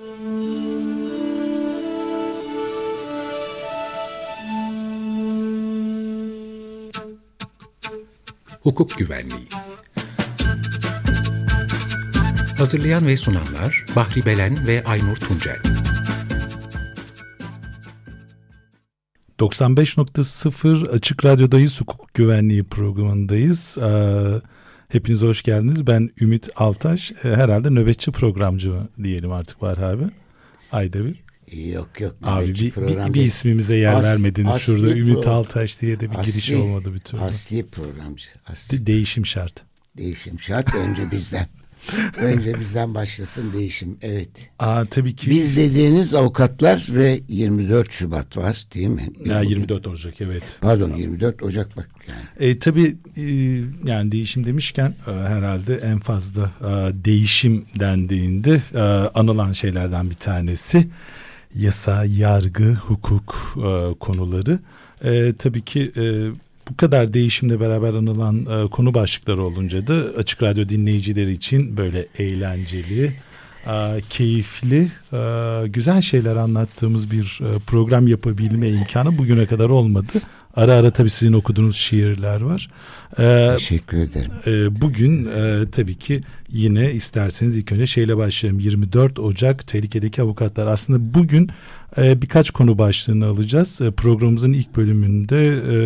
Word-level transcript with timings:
Hukuk 0.00 0.08
Güvenliği. 8.98 9.48
Hazırlayan 12.58 13.06
ve 13.06 13.16
sunanlar 13.16 13.84
Bahri 13.96 14.26
Belen 14.26 14.66
ve 14.66 14.84
Aynur 14.84 15.16
Tuncel. 15.16 15.58
95.0 19.38 20.88
Açık 20.88 21.24
Radyo'dayız, 21.24 21.80
hukuk 21.80 22.14
güvenliği 22.14 22.64
programındayız. 22.64 23.78
Ee, 23.78 24.40
hepiniz 24.92 25.22
hoş 25.22 25.42
geldiniz. 25.42 25.86
Ben 25.86 26.10
Ümit 26.20 26.48
Altaş. 26.56 27.12
Ee, 27.12 27.28
herhalde 27.28 27.70
nöbetçi 27.70 28.12
programcı 28.12 28.72
diyelim 29.02 29.32
artık 29.32 29.62
var 29.62 29.78
abi. 29.78 30.04
Ayda 30.72 31.04
bir. 31.04 31.22
Yok 31.72 32.00
yok. 32.00 32.16
Abi 32.22 32.48
bir, 32.48 32.76
bir, 32.76 33.14
bir 33.14 33.24
ismimize 33.24 33.76
yer 33.76 33.94
As, 33.94 34.04
vermediniz. 34.04 34.56
Şurada 34.56 34.96
Ümit 34.96 35.26
Altaş 35.26 35.80
diye 35.80 36.00
de 36.00 36.10
bir 36.10 36.18
asli, 36.18 36.32
giriş 36.32 36.52
olmadı 36.52 36.94
bir 36.94 36.98
türlü. 36.98 37.22
Asli 37.22 37.66
programcı. 37.66 38.28
Asli. 38.46 38.86
Değişim 38.86 39.26
şart. 39.26 39.64
Değişim 39.96 40.40
şart 40.40 40.74
önce 40.74 41.10
bizden. 41.10 41.48
Önce 42.16 42.60
bizden 42.60 42.94
başlasın 42.94 43.52
değişim. 43.52 43.96
Evet. 44.02 44.28
Aa, 44.58 44.84
tabii 44.84 45.16
ki. 45.16 45.30
Biz 45.30 45.56
dediğiniz 45.56 46.14
avukatlar 46.14 46.86
ve 46.90 47.20
24 47.28 47.92
Şubat 47.92 48.36
var 48.36 48.64
değil 48.74 48.88
mi? 48.88 49.08
Ya 49.24 49.40
24 49.40 49.86
Ocak 49.86 50.20
evet. 50.20 50.58
Pardon 50.60 50.96
24 50.96 51.42
Ocak 51.42 51.76
bak. 51.76 51.88
Yani. 52.08 52.50
E, 52.50 52.58
tabii 52.58 52.96
e, 53.16 53.22
yani 53.90 54.12
değişim 54.12 54.46
demişken 54.46 54.94
e, 55.06 55.10
herhalde 55.10 55.76
en 55.76 55.98
fazla 55.98 56.50
e, 56.60 56.64
değişim 57.04 57.64
dendiğinde 57.80 58.60
e, 58.74 58.80
anılan 59.14 59.52
şeylerden 59.52 60.10
bir 60.10 60.14
tanesi 60.14 60.88
yasa, 61.54 62.04
yargı, 62.04 62.74
hukuk 62.74 63.56
e, 63.56 63.98
konuları. 64.00 64.58
E, 65.04 65.34
tabii 65.38 65.62
ki 65.62 65.92
e, 65.96 66.02
bu 66.70 66.76
kadar 66.76 67.14
değişimle 67.14 67.60
beraber 67.60 67.94
anılan 67.94 68.46
e, 68.46 68.70
konu 68.70 68.94
başlıkları 68.94 69.42
olunca 69.42 69.86
da 69.86 69.94
Açık 70.18 70.42
Radyo 70.42 70.68
dinleyicileri 70.68 71.32
için 71.32 71.76
böyle 71.76 72.06
eğlenceli, 72.18 73.12
e, 73.66 74.00
keyifli, 74.10 74.88
e, 75.12 75.68
güzel 75.68 76.02
şeyler 76.02 76.36
anlattığımız 76.36 77.10
bir 77.10 77.40
e, 77.42 77.58
program 77.66 78.08
yapabilme 78.08 78.68
imkanı 78.68 79.18
bugüne 79.18 79.46
kadar 79.46 79.68
olmadı. 79.68 80.12
Ara 80.56 80.72
ara 80.72 80.90
tabii 80.90 81.10
sizin 81.10 81.32
okuduğunuz 81.32 81.76
şiirler 81.76 82.40
var. 82.40 82.68
Ee, 83.18 83.54
Teşekkür 83.56 83.98
ederim. 83.98 84.30
E, 84.46 84.80
bugün 84.80 85.26
e, 85.26 85.70
tabii 85.70 85.94
ki 85.94 86.20
yine 86.48 86.92
isterseniz 86.92 87.56
ilk 87.56 87.72
önce 87.72 87.86
şeyle 87.86 88.16
başlayalım. 88.16 88.60
24 88.60 89.18
Ocak 89.18 89.66
tehlikedeki 89.66 90.22
avukatlar. 90.22 90.66
Aslında 90.66 91.14
bugün 91.14 91.50
e, 91.98 92.22
birkaç 92.22 92.50
konu 92.50 92.78
başlığını 92.78 93.26
alacağız. 93.26 93.80
E, 93.80 93.90
programımızın 93.90 94.52
ilk 94.52 94.76
bölümünde 94.76 95.58
e, 95.72 95.76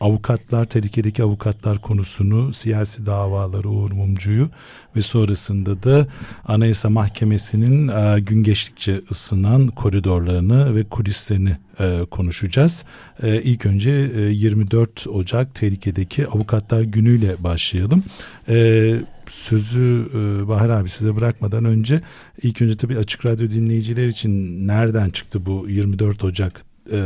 avukatlar, 0.00 0.64
tehlikedeki 0.64 1.22
avukatlar 1.22 1.78
konusunu, 1.78 2.52
siyasi 2.52 3.06
davaları 3.06 3.68
Uğur 3.70 3.92
Mumcu'yu 3.92 4.50
ve 4.96 5.02
sonrasında 5.02 5.82
da 5.82 6.06
Anayasa 6.44 6.90
Mahkemesi'nin 6.90 7.88
e, 7.88 8.20
gün 8.20 8.42
geçtikçe 8.42 9.00
ısınan 9.10 9.68
koridorlarını 9.68 10.76
ve 10.76 10.84
kulislerini 10.84 11.56
e, 11.80 12.04
konuşacağız. 12.10 12.84
E, 13.22 13.42
ilk 13.42 13.66
önce 13.66 13.90
e, 13.90 14.20
24 14.20 15.06
Ocak 15.06 15.54
tehlikedeki 15.54 16.26
avukatlar 16.26 16.82
günüyle 16.82 17.44
başlayalım. 17.44 18.04
E, 18.48 18.94
sözü 19.26 20.08
e, 20.14 20.48
Bahar 20.48 20.70
abi 20.70 20.88
size 20.88 21.16
bırakmadan 21.16 21.64
önce 21.64 22.00
ilk 22.42 22.62
önce 22.62 22.76
tabii 22.76 22.98
Açık 22.98 23.26
Radyo 23.26 23.50
dinleyiciler 23.50 24.06
için 24.06 24.66
nereden 24.68 25.10
çıktı 25.10 25.46
bu 25.46 25.66
24 25.68 26.24
Ocak 26.24 26.69
e, 26.92 27.00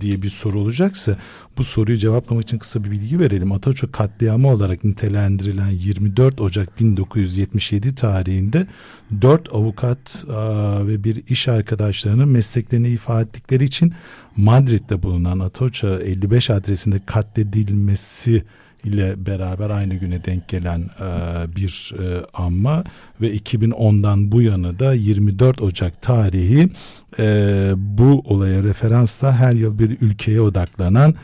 diye 0.00 0.22
bir 0.22 0.28
soru 0.28 0.60
olacaksa 0.60 1.16
bu 1.58 1.62
soruyu 1.62 1.98
cevaplamak 1.98 2.44
için 2.44 2.58
kısa 2.58 2.84
bir 2.84 2.90
bilgi 2.90 3.18
verelim. 3.18 3.52
Ataço 3.52 3.90
katliamı 3.92 4.48
olarak 4.48 4.84
nitelendirilen 4.84 5.70
24 5.70 6.40
Ocak 6.40 6.80
1977 6.80 7.94
tarihinde 7.94 8.66
4 9.22 9.54
avukat 9.54 10.24
e, 10.28 10.32
ve 10.86 11.04
bir 11.04 11.22
iş 11.28 11.48
arkadaşlarının 11.48 12.28
mesleklerini 12.28 12.88
ifade 12.88 13.22
ettikleri 13.22 13.64
için 13.64 13.92
Madrid'de 14.36 15.02
bulunan 15.02 15.38
Atocha 15.38 16.00
55 16.00 16.50
adresinde 16.50 17.00
katledilmesi 17.06 18.44
ile 18.84 19.26
beraber 19.26 19.70
aynı 19.70 19.94
güne 19.94 20.24
denk 20.24 20.48
gelen 20.48 20.80
e, 20.80 21.56
bir 21.56 21.94
e, 21.98 22.26
anma 22.34 22.84
ve 23.20 23.36
2010'dan 23.36 24.32
bu 24.32 24.42
yana 24.42 24.78
da 24.78 24.94
24 24.94 25.62
Ocak 25.62 26.02
tarihi 26.02 26.68
e, 27.18 27.72
bu 27.76 28.22
olaya 28.24 28.62
referansla 28.62 29.32
her 29.32 29.52
yıl 29.52 29.78
bir 29.78 30.00
ülkeye 30.00 30.40
odaklanan 30.40 31.14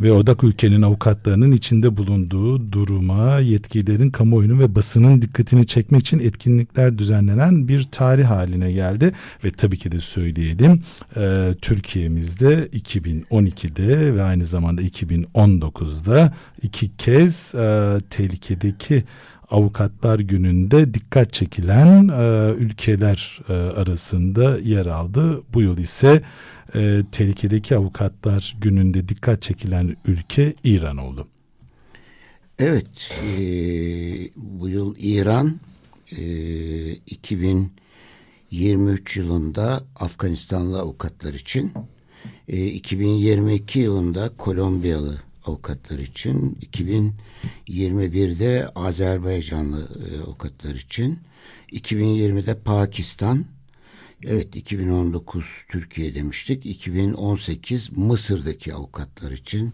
ve 0.00 0.12
odak 0.12 0.44
ülkenin 0.44 0.82
avukatlarının 0.82 1.52
içinde 1.52 1.96
bulunduğu 1.96 2.72
duruma 2.72 3.38
yetkililerin 3.38 4.10
kamuoyunun 4.10 4.58
ve 4.58 4.74
basının 4.74 5.22
dikkatini 5.22 5.66
çekmek 5.66 6.00
için 6.00 6.18
etkinlikler 6.18 6.98
düzenlenen 6.98 7.68
bir 7.68 7.82
tarih 7.92 8.24
haline 8.24 8.72
geldi 8.72 9.12
ve 9.44 9.50
tabii 9.50 9.78
ki 9.78 9.92
de 9.92 9.98
söyleyelim 9.98 10.82
e, 11.16 11.54
Türkiye'mizde 11.62 12.68
2012'de 12.72 14.14
ve 14.14 14.22
aynı 14.22 14.44
zamanda 14.44 14.82
2019'da 14.82 16.34
iki 16.62 16.96
kez 16.96 17.54
e, 17.54 17.96
tehlikedeki 18.10 19.04
Avukatlar 19.50 20.18
Günü'nde 20.18 20.94
dikkat 20.94 21.32
çekilen 21.32 22.08
e, 22.08 22.52
ülkeler 22.58 23.38
e, 23.48 23.52
arasında 23.52 24.58
yer 24.58 24.86
aldı. 24.86 25.42
Bu 25.54 25.62
yıl 25.62 25.78
ise 25.78 26.22
e, 26.74 27.02
tehlikedeki 27.12 27.76
avukatlar 27.76 28.56
gününde 28.60 29.08
dikkat 29.08 29.42
çekilen 29.42 29.96
ülke 30.06 30.54
İran 30.64 30.96
oldu. 30.96 31.28
Evet, 32.58 33.10
e, 33.22 33.28
bu 34.36 34.68
yıl 34.68 34.94
İran 34.98 35.60
e, 36.16 36.22
2023 36.92 39.16
yılında 39.16 39.84
Afganistanlı 39.96 40.80
avukatlar 40.80 41.34
için, 41.34 41.72
e, 42.48 42.66
2022 42.66 43.78
yılında 43.78 44.30
Kolombiyalı 44.38 45.22
avukatlar 45.46 45.98
için, 45.98 46.58
2021'de 47.68 48.68
Azerbaycanlı 48.74 49.88
e, 50.10 50.20
avukatlar 50.22 50.74
için, 50.74 51.18
2020'de 51.72 52.54
Pakistan, 52.54 53.44
Evet 54.24 54.56
2019 54.56 55.64
Türkiye 55.68 56.14
demiştik. 56.14 56.66
2018 56.66 57.96
Mısır'daki 57.96 58.74
avukatlar 58.74 59.30
için, 59.30 59.72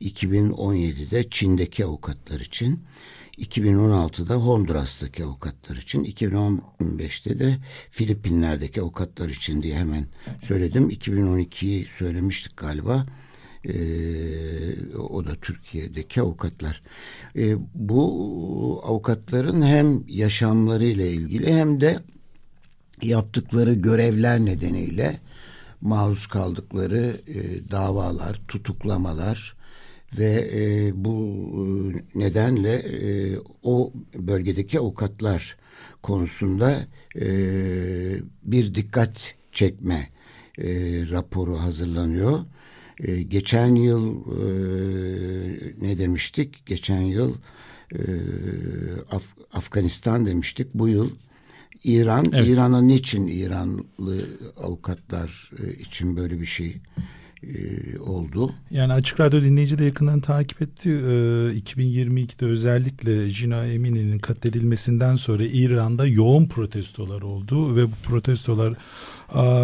2017'de 0.00 1.30
Çin'deki 1.30 1.84
avukatlar 1.84 2.40
için, 2.40 2.84
2016'da 3.38 4.34
Honduras'taki 4.34 5.24
avukatlar 5.24 5.76
için, 5.76 6.04
2015'te 6.04 7.38
de 7.38 7.58
Filipinler'deki 7.90 8.80
avukatlar 8.80 9.28
için 9.28 9.62
diye 9.62 9.76
hemen 9.76 10.06
söyledim. 10.40 10.90
2012'yi 10.90 11.86
söylemiştik 11.90 12.56
galiba. 12.56 13.06
Ee, 13.64 14.96
o 14.96 15.24
da 15.24 15.34
Türkiye'deki 15.34 16.20
avukatlar. 16.20 16.82
Ee, 17.36 17.56
bu 17.74 18.80
avukatların 18.84 19.62
hem 19.62 20.04
yaşamlarıyla 20.08 21.06
ilgili 21.06 21.54
hem 21.54 21.80
de 21.80 21.98
yaptıkları 23.02 23.72
görevler 23.72 24.40
nedeniyle 24.40 25.20
maruz 25.80 26.26
kaldıkları 26.26 27.20
e, 27.26 27.70
davalar, 27.70 28.40
tutuklamalar 28.48 29.56
ve 30.18 30.50
e, 30.54 30.92
bu 31.04 31.38
e, 32.14 32.18
nedenle 32.18 32.74
e, 32.74 33.38
o 33.62 33.92
bölgedeki 34.18 34.80
avukatlar 34.80 35.56
konusunda 36.02 36.86
e, 37.16 37.26
bir 38.42 38.74
dikkat 38.74 39.34
çekme 39.52 40.08
e, 40.58 40.68
raporu 41.10 41.60
hazırlanıyor. 41.60 42.40
E, 42.98 43.22
geçen 43.22 43.74
yıl 43.74 44.16
e, 44.16 44.46
ne 45.80 45.98
demiştik? 45.98 46.66
Geçen 46.66 47.00
yıl 47.00 47.34
e, 47.92 48.00
Af 49.10 49.24
Afganistan 49.52 50.26
demiştik. 50.26 50.74
Bu 50.74 50.88
yıl 50.88 51.10
İran, 51.84 52.26
evet. 52.32 52.48
İran'a 52.48 52.82
niçin 52.82 53.26
İranlı 53.26 54.26
avukatlar 54.62 55.50
e, 55.64 55.72
için 55.72 56.16
böyle 56.16 56.40
bir 56.40 56.46
şey 56.46 56.76
e, 57.42 57.98
oldu? 57.98 58.54
Yani 58.70 58.92
Açık 58.92 59.20
Radyo 59.20 59.42
dinleyici 59.42 59.78
de 59.78 59.84
yakından 59.84 60.20
takip 60.20 60.62
etti. 60.62 60.90
E, 60.90 60.92
2022'de 60.92 62.46
özellikle 62.46 63.28
Jina 63.28 63.66
Emini'nin 63.66 64.18
katledilmesinden 64.18 65.16
sonra 65.16 65.44
İran'da 65.44 66.06
yoğun 66.06 66.46
protestolar 66.46 67.22
oldu 67.22 67.76
ve 67.76 67.86
bu 67.86 67.94
protestolar 68.02 68.74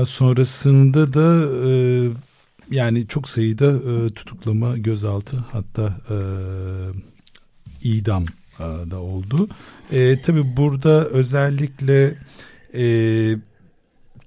sonrasında 0.05 1.13
da 1.13 1.49
e, 1.69 2.11
yani 2.71 3.07
çok 3.07 3.29
sayıda 3.29 3.73
e, 3.73 4.09
tutuklama, 4.09 4.79
gözaltı 4.79 5.37
hatta 5.53 6.01
e, 6.11 6.17
idam 7.83 8.25
da 8.61 9.01
oldu. 9.01 9.49
E, 9.93 10.21
tabii 10.21 10.57
burada 10.57 11.05
özellikle 11.05 12.15
e, 12.75 13.37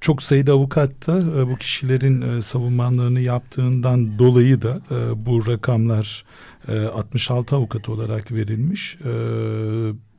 çok 0.02 0.24
sayıda 0.24 0.54
avukat 0.54 1.08
da 1.08 1.18
e, 1.18 1.48
bu 1.48 1.56
kişilerin 1.56 2.22
e, 2.22 2.42
savunmanlarını 2.42 3.20
yaptığından 3.20 4.20
dolayı 4.20 4.62
da 4.62 4.82
e, 4.92 5.26
bu 5.26 5.48
rakamlar 5.48 6.26
e, 6.68 6.80
66 6.80 7.56
avukat 7.56 7.90
olarak 7.90 8.32
verilmiş. 8.32 8.98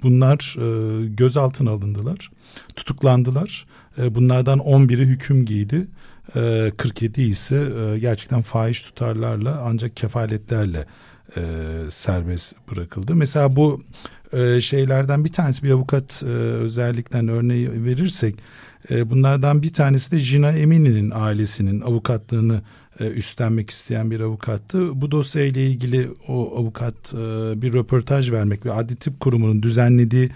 Bunlar 0.03 0.57
gözaltına 1.17 1.71
alındılar, 1.71 2.31
tutuklandılar. 2.77 3.67
Bunlardan 3.99 4.59
11'i 4.59 5.05
hüküm 5.05 5.45
giydi. 5.45 5.87
47 6.77 7.23
ise 7.23 7.69
gerçekten 8.01 8.43
fahiş 8.43 8.83
tutarlarla 8.83 9.63
ancak 9.65 9.97
kefaletlerle 9.97 10.87
e, 11.37 11.41
serbest 11.89 12.55
bırakıldı. 12.71 13.15
Mesela 13.15 13.57
bu 13.57 13.83
e, 14.33 14.61
şeylerden 14.61 15.25
bir 15.25 15.33
tanesi 15.33 15.63
bir 15.63 15.71
avukat 15.71 16.23
e, 16.27 16.27
özellikten 16.37 17.29
örneği 17.29 17.85
verirsek 17.85 18.35
e, 18.91 19.11
bunlardan 19.11 19.63
bir 19.63 19.73
tanesi 19.73 20.11
de 20.11 20.19
Jina 20.19 20.53
Emini'nin 20.53 21.13
ailesinin 21.15 21.81
avukatlığını 21.81 22.63
e, 23.01 23.05
üstlenmek 23.05 23.71
isteyen 23.71 24.11
bir 24.11 24.21
avukattı. 24.21 25.01
Bu 25.01 25.11
dosya 25.11 25.45
ile 25.45 25.67
ilgili 25.67 26.11
o 26.29 26.59
avukat 26.59 27.15
e, 27.15 27.19
bir 27.63 27.73
röportaj 27.73 28.33
vermek 28.33 28.67
ve 28.67 28.73
Adli 28.73 28.97
Tıp 28.97 29.21
Kurumu'nun 29.21 29.63
düzenlediği 29.63 30.31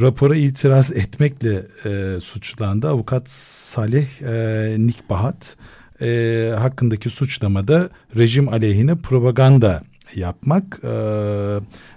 rapora 0.00 0.36
itiraz 0.36 0.92
etmekle 0.92 1.66
e, 1.84 2.20
suçlandı. 2.20 2.88
Avukat 2.88 3.30
Salih 3.30 4.06
e, 4.22 4.76
Nikbahat 4.78 5.56
e, 6.02 6.52
hakkındaki 6.58 7.10
suçlamada 7.10 7.90
rejim 8.16 8.48
aleyhine 8.48 8.96
propaganda 8.96 9.82
yapmak 10.16 10.80
e, 10.84 10.88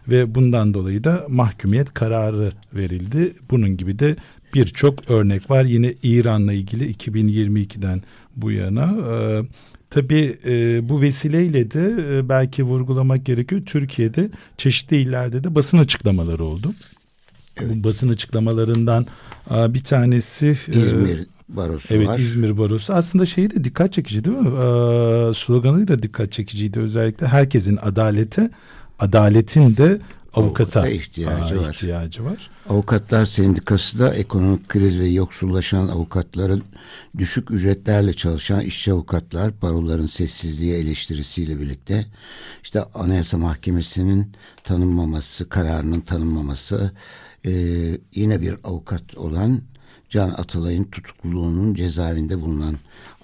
ve 0.07 0.35
bundan 0.35 0.73
dolayı 0.73 1.03
da 1.03 1.25
mahkumiyet 1.29 1.93
kararı 1.93 2.49
verildi. 2.73 3.33
Bunun 3.51 3.77
gibi 3.77 3.99
de 3.99 4.15
birçok 4.53 5.11
örnek 5.11 5.49
var. 5.49 5.63
Yine 5.65 5.93
İran'la 6.03 6.53
ilgili 6.53 6.91
2022'den 6.93 8.01
bu 8.35 8.51
yana. 8.51 8.95
E, 9.13 9.41
Tabii 9.89 10.37
e, 10.45 10.79
bu 10.89 11.01
vesileyle 11.01 11.71
de 11.71 11.95
e, 12.09 12.29
belki 12.29 12.63
vurgulamak 12.63 13.25
gerekiyor. 13.25 13.61
Türkiye'de 13.65 14.29
çeşitli 14.57 14.97
illerde 14.97 15.43
de 15.43 15.55
basın 15.55 15.77
açıklamaları 15.77 16.43
oldu. 16.43 16.73
Evet. 17.57 17.71
Bu 17.75 17.83
basın 17.83 18.09
açıklamalarından 18.09 19.07
e, 19.51 19.73
bir 19.73 19.83
tanesi 19.83 20.47
e, 20.47 20.79
İzmir 20.79 21.27
Barosu 21.49 21.95
evet, 21.95 22.07
var. 22.07 22.13
Evet 22.15 22.25
İzmir 22.25 22.57
Barosu. 22.57 22.93
Aslında 22.93 23.25
şeyi 23.25 23.49
de 23.49 23.63
dikkat 23.63 23.93
çekici 23.93 24.23
değil 24.23 24.37
mi? 24.37 24.47
Ee, 24.47 25.33
sloganı 25.33 25.87
da 25.87 26.03
dikkat 26.03 26.31
çekiciydi. 26.31 26.79
Özellikle 26.79 27.27
herkesin 27.27 27.79
adalete, 27.81 28.49
adaletin 28.99 29.77
de 29.77 30.01
avukata, 30.33 30.79
avukata 30.79 30.87
ihtiyacı, 30.87 31.55
aa, 31.55 31.59
var. 31.59 31.73
ihtiyacı 31.73 32.25
var. 32.25 32.49
Avukatlar 32.69 33.25
Sendikası 33.25 33.99
da 33.99 34.13
ekonomik 34.13 34.69
kriz 34.69 34.99
ve 34.99 35.07
yoksullaşan 35.07 35.87
avukatların 35.87 36.63
düşük 37.17 37.51
ücretlerle 37.51 38.13
çalışan 38.13 38.61
işçi 38.61 38.91
avukatlar 38.91 39.61
baroların 39.61 40.05
sessizliği 40.05 40.73
eleştirisiyle 40.73 41.59
birlikte 41.59 42.05
işte 42.63 42.83
Anayasa 42.93 43.37
Mahkemesi'nin 43.37 44.31
tanınmaması, 44.63 45.49
kararının 45.49 46.01
tanınmaması 46.01 46.91
e, 47.45 47.51
yine 48.15 48.41
bir 48.41 48.55
avukat 48.63 49.17
olan 49.17 49.61
Can 50.09 50.29
Atalay'ın 50.29 50.83
tutukluluğunun 50.83 51.73
cezaevinde 51.73 52.41
bulunan 52.41 52.75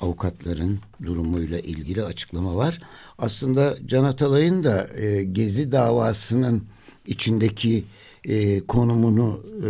avukatların 0.01 0.79
durumuyla 1.05 1.59
ilgili 1.59 2.03
açıklama 2.03 2.55
var. 2.55 2.79
Aslında 3.17 3.77
Can 3.85 4.03
Atalay'ın 4.03 4.63
da 4.63 4.87
e, 4.97 5.23
Gezi 5.23 5.71
davasının 5.71 6.63
içindeki 7.07 7.83
e, 8.25 8.59
konumunu 8.59 9.43
e, 9.63 9.69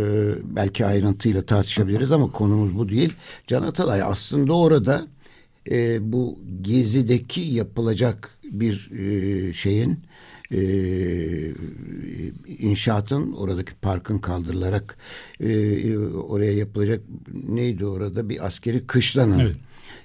belki 0.56 0.86
ayrıntıyla 0.86 1.42
tartışabiliriz 1.42 2.12
ama 2.12 2.32
konumuz 2.32 2.76
bu 2.76 2.88
değil. 2.88 3.14
Can 3.46 3.62
Atalay 3.62 4.02
aslında 4.02 4.52
orada 4.52 5.06
e, 5.70 6.12
bu 6.12 6.38
Gezi'deki 6.62 7.40
yapılacak 7.40 8.30
bir 8.44 8.90
e, 8.90 9.52
şeyin 9.52 9.98
e, 10.54 10.60
inşaatın 12.58 13.32
oradaki 13.32 13.74
parkın 13.74 14.18
kaldırılarak 14.18 14.96
e, 15.40 15.98
oraya 15.98 16.52
yapılacak 16.52 17.00
neydi 17.48 17.86
orada 17.86 18.28
bir 18.28 18.46
askeri 18.46 18.86
kışlanın 18.86 19.38
evet. 19.38 19.56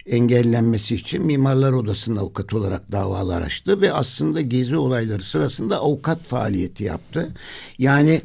engellenmesi 0.05 0.95
için 0.95 1.25
Mimarlar 1.25 1.71
Odası'nın 1.71 2.15
avukatı 2.15 2.57
olarak 2.57 2.91
davalar 2.91 3.41
açtı 3.41 3.81
ve 3.81 3.93
aslında 3.93 4.41
gezi 4.41 4.77
olayları 4.77 5.21
sırasında 5.21 5.77
avukat 5.77 6.23
faaliyeti 6.23 6.83
yaptı. 6.83 7.29
Yani 7.77 8.21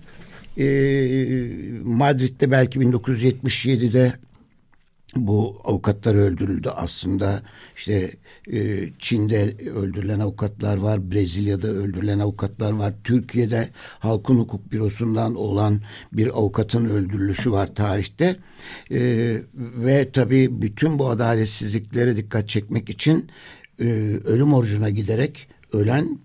e, 0.58 0.66
Madrid'de 1.84 2.50
belki 2.50 2.78
1977'de 2.78 4.12
bu 5.16 5.60
avukatlar 5.64 6.14
öldürüldü. 6.14 6.68
Aslında 6.68 7.42
işte 7.76 8.12
e, 8.52 8.88
Çin'de 8.98 9.70
öldürülen 9.70 10.20
avukatlar 10.20 10.76
var 10.76 11.10
Brezilya'da 11.10 11.68
öldürülen 11.68 12.18
avukatlar 12.18 12.72
var 12.72 12.94
Türkiye'de 13.04 13.70
halkın 13.98 14.36
hukuk 14.36 14.72
bürosundan 14.72 15.34
olan 15.34 15.80
bir 16.12 16.38
avukatın 16.38 16.88
öldürülüşü 16.88 17.52
var 17.52 17.74
tarihte. 17.74 18.36
E, 18.90 19.00
ve 19.54 20.12
tabii 20.12 20.62
bütün 20.62 20.98
bu 20.98 21.08
adaletsizliklere 21.08 22.16
dikkat 22.16 22.48
çekmek 22.48 22.90
için 22.90 23.30
e, 23.80 23.84
ölüm 24.24 24.54
orucuna 24.54 24.90
giderek 24.90 25.48
ölen 25.72 26.18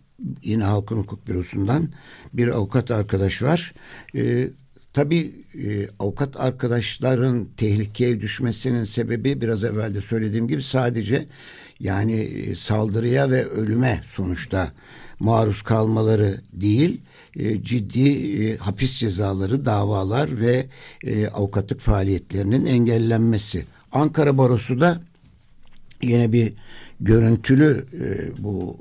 yine 0.43 0.63
halkın 0.63 0.97
hukuk 0.97 1.27
bürosundan 1.27 1.89
bir 2.33 2.47
avukat 2.47 2.91
arkadaş 2.91 3.41
var. 3.41 3.73
E, 4.15 4.49
Tabii 4.99 5.31
e, 5.53 5.87
avukat 5.99 6.39
arkadaşların 6.39 7.47
tehlikeye 7.57 8.21
düşmesinin 8.21 8.83
sebebi 8.83 9.41
biraz 9.41 9.63
evvel 9.63 9.95
de 9.95 10.01
söylediğim 10.01 10.47
gibi 10.47 10.63
sadece 10.63 11.25
yani 11.79 12.15
e, 12.21 12.55
saldırıya 12.55 13.31
ve 13.31 13.45
ölüme 13.45 14.01
sonuçta 14.07 14.71
maruz 15.19 15.61
kalmaları 15.61 16.41
değil 16.53 17.01
e, 17.35 17.63
ciddi 17.63 18.09
e, 18.09 18.57
hapis 18.57 18.99
cezaları, 18.99 19.65
davalar 19.65 20.41
ve 20.41 20.67
e, 21.03 21.27
avukatlık 21.27 21.79
faaliyetlerinin 21.79 22.65
engellenmesi. 22.65 23.65
Ankara 23.91 24.37
Barosu 24.37 24.81
da 24.81 25.01
yine 26.01 26.33
bir 26.33 26.53
görüntülü 26.99 27.85
e, 27.93 28.43
bu 28.43 28.77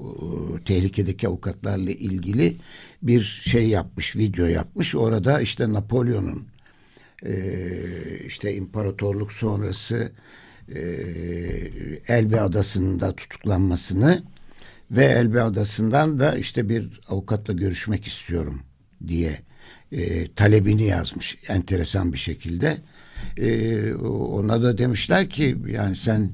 e, 0.60 0.64
tehlikedeki 0.64 1.28
avukatlarla 1.28 1.90
ilgili 1.90 2.56
bir 3.02 3.42
şey 3.44 3.68
yapmış, 3.68 4.16
video 4.16 4.46
yapmış. 4.46 4.94
Orada 4.94 5.40
işte 5.40 5.72
Napolyon'un 5.72 6.48
e, 7.26 7.34
işte 8.26 8.54
imparatorluk 8.54 9.32
sonrası 9.32 10.12
e, 10.74 10.80
Elbe 12.08 12.40
Adası'nda 12.40 13.16
tutuklanmasını 13.16 14.22
ve 14.90 15.04
Elbe 15.04 15.42
Adası'ndan 15.42 16.20
da 16.20 16.36
işte 16.36 16.68
bir 16.68 17.00
avukatla 17.08 17.52
görüşmek 17.52 18.06
istiyorum 18.06 18.62
diye 19.08 19.38
e, 19.92 20.32
talebini 20.32 20.84
yazmış 20.84 21.36
enteresan 21.48 22.12
bir 22.12 22.18
şekilde. 22.18 22.78
E, 23.36 23.92
ona 23.94 24.62
da 24.62 24.78
demişler 24.78 25.30
ki 25.30 25.58
yani 25.68 25.96
sen 25.96 26.30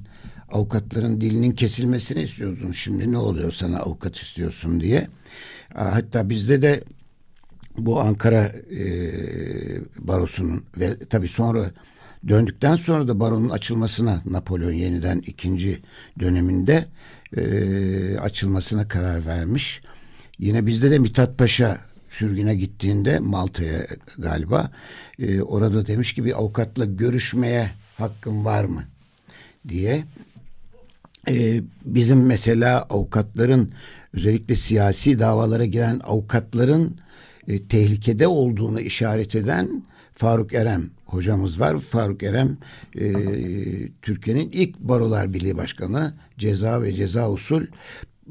avukatların 0.52 1.20
dilinin 1.20 1.52
kesilmesini 1.52 2.22
istiyordun. 2.22 2.72
Şimdi 2.72 3.12
ne 3.12 3.18
oluyor 3.18 3.52
sana 3.52 3.78
avukat 3.78 4.16
istiyorsun 4.16 4.80
diye. 4.80 5.08
Hatta 5.74 6.30
bizde 6.30 6.62
de 6.62 6.84
bu 7.78 8.00
Ankara 8.00 8.44
e, 8.44 8.86
barosunun 9.98 10.64
ve 10.78 10.98
tabii 10.98 11.28
sonra 11.28 11.70
döndükten 12.28 12.76
sonra 12.76 13.08
da 13.08 13.20
baronun 13.20 13.48
açılmasına 13.48 14.22
Napolyon 14.26 14.72
yeniden 14.72 15.18
ikinci 15.18 15.82
döneminde 16.20 16.86
e, 17.36 18.18
açılmasına 18.18 18.88
karar 18.88 19.26
vermiş. 19.26 19.82
Yine 20.38 20.66
bizde 20.66 20.90
de 20.90 20.98
Mithat 20.98 21.38
Paşa 21.38 21.78
sürgüne 22.08 22.54
gittiğinde 22.54 23.18
Malta'ya 23.18 23.86
galiba 24.18 24.70
e, 25.18 25.42
orada 25.42 25.86
demiş 25.86 26.14
ki 26.14 26.24
bir 26.24 26.38
avukatla 26.38 26.84
görüşmeye 26.84 27.70
hakkın 27.98 28.44
var 28.44 28.64
mı 28.64 28.84
diye 29.68 30.04
e, 31.28 31.62
bizim 31.84 32.26
mesela 32.26 32.82
avukatların 32.82 33.72
özellikle 34.16 34.56
siyasi 34.56 35.18
davalara 35.18 35.64
giren 35.64 36.00
avukatların 36.04 36.96
e, 37.48 37.66
tehlikede 37.66 38.26
olduğunu 38.26 38.80
işaret 38.80 39.34
eden 39.34 39.82
Faruk 40.14 40.54
Erem 40.54 40.90
hocamız 41.04 41.60
var. 41.60 41.78
Faruk 41.78 42.22
Erem 42.22 42.56
e, 42.98 43.12
Türkiye'nin 44.02 44.50
ilk 44.52 44.78
Barolar 44.78 45.32
Birliği 45.32 45.56
Başkanı, 45.56 46.14
ceza 46.38 46.82
ve 46.82 46.92
ceza 46.92 47.30
usul 47.30 47.62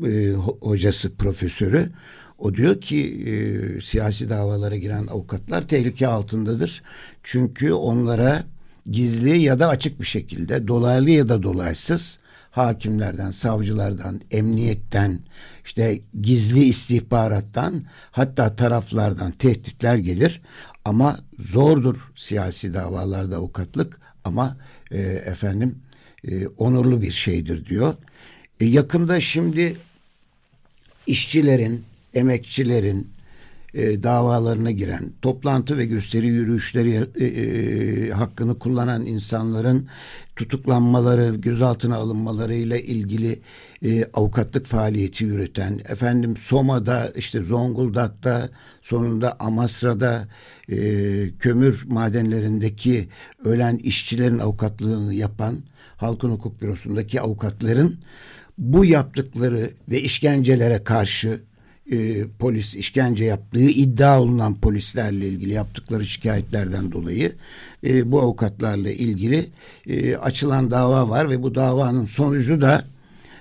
e, 0.06 0.32
hocası, 0.62 1.16
profesörü. 1.16 1.90
O 2.38 2.54
diyor 2.54 2.82
ki 2.82 3.24
e, 3.26 3.82
siyasi 3.82 4.30
davalara 4.30 4.76
giren 4.76 5.08
avukatlar 5.08 5.68
tehlike 5.68 6.08
altındadır. 6.08 6.84
Çünkü 7.24 7.74
onlara 7.74 8.44
gizli 8.92 9.38
ya 9.38 9.60
da 9.60 9.68
açık 9.68 10.00
bir 10.00 10.06
şekilde 10.06 10.68
dolaylı 10.68 11.10
ya 11.10 11.30
da 11.30 11.44
dolaysız 11.44 12.20
hakimlerden, 12.52 13.32
savcılardan, 13.32 14.22
emniyetten, 14.32 15.20
işte 15.66 16.00
gizli 16.22 16.64
istihbarattan 16.64 17.84
hatta 18.12 18.56
taraflardan 18.56 19.32
tehditler 19.32 19.98
gelir. 19.98 20.42
Ama 20.86 21.20
zordur 21.40 22.12
siyasi 22.16 22.74
davalarda 22.74 23.36
avukatlık 23.36 24.02
ama 24.24 24.58
e, 24.92 25.02
efendim 25.02 25.76
e, 26.28 26.48
onurlu 26.48 27.02
bir 27.02 27.12
şeydir 27.12 27.66
diyor. 27.66 27.94
E, 28.60 28.66
yakında 28.66 29.22
şimdi 29.22 29.78
işçilerin, 31.08 31.84
emekçilerin 32.14 33.13
e, 33.74 34.04
davalarına 34.04 34.72
giren, 34.72 35.12
toplantı 35.22 35.78
ve 35.78 35.86
gösteri 35.86 36.28
yürüyüşleri 36.28 37.08
e, 37.16 37.26
e, 37.26 38.10
hakkını 38.10 38.60
kullanan 38.60 39.06
insanların 39.06 39.88
tutuklanmaları, 40.36 41.36
gözaltına 41.36 41.96
alınmalarıyla 41.96 42.78
ilgili 42.78 43.42
e, 43.82 44.06
avukatlık 44.14 44.66
faaliyeti 44.66 45.24
yürüten, 45.24 45.80
efendim 45.90 46.38
Soma'da, 46.38 47.12
işte 47.16 47.44
Zonguldak'ta, 47.44 48.50
sonunda 48.82 49.40
Amasra'da 49.40 50.28
e, 50.70 50.78
kömür 51.40 51.86
madenlerindeki 51.88 53.10
ölen 53.46 53.78
işçilerin 53.78 54.40
avukatlığını 54.40 55.14
yapan, 55.14 55.60
Halkın 55.98 56.30
Hukuk 56.30 56.62
Bürosu'ndaki 56.62 57.22
avukatların 57.22 58.00
bu 58.58 58.86
yaptıkları 58.86 59.72
ve 59.90 60.02
işkencelere 60.02 60.84
karşı 60.84 61.42
e, 61.92 62.28
polis 62.40 62.76
işkence 62.76 63.26
yaptığı 63.26 63.60
iddia 63.70 64.22
olunan 64.22 64.56
polislerle 64.56 65.28
ilgili 65.28 65.54
yaptıkları 65.54 66.06
şikayetlerden 66.06 66.92
dolayı 66.92 67.36
e, 67.84 68.12
bu 68.12 68.22
avukatlarla 68.22 68.92
ilgili 68.92 69.50
e, 69.88 70.16
açılan 70.16 70.72
dava 70.72 71.10
var 71.10 71.30
ve 71.30 71.44
bu 71.44 71.56
davanın 71.56 72.06
sonucu 72.06 72.62
da 72.62 72.86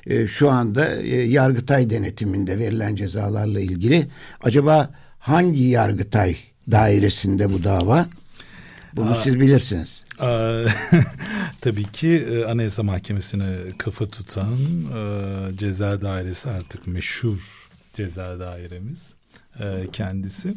e, 0.06 0.26
şu 0.26 0.50
anda 0.50 0.96
e, 0.96 1.08
Yargıtay 1.16 1.90
denetiminde 1.90 2.58
verilen 2.58 2.94
cezalarla 2.96 3.60
ilgili 3.60 4.06
acaba 4.42 4.90
hangi 5.18 5.62
Yargıtay 5.62 6.36
dairesinde 6.70 7.52
bu 7.52 7.64
dava? 7.64 8.06
Bunu 8.96 9.10
aa, 9.10 9.14
siz 9.14 9.40
bilirsiniz. 9.40 10.04
Aa, 10.18 10.64
tabii 11.60 11.84
ki 11.92 12.08
e, 12.08 12.44
Anayasa 12.44 12.82
Mahkemesi'ne 12.82 13.56
kafa 13.78 14.08
tutan 14.08 14.58
e, 14.96 15.56
ceza 15.56 16.02
dairesi 16.02 16.50
artık 16.50 16.86
meşhur 16.86 17.61
ceza 17.92 18.40
dairemiz 18.40 19.14
e, 19.60 19.86
kendisi 19.92 20.48
e, 20.48 20.54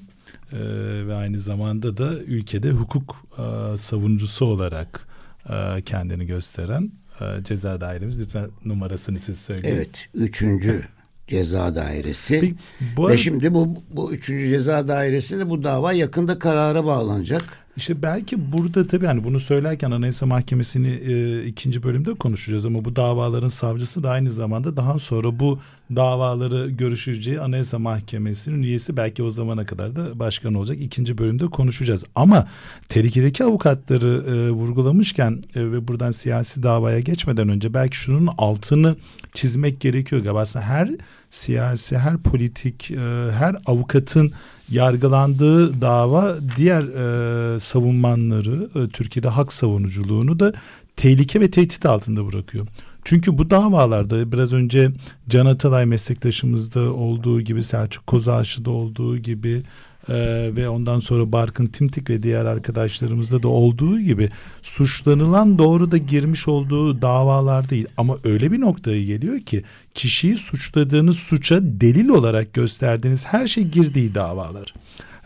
ve 1.08 1.16
aynı 1.16 1.40
zamanda 1.40 1.98
da 1.98 2.14
ülkede 2.14 2.70
hukuk 2.70 3.16
e, 3.38 3.78
savunucusu 3.78 4.46
olarak 4.46 5.08
e, 5.50 5.82
kendini 5.82 6.26
gösteren 6.26 6.92
e, 7.22 7.44
ceza 7.44 7.82
dairemiz. 7.82 8.22
Lütfen 8.22 8.50
numarasını 8.66 9.20
siz 9.20 9.40
söyleyin. 9.40 9.76
Evet, 9.76 10.10
üçüncü 10.14 10.86
ceza 11.28 11.76
dairesi. 11.76 12.40
Peki, 12.40 12.56
bu 12.98 13.10
Ve 13.10 13.18
şimdi 13.18 13.54
bu, 13.54 13.84
bu 13.90 14.14
üçüncü 14.14 14.50
ceza 14.50 14.88
dairesinde 14.88 15.50
bu 15.50 15.64
dava 15.64 15.94
yakında 15.94 16.40
karara 16.40 16.86
bağlanacak. 16.86 17.65
İşte 17.78 18.02
belki 18.02 18.52
burada 18.52 18.88
tabii 18.88 19.06
hani 19.06 19.24
bunu 19.24 19.40
söylerken 19.40 19.92
Anayasa 19.92 20.26
Mahkemesi'ni 20.26 20.88
e, 20.88 21.46
ikinci 21.46 21.84
bölümde 21.84 22.14
konuşacağız 22.14 22.66
ama 22.66 22.86
bu 22.86 22.96
davaların 22.96 23.48
savcısı 23.48 24.04
da 24.04 24.12
aynı 24.12 24.32
zamanda 24.32 24.78
daha 24.78 25.00
sonra 25.00 25.40
bu 25.40 25.60
davaları 25.96 26.70
görüşeceği 26.70 27.40
Anayasa 27.40 27.80
Mahkemesi'nin 27.80 28.64
üyesi 28.64 28.98
belki 28.98 29.24
o 29.24 29.30
zamana 29.30 29.66
kadar 29.66 29.96
da 29.96 30.20
başkan 30.20 30.54
olacak. 30.54 30.78
ikinci 30.82 31.18
bölümde 31.18 31.46
konuşacağız. 31.46 32.04
Ama 32.16 32.48
tehlikedeki 32.88 33.44
avukatları 33.44 34.24
e, 34.28 34.50
vurgulamışken 34.52 35.44
e, 35.56 35.72
ve 35.72 35.88
buradan 35.88 36.12
siyasi 36.12 36.64
davaya 36.64 37.00
geçmeden 37.00 37.50
önce 37.50 37.74
belki 37.74 37.98
şunun 37.98 38.30
altını 38.38 38.96
çizmek 39.34 39.82
gerekiyor 39.82 40.22
galiba. 40.22 40.40
Aslında 40.40 40.66
her 40.66 40.90
siyasi, 41.30 41.98
her 41.98 42.18
politik, 42.18 42.92
e, 42.92 42.98
her 43.32 43.56
avukatın 43.66 44.32
yargılandığı 44.72 45.82
dava 45.82 46.36
diğer 46.58 46.82
e, 46.84 47.60
savunmanları, 47.60 48.70
e, 48.76 48.88
Türkiye'de 48.90 49.28
hak 49.28 49.54
savunuculuğunu 49.54 50.40
da 50.40 50.54
tehlike 50.96 51.42
ve 51.42 51.50
tehdit 51.50 51.86
altında 51.86 52.28
bırakıyor. 52.28 52.68
Çünkü 53.04 53.38
bu 53.38 53.50
davalarda 53.50 54.32
biraz 54.32 54.54
önce 54.54 54.92
Can 55.30 55.46
Atalay 55.46 55.86
meslektaşımızda 55.86 56.82
olduğu 56.82 57.42
gibi 57.42 57.64
Selçuk 57.64 58.08
Kozağaşı'da 58.08 58.70
olduğu 58.70 59.18
gibi 59.18 59.64
ee, 60.10 60.16
ve 60.56 60.70
ondan 60.70 61.00
sonra 61.00 61.32
Barkın 61.32 61.68
Timtik 61.68 62.10
ve 62.10 62.24
diğer 62.24 62.46
arkadaşlarımızda 62.46 63.44
da 63.44 63.48
olduğu 63.48 64.00
gibi 64.00 64.30
suçlanılan 64.62 65.58
doğru 65.58 65.92
da 65.92 65.98
girmiş 65.98 66.48
olduğu 66.48 67.02
davalar 67.02 67.70
değil 67.70 67.88
ama 67.98 68.18
öyle 68.24 68.52
bir 68.52 68.62
noktaya 68.62 69.04
geliyor 69.04 69.40
ki 69.40 69.64
kişiyi 69.94 70.38
suçladığınız 70.38 71.20
suça 71.20 71.60
delil 71.62 72.10
olarak 72.10 72.54
gösterdiğiniz 72.54 73.26
her 73.26 73.48
şey 73.48 73.64
girdiği 73.64 74.16
davalar. 74.16 74.74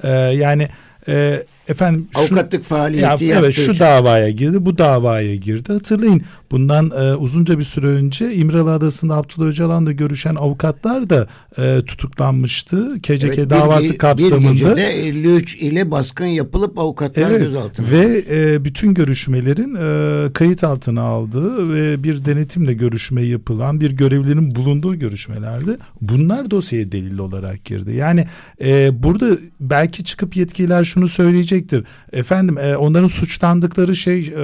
Ee, 0.04 0.10
yani 0.36 0.70
e, 1.08 1.44
efendim 1.68 2.08
avukatlık 2.16 2.64
şu, 2.64 2.70
faaliyeti 2.70 3.26
ya, 3.26 3.40
evet 3.40 3.54
şu 3.54 3.62
için. 3.62 3.80
davaya 3.80 4.30
girdi 4.30 4.66
bu 4.66 4.78
davaya 4.78 5.36
girdi 5.36 5.74
hatırlayın 5.74 6.22
bundan 6.52 6.92
e, 6.92 7.16
uzunca 7.16 7.60
bir 7.60 7.64
süre 7.64 7.88
önce 7.88 8.36
İmralı 8.36 8.74
Adası'nda 8.74 9.16
Abdullah 9.16 9.48
Öcalan'la 9.48 9.92
görüşen 9.92 10.36
avukatlar 10.36 11.10
da 11.10 11.28
e, 11.58 11.82
tutuklanmıştı 11.86 13.02
KCK 13.02 13.24
evet, 13.24 13.50
davası 13.50 13.94
bir, 13.94 13.98
kapsamında. 13.98 14.52
Bir 14.52 14.52
gecede 14.52 15.08
53 15.08 15.56
ile 15.56 15.92
baskın 15.92 16.26
yapılıp 16.26 16.80
avukatlar 16.80 17.32
evet, 17.32 17.42
gözaltına. 17.42 17.92
Ve 17.92 18.24
e, 18.32 18.66
bütün 18.66 18.94
görüşmelerin 18.94 19.76
e, 19.76 20.34
kayıt 20.34 20.64
altına 20.64 21.02
aldığı 21.02 21.74
ve 21.74 22.04
bir 22.04 22.26
denetimle 22.26 22.74
görüşme 22.74 23.22
yapılan 23.22 23.82
bir 23.82 23.92
görevlinin 23.92 24.56
bulunduğu 24.56 24.96
görüşmelerde 25.00 25.78
bunlar 26.02 26.52
dosyaya 26.52 26.92
delil 26.92 27.18
olarak 27.18 27.66
girdi. 27.66 27.96
Yani 27.96 28.28
e, 28.62 29.04
burada 29.04 29.38
belki 29.60 30.04
çıkıp 30.04 30.36
yetkililer 30.36 30.84
şunu 30.84 31.08
söyleyecektir. 31.08 31.84
Efendim 32.14 32.58
e, 32.58 32.78
onların 32.78 33.08
suçlandıkları 33.08 33.96
şey 33.96 34.20
e, 34.20 34.42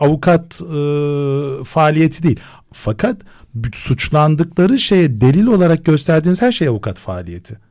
avukat 0.00 0.60
e, 0.62 1.64
faaliyeti 1.64 2.22
değil. 2.22 2.40
Fakat 2.72 3.16
suçlandıkları 3.72 4.78
şeye 4.78 5.20
delil 5.20 5.46
olarak 5.46 5.84
gösterdiğiniz 5.84 6.42
her 6.42 6.52
şey 6.52 6.68
avukat 6.68 6.98
faaliyeti. 6.98 7.67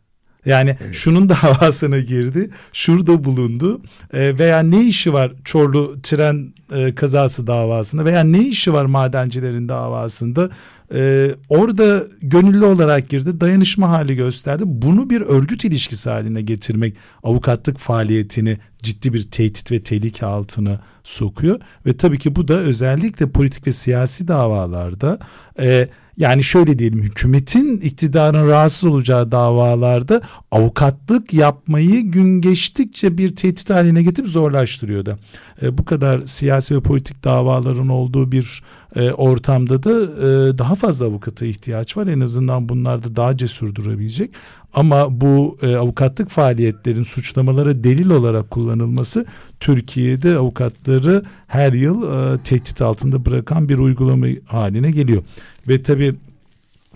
Yani 0.48 0.76
evet. 0.84 0.96
şunun 0.96 1.30
davasına 1.30 2.00
girdi, 2.14 2.50
şurada 2.74 3.24
bulundu 3.24 3.82
e, 4.14 4.40
veya 4.40 4.60
ne 4.60 4.84
işi 4.84 5.14
var 5.14 5.32
Çorlu 5.44 5.96
tren 6.04 6.54
e, 6.72 6.96
kazası 6.96 7.48
davasında 7.48 8.06
veya 8.06 8.24
ne 8.24 8.40
işi 8.40 8.74
var 8.74 8.86
madencilerin 8.86 9.70
davasında 9.70 10.50
e, 10.94 11.32
orada 11.50 12.04
gönüllü 12.22 12.66
olarak 12.66 13.10
girdi, 13.10 13.42
dayanışma 13.42 13.90
hali 13.90 14.16
gösterdi. 14.16 14.64
Bunu 14.66 15.10
bir 15.10 15.22
örgüt 15.22 15.66
ilişkisi 15.66 16.10
haline 16.10 16.42
getirmek 16.42 16.96
avukatlık 17.24 17.78
faaliyetini 17.78 18.58
ciddi 18.84 19.14
bir 19.14 19.24
tehdit 19.32 19.72
ve 19.72 19.82
tehlike 19.82 20.26
altına 20.26 20.80
sokuyor 21.04 21.60
ve 21.86 21.98
tabii 21.98 22.20
ki 22.20 22.36
bu 22.36 22.48
da 22.48 22.54
özellikle 22.54 23.30
politik 23.30 23.68
ve 23.68 23.72
siyasi 23.72 24.28
davalarda 24.28 25.20
e, 25.60 25.88
yani 26.18 26.44
şöyle 26.44 26.80
diyelim 26.80 27.02
hükümetin 27.02 27.78
iktidarın 27.78 28.48
rahatsız 28.48 28.84
olacağı 28.84 29.32
davalarda 29.32 30.22
avukatlık 30.52 31.34
yapmayı 31.34 32.02
gün 32.02 32.42
geçtikçe 32.42 33.18
bir 33.18 33.36
tehdit 33.36 33.70
haline 33.70 34.04
getirip 34.04 34.30
zorlaştırıyor 34.30 35.06
da. 35.06 35.18
E, 35.62 35.78
bu 35.78 35.86
kadar 35.86 36.22
siyasi 36.26 36.76
ve 36.76 36.80
politik 36.80 37.24
davaların 37.24 37.90
olduğu 37.90 38.32
bir 38.32 38.64
e, 38.96 39.12
ortamda 39.12 39.84
da 39.84 39.92
e, 39.92 40.58
daha 40.58 40.76
fazla 40.76 41.06
avukata 41.06 41.46
ihtiyaç 41.46 41.98
var. 41.98 42.08
En 42.08 42.20
azından 42.20 42.70
bunlarda 42.70 43.16
daha 43.16 43.38
cesur 43.38 43.76
durabilecek. 43.76 44.32
Ama 44.74 45.22
bu 45.22 45.58
e, 45.62 45.76
avukatlık 45.76 46.30
faaliyetlerin 46.30 47.04
suçlamalara 47.04 47.84
delil 47.84 48.10
olarak 48.10 48.52
kullanılması 48.52 49.26
Türkiye'de 49.60 50.38
avukatları 50.38 51.24
her 51.48 51.74
yıl 51.74 52.04
e, 52.04 52.38
tehdit 52.38 52.82
altında 52.82 53.26
bırakan 53.26 53.70
bir 53.70 53.78
uygulama 53.78 54.28
haline 54.46 54.92
geliyor. 54.92 55.24
Ve 55.68 55.82
tabii 55.82 56.16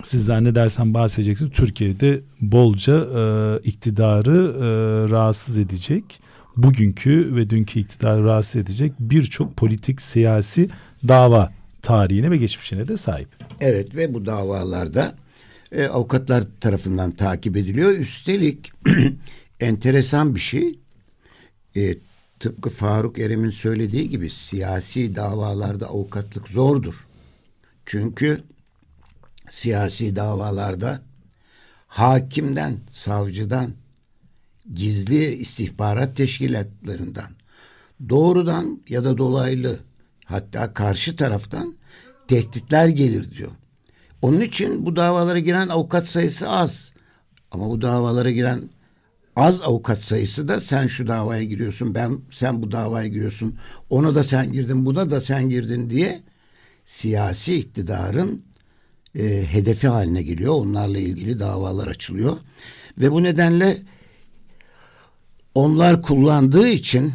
siz 0.03 0.25
zannedersem 0.25 0.93
bahsedeceksiniz 0.93 1.51
Türkiye'de 1.51 2.21
bolca 2.41 2.95
e, 2.95 3.59
iktidarı 3.63 4.55
e, 4.55 4.65
rahatsız 5.11 5.57
edecek 5.57 6.03
bugünkü 6.57 7.35
ve 7.35 7.49
dünkü 7.49 7.79
iktidarı 7.79 8.23
rahatsız 8.23 8.55
edecek 8.55 8.93
birçok 8.99 9.57
politik 9.57 10.01
siyasi 10.01 10.69
dava 11.07 11.53
tarihine 11.81 12.31
ve 12.31 12.37
geçmişine 12.37 12.87
de 12.87 12.97
sahip. 12.97 13.27
Evet 13.59 13.95
ve 13.95 14.13
bu 14.13 14.25
davalarda 14.25 15.15
e, 15.71 15.85
avukatlar 15.85 16.43
tarafından 16.61 17.11
takip 17.11 17.57
ediliyor. 17.57 17.91
Üstelik 17.91 18.71
enteresan 19.59 20.35
bir 20.35 20.39
şey 20.39 20.79
e, 21.75 21.97
tıpkı 22.39 22.69
Faruk 22.69 23.19
Erem'in 23.19 23.49
söylediği 23.49 24.09
gibi 24.09 24.29
siyasi 24.29 25.15
davalarda 25.15 25.87
avukatlık 25.87 26.47
zordur. 26.47 27.07
Çünkü 27.85 28.41
siyasi 29.51 30.15
davalarda 30.15 31.01
hakimden, 31.87 32.77
savcıdan, 32.89 33.71
gizli 34.73 35.25
istihbarat 35.25 36.17
teşkilatlarından 36.17 37.29
doğrudan 38.09 38.81
ya 38.89 39.03
da 39.03 39.17
dolaylı 39.17 39.79
hatta 40.25 40.73
karşı 40.73 41.15
taraftan 41.15 41.75
tehditler 42.27 42.87
gelir 42.87 43.31
diyor. 43.31 43.51
Onun 44.21 44.39
için 44.39 44.85
bu 44.85 44.95
davalara 44.95 45.39
giren 45.39 45.67
avukat 45.67 46.07
sayısı 46.07 46.49
az. 46.49 46.91
Ama 47.51 47.69
bu 47.69 47.81
davalara 47.81 48.31
giren 48.31 48.61
az 49.35 49.61
avukat 49.61 50.01
sayısı 50.01 50.47
da 50.47 50.59
sen 50.59 50.87
şu 50.87 51.07
davaya 51.07 51.43
giriyorsun, 51.43 51.95
ben 51.95 52.19
sen 52.31 52.61
bu 52.61 52.71
davaya 52.71 53.07
giriyorsun, 53.07 53.57
ona 53.89 54.15
da 54.15 54.23
sen 54.23 54.51
girdin, 54.51 54.85
buna 54.85 55.09
da 55.09 55.21
sen 55.21 55.49
girdin 55.49 55.89
diye 55.89 56.23
siyasi 56.85 57.55
iktidarın 57.55 58.50
e, 59.15 59.45
hedefi 59.51 59.87
haline 59.87 60.21
geliyor. 60.21 60.53
Onlarla 60.53 60.97
ilgili 60.97 61.39
davalar 61.39 61.87
açılıyor. 61.87 62.37
Ve 62.97 63.11
bu 63.11 63.23
nedenle 63.23 63.77
onlar 65.55 66.01
kullandığı 66.01 66.67
için 66.67 67.13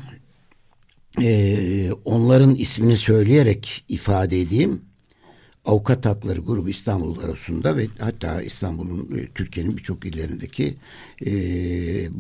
e, 1.22 1.92
onların 2.04 2.54
ismini 2.54 2.96
söyleyerek 2.96 3.84
ifade 3.88 4.40
edeyim. 4.40 4.82
Avukat 5.64 6.06
Hakları 6.06 6.40
Grubu 6.40 6.68
İstanbul 6.68 7.16
Barosu'nda 7.16 7.76
ve 7.76 7.88
hatta 7.98 8.42
İstanbul'un 8.42 9.18
e, 9.18 9.26
Türkiye'nin 9.34 9.76
birçok 9.76 10.06
illerindeki 10.06 10.76
e, 11.26 11.30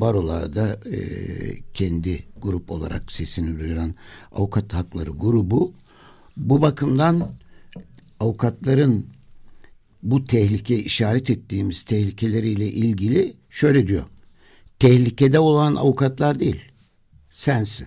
barolarda 0.00 0.80
e, 0.90 0.98
kendi 1.74 2.24
grup 2.42 2.70
olarak 2.70 3.12
sesini 3.12 3.60
duyuran 3.60 3.94
Avukat 4.32 4.74
Hakları 4.74 5.10
Grubu 5.10 5.72
bu 6.36 6.62
bakımdan 6.62 7.30
avukatların 8.20 9.06
bu 10.10 10.24
tehlike 10.24 10.78
işaret 10.78 11.30
ettiğimiz 11.30 11.82
tehlikeleriyle 11.82 12.66
ilgili 12.66 13.36
şöyle 13.50 13.86
diyor. 13.86 14.04
Tehlikede 14.78 15.38
olan 15.38 15.74
avukatlar 15.74 16.38
değil, 16.38 16.60
sensin. 17.30 17.86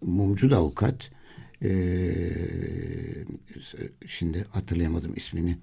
Mumcu 0.00 0.50
da 0.50 0.56
avukat. 0.56 1.10
E, 1.62 1.72
şimdi 4.06 4.44
hatırlayamadım 4.50 5.12
ismini. 5.16 5.58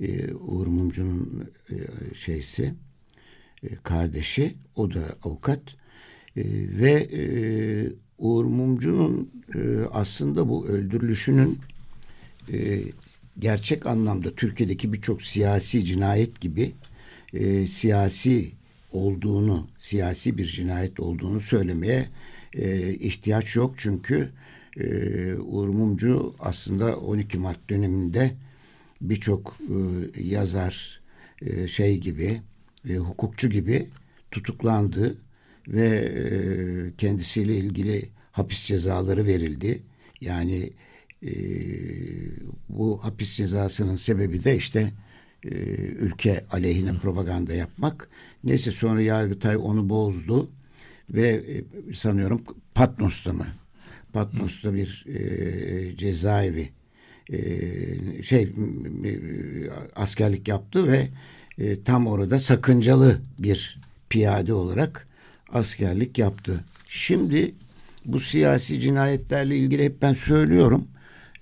E, 0.00 0.34
Uğur 0.34 0.66
Mumcu'nun 0.66 1.50
e, 1.70 1.76
şeysi 2.14 2.74
e, 3.62 3.74
kardeşi 3.82 4.54
o 4.76 4.94
da 4.94 5.16
avukat 5.22 5.62
e, 6.36 6.42
ve 6.80 6.92
e, 6.92 7.22
Uğur 8.22 8.44
Mumcu'nun 8.44 9.30
e, 9.54 9.58
aslında 9.92 10.48
bu 10.48 10.66
öldürülüşünün 10.66 11.58
e, 12.52 12.82
gerçek 13.38 13.86
anlamda 13.86 14.34
Türkiye'deki 14.34 14.92
birçok 14.92 15.22
siyasi 15.22 15.84
cinayet 15.84 16.40
gibi 16.40 16.72
e, 17.32 17.66
siyasi 17.66 18.52
olduğunu, 18.92 19.68
siyasi 19.78 20.38
bir 20.38 20.44
cinayet 20.44 21.00
olduğunu 21.00 21.40
söylemeye 21.40 22.08
ihtiyaç 23.00 23.56
yok. 23.56 23.74
Çünkü 23.76 24.28
e, 24.76 24.86
Uğur 25.34 25.68
Mumcu 25.68 26.34
aslında 26.40 26.96
12 26.96 27.38
Mart 27.38 27.70
döneminde 27.70 28.34
birçok 29.00 29.56
yazar 30.20 31.00
şey 31.68 31.98
gibi, 31.98 32.40
hukukçu 32.88 33.50
gibi 33.50 33.88
tutuklandı 34.30 35.16
ve 35.68 35.88
e, 35.88 36.96
kendisiyle 36.98 37.56
ilgili 37.56 38.08
hapis 38.32 38.64
cezaları 38.64 39.26
verildi. 39.26 39.82
Yani 40.20 40.70
e, 41.22 41.32
bu 42.68 43.04
hapis 43.04 43.36
cezasının 43.36 43.96
sebebi 43.96 44.44
de 44.44 44.56
işte 44.56 44.92
e, 45.44 45.48
ülke 45.78 46.44
aleyhine 46.50 46.94
propaganda 46.94 47.54
yapmak. 47.54 48.08
Neyse 48.44 48.72
sonra 48.72 49.02
Yargıtay 49.02 49.56
onu 49.56 49.88
bozdu 49.88 50.50
ve 51.10 51.28
e, 51.28 51.94
sanıyorum 51.94 52.42
Patmos'ta 52.74 53.32
mı? 53.32 53.46
Patmos'ta 54.12 54.74
bir 54.74 55.06
e, 55.08 55.96
cezaevi 55.96 56.70
e, 57.32 57.38
şey 58.22 58.42
e, 58.42 58.50
askerlik 59.96 60.48
yaptı 60.48 60.88
ve 60.92 61.08
e, 61.58 61.82
tam 61.82 62.06
orada 62.06 62.38
sakıncalı 62.38 63.20
bir 63.38 63.80
piyade 64.08 64.54
olarak 64.54 65.08
askerlik 65.52 66.18
yaptı. 66.18 66.64
Şimdi 66.88 67.54
bu 68.04 68.20
siyasi 68.20 68.80
cinayetlerle 68.80 69.56
ilgili 69.56 69.84
hep 69.84 70.02
ben 70.02 70.12
söylüyorum. 70.12 70.88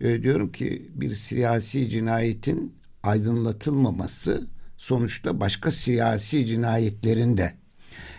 E, 0.00 0.22
diyorum 0.22 0.52
ki 0.52 0.90
bir 0.94 1.14
siyasi 1.14 1.88
cinayetin 1.88 2.74
aydınlatılmaması 3.02 4.46
sonuçta 4.76 5.40
başka 5.40 5.70
siyasi 5.70 6.46
cinayetlerin 6.46 7.36
de 7.36 7.52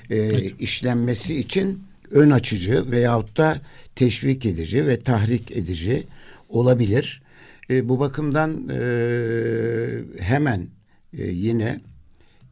e, 0.10 0.16
evet. 0.16 0.62
işlenmesi 0.62 1.36
için 1.36 1.84
ön 2.12 2.30
açıcı 2.30 2.92
veyahut 2.92 3.38
da 3.38 3.62
teşvik 3.96 4.46
edici 4.46 4.88
ve 4.88 5.00
tahrik 5.00 5.52
edici 5.52 6.08
olabilir. 6.50 7.22
E, 7.70 7.90
bu 7.90 8.00
bakımdan 8.00 8.70
e, 8.70 8.82
hemen 10.20 10.68
e, 11.18 11.24
yine 11.24 11.82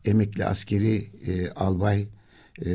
emekli 0.06 0.45
askeri 0.45 1.08
e, 1.28 1.49
albay 1.49 2.08
e, 2.65 2.72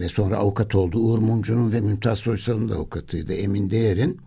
ve 0.00 0.08
sonra 0.08 0.36
avukat 0.36 0.74
oldu. 0.74 0.98
Uğur 0.98 1.18
Mumcu'nun 1.18 1.72
ve 1.72 1.80
Mümtaz 1.80 2.18
Soysal'ın 2.18 2.68
da 2.68 2.74
avukatıydı. 2.74 3.34
Emin 3.34 3.70
Değer'in 3.70 4.20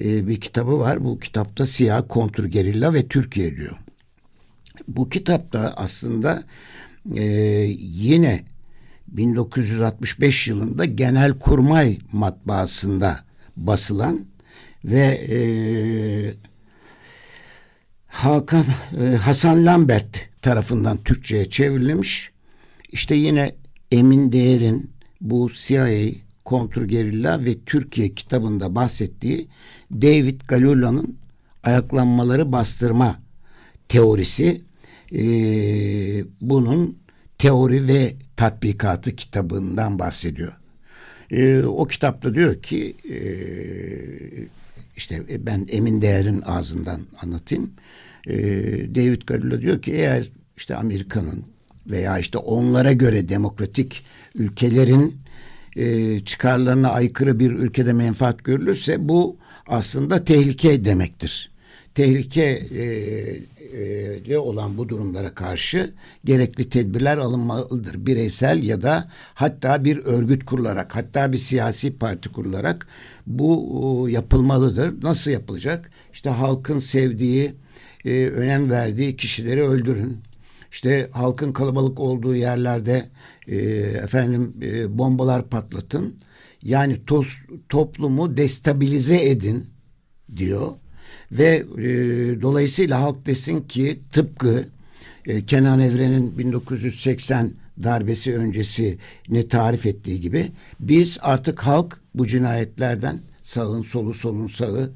e, 0.00 0.26
bir 0.26 0.40
kitabı 0.40 0.78
var. 0.78 1.04
Bu 1.04 1.18
kitapta 1.18 1.66
Siyah 1.66 2.02
Kontrgerilla 2.08 2.94
ve 2.94 3.08
Türkiye 3.08 3.56
diyor. 3.56 3.76
Bu 4.88 5.08
kitapta 5.08 5.74
aslında 5.76 6.44
e, 7.14 7.22
yine 7.78 8.44
1965 9.08 10.48
yılında 10.48 10.84
Genelkurmay 10.84 11.98
matbaasında 12.12 13.24
basılan 13.56 14.20
ve 14.84 15.06
e, 15.30 15.38
Hakan 18.06 18.64
e, 19.00 19.16
Hasan 19.16 19.66
Lambert 19.66 20.18
tarafından 20.42 21.02
Türkçe'ye 21.02 21.50
çevrilmiş. 21.50 22.30
İşte 22.92 23.14
yine 23.14 23.54
Emin 23.92 24.32
Değer'in 24.32 24.90
bu 25.20 25.50
CIA 25.54 26.14
kontrgerilla 26.44 27.44
ve 27.44 27.58
Türkiye 27.66 28.14
kitabında 28.14 28.74
bahsettiği 28.74 29.48
David 29.92 30.40
Galula'nın 30.48 31.16
ayaklanmaları 31.62 32.52
bastırma 32.52 33.20
teorisi 33.88 34.62
e, 35.12 35.24
bunun 36.40 36.98
teori 37.38 37.88
ve 37.88 38.14
tatbikatı 38.36 39.16
kitabından 39.16 39.98
bahsediyor. 39.98 40.52
E, 41.30 41.62
o 41.62 41.84
kitapta 41.84 42.34
diyor 42.34 42.62
ki 42.62 42.96
e, 43.10 43.18
işte 44.96 45.46
ben 45.46 45.66
Emin 45.68 46.02
Değer'in 46.02 46.42
ağzından 46.42 47.00
anlatayım. 47.22 47.70
E, 48.26 48.34
David 48.94 49.22
Galula 49.26 49.60
diyor 49.60 49.82
ki 49.82 49.92
eğer 49.92 50.30
işte 50.56 50.76
Amerika'nın 50.76 51.53
veya 51.86 52.18
işte 52.18 52.38
onlara 52.38 52.92
göre 52.92 53.28
demokratik 53.28 54.02
ülkelerin 54.34 55.16
e, 55.76 56.20
çıkarlarına 56.24 56.90
aykırı 56.90 57.38
bir 57.38 57.50
ülkede 57.50 57.92
menfaat 57.92 58.44
görülürse 58.44 59.08
bu 59.08 59.36
aslında 59.66 60.24
tehlike 60.24 60.84
demektir. 60.84 61.50
Tehlikeli 61.94 63.42
e, 64.30 64.38
olan 64.38 64.78
bu 64.78 64.88
durumlara 64.88 65.34
karşı 65.34 65.94
gerekli 66.24 66.68
tedbirler 66.68 67.18
alınmalıdır. 67.18 68.06
Bireysel 68.06 68.62
ya 68.62 68.82
da 68.82 69.10
hatta 69.34 69.84
bir 69.84 69.98
örgüt 69.98 70.44
kurularak 70.44 70.96
hatta 70.96 71.32
bir 71.32 71.38
siyasi 71.38 71.98
parti 71.98 72.28
kurularak 72.28 72.86
bu 73.26 74.06
yapılmalıdır. 74.10 75.02
Nasıl 75.02 75.30
yapılacak? 75.30 75.90
İşte 76.12 76.30
halkın 76.30 76.78
sevdiği, 76.78 77.54
e, 78.04 78.26
önem 78.26 78.70
verdiği 78.70 79.16
kişileri 79.16 79.62
öldürün. 79.62 80.18
İşte 80.74 81.08
halkın 81.12 81.52
kalabalık 81.52 82.00
olduğu 82.00 82.36
yerlerde 82.36 83.08
e, 83.46 83.56
efendim 84.04 84.54
e, 84.62 84.98
bombalar 84.98 85.48
patlatın. 85.48 86.14
Yani 86.62 87.04
toz, 87.06 87.36
toplumu 87.68 88.36
destabilize 88.36 89.30
edin 89.30 89.66
diyor. 90.36 90.72
Ve 91.32 91.64
e, 91.78 91.86
dolayısıyla 92.42 93.00
halk 93.00 93.26
desin 93.26 93.60
ki 93.60 94.00
tıpkı 94.12 94.64
e, 95.26 95.46
Kenan 95.46 95.80
Evren'in 95.80 96.38
1980 96.38 97.52
darbesi 97.82 98.36
öncesi 98.36 98.98
ne 99.28 99.48
tarif 99.48 99.86
ettiği 99.86 100.20
gibi 100.20 100.52
biz 100.80 101.18
artık 101.20 101.60
halk 101.60 102.00
bu 102.14 102.26
cinayetlerden 102.26 103.20
sağın 103.42 103.82
solu 103.82 104.14
solun 104.14 104.46
sağı 104.46 104.92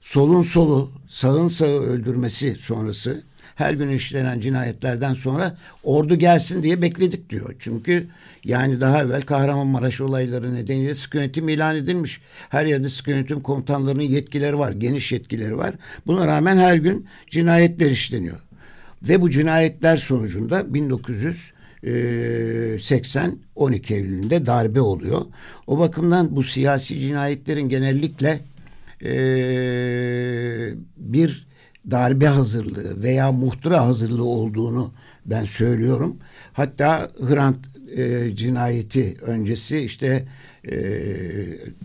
solun 0.00 0.42
solu 0.42 0.92
sağın 1.08 1.48
sağı 1.48 1.80
öldürmesi 1.80 2.54
sonrası 2.54 3.31
her 3.54 3.74
gün 3.74 3.88
işlenen 3.88 4.40
cinayetlerden 4.40 5.14
sonra 5.14 5.56
ordu 5.84 6.14
gelsin 6.14 6.62
diye 6.62 6.82
bekledik 6.82 7.30
diyor. 7.30 7.54
Çünkü 7.58 8.06
yani 8.44 8.80
daha 8.80 9.02
evvel 9.02 9.22
Kahramanmaraş 9.22 10.00
olayları 10.00 10.54
nedeniyle 10.54 10.94
sıkı 10.94 11.16
yönetim 11.16 11.48
ilan 11.48 11.76
edilmiş. 11.76 12.20
Her 12.48 12.66
yerde 12.66 12.88
sıkı 12.88 13.10
yönetim 13.10 13.40
komutanlarının 13.40 14.02
yetkileri 14.02 14.58
var, 14.58 14.72
geniş 14.72 15.12
yetkileri 15.12 15.58
var. 15.58 15.74
Buna 16.06 16.26
rağmen 16.26 16.56
her 16.56 16.76
gün 16.76 17.06
cinayetler 17.30 17.90
işleniyor. 17.90 18.38
Ve 19.02 19.20
bu 19.20 19.30
cinayetler 19.30 19.96
sonucunda 19.96 20.74
1980 20.74 23.38
12 23.56 23.94
Eylül'ünde 23.94 24.46
darbe 24.46 24.80
oluyor. 24.80 25.22
O 25.66 25.78
bakımdan 25.78 26.36
bu 26.36 26.42
siyasi 26.42 27.00
cinayetlerin 27.00 27.68
genellikle 27.68 28.40
bir 30.96 31.46
darbe 31.90 32.26
hazırlığı 32.26 33.02
veya 33.02 33.32
muhtıra 33.32 33.86
hazırlığı 33.86 34.24
olduğunu 34.24 34.92
ben 35.26 35.44
söylüyorum. 35.44 36.16
Hatta 36.52 37.08
Hrant 37.28 37.58
e, 37.96 38.36
cinayeti 38.36 39.16
öncesi 39.22 39.78
işte 39.78 40.24
e, 40.68 40.74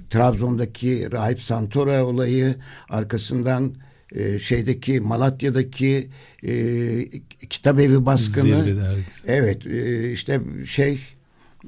Trabzon'daki 0.10 1.12
Rahip 1.12 1.42
Santora 1.42 2.06
olayı 2.06 2.56
arkasından 2.90 3.74
e, 4.12 4.40
şeydeki 4.40 5.00
Malatya'daki 5.00 6.10
e, 6.44 6.52
kitap 7.50 7.80
evi 7.80 8.06
baskını 8.06 8.56
evet 9.28 9.66
e, 9.66 10.12
işte 10.12 10.42
şey 10.66 11.00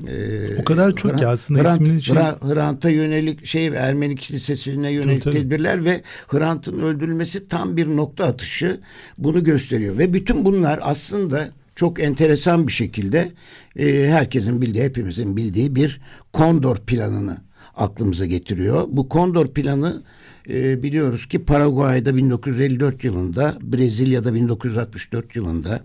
ee, 0.08 0.62
o 0.62 0.64
kadar 0.64 0.96
çok 0.96 1.12
Hrant, 1.12 1.20
ki 1.20 1.28
aslında 1.28 1.64
Hrant, 1.64 1.82
isminin 1.82 2.00
şey... 2.00 2.16
Hrant'a 2.16 2.90
yönelik 2.90 3.46
şey 3.46 3.68
Ermeni 3.68 4.16
kilisesine 4.16 4.92
yönelik 4.92 5.24
tabii, 5.24 5.34
tabii. 5.34 5.44
tedbirler 5.44 5.86
ve 5.86 6.02
Hrant'ın 6.28 6.80
öldürülmesi 6.80 7.48
tam 7.48 7.78
bir 7.78 7.88
nokta 7.88 8.26
atışı 8.26 8.80
bunu 9.18 9.44
gösteriyor 9.44 9.98
ve 9.98 10.14
bütün 10.14 10.46
bunlar 10.46 10.80
aslında 10.82 11.50
çok 11.76 12.00
enteresan 12.00 12.68
bir 12.68 12.72
şekilde 12.72 13.32
e, 13.76 14.08
herkesin 14.10 14.62
bildiği, 14.62 14.84
hepimizin 14.84 15.38
bildiği 15.38 15.76
bir 15.76 16.02
kondor 16.34 16.78
planını 16.78 17.38
aklımıza 17.76 18.26
getiriyor. 18.26 18.86
Bu 18.88 19.10
kondor 19.10 19.48
planı 19.48 20.04
e, 20.50 20.84
biliyoruz 20.84 21.26
ki 21.26 21.46
Paraguay'da 21.46 22.16
1954 22.16 23.04
yılında, 23.04 23.58
Brezilya'da 23.62 24.34
1964 24.34 25.36
yılında, 25.36 25.82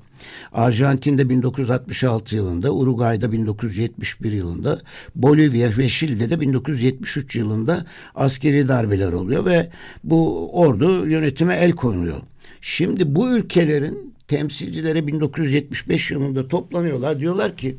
Arjantin'de 0.53 1.29
1966 1.31 2.37
yılında, 2.37 2.74
Uruguay'da 2.74 3.33
1971 3.33 4.33
yılında, 4.33 4.83
Bolivya 5.14 5.70
ve 5.79 5.88
Şili'de 5.88 6.40
1973 6.40 7.37
yılında 7.37 7.87
askeri 8.14 8.68
darbeler 8.68 9.12
oluyor 9.12 9.44
ve 9.44 9.70
bu 10.05 10.50
ordu 10.61 11.07
yönetime 11.07 11.55
el 11.55 11.72
konuyor. 11.72 12.20
Şimdi 12.61 13.14
bu 13.14 13.37
ülkelerin 13.37 14.14
temsilcileri 14.29 15.07
1975 15.07 16.11
yılında 16.11 16.48
toplanıyorlar. 16.48 17.20
Diyorlar 17.20 17.57
ki 17.57 17.77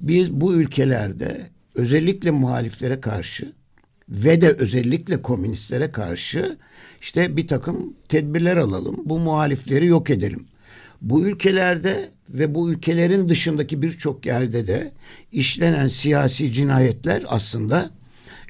biz 0.00 0.32
bu 0.32 0.54
ülkelerde 0.54 1.50
özellikle 1.74 2.30
muhaliflere 2.30 3.00
karşı 3.00 3.52
ve 4.08 4.40
de 4.40 4.48
özellikle 4.48 5.22
komünistlere 5.22 5.92
karşı 5.92 6.56
işte 7.00 7.36
bir 7.36 7.48
takım 7.48 7.94
tedbirler 8.08 8.56
alalım. 8.56 8.96
Bu 9.04 9.18
muhalifleri 9.18 9.86
yok 9.86 10.10
edelim. 10.10 10.46
Bu 11.02 11.26
ülkelerde 11.26 12.10
ve 12.28 12.54
bu 12.54 12.70
ülkelerin 12.70 13.28
dışındaki 13.28 13.82
birçok 13.82 14.26
yerde 14.26 14.66
de 14.66 14.92
işlenen 15.32 15.88
siyasi 15.88 16.52
cinayetler 16.52 17.24
aslında 17.28 17.90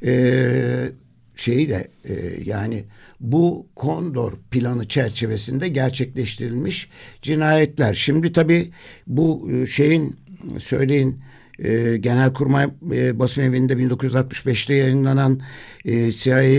e, 0.05 0.91
şeyi 1.37 1.69
de 1.69 1.89
e, 2.05 2.15
yani 2.45 2.85
bu 3.21 3.67
kondor 3.75 4.33
planı 4.51 4.89
çerçevesinde 4.89 5.69
gerçekleştirilmiş 5.69 6.89
cinayetler. 7.23 7.95
Şimdi 7.95 8.33
tabii 8.33 8.71
bu 9.07 9.51
e, 9.53 9.67
şeyin 9.67 10.17
söyleyin 10.59 11.21
e, 11.59 11.97
Genelkurmay 11.97 12.69
e, 12.93 13.19
basın 13.19 13.43
evinde 13.43 13.73
1965'te 13.73 14.75
yayınlanan 14.75 15.41
e, 15.85 16.13
CIA 16.13 16.43
e, 16.43 16.59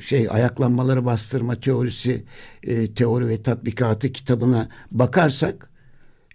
şey 0.00 0.26
ayaklanmaları 0.30 1.04
bastırma 1.04 1.60
teorisi 1.60 2.24
e, 2.62 2.94
teori 2.94 3.28
ve 3.28 3.42
tatbikatı 3.42 4.12
kitabına 4.12 4.68
bakarsak 4.90 5.70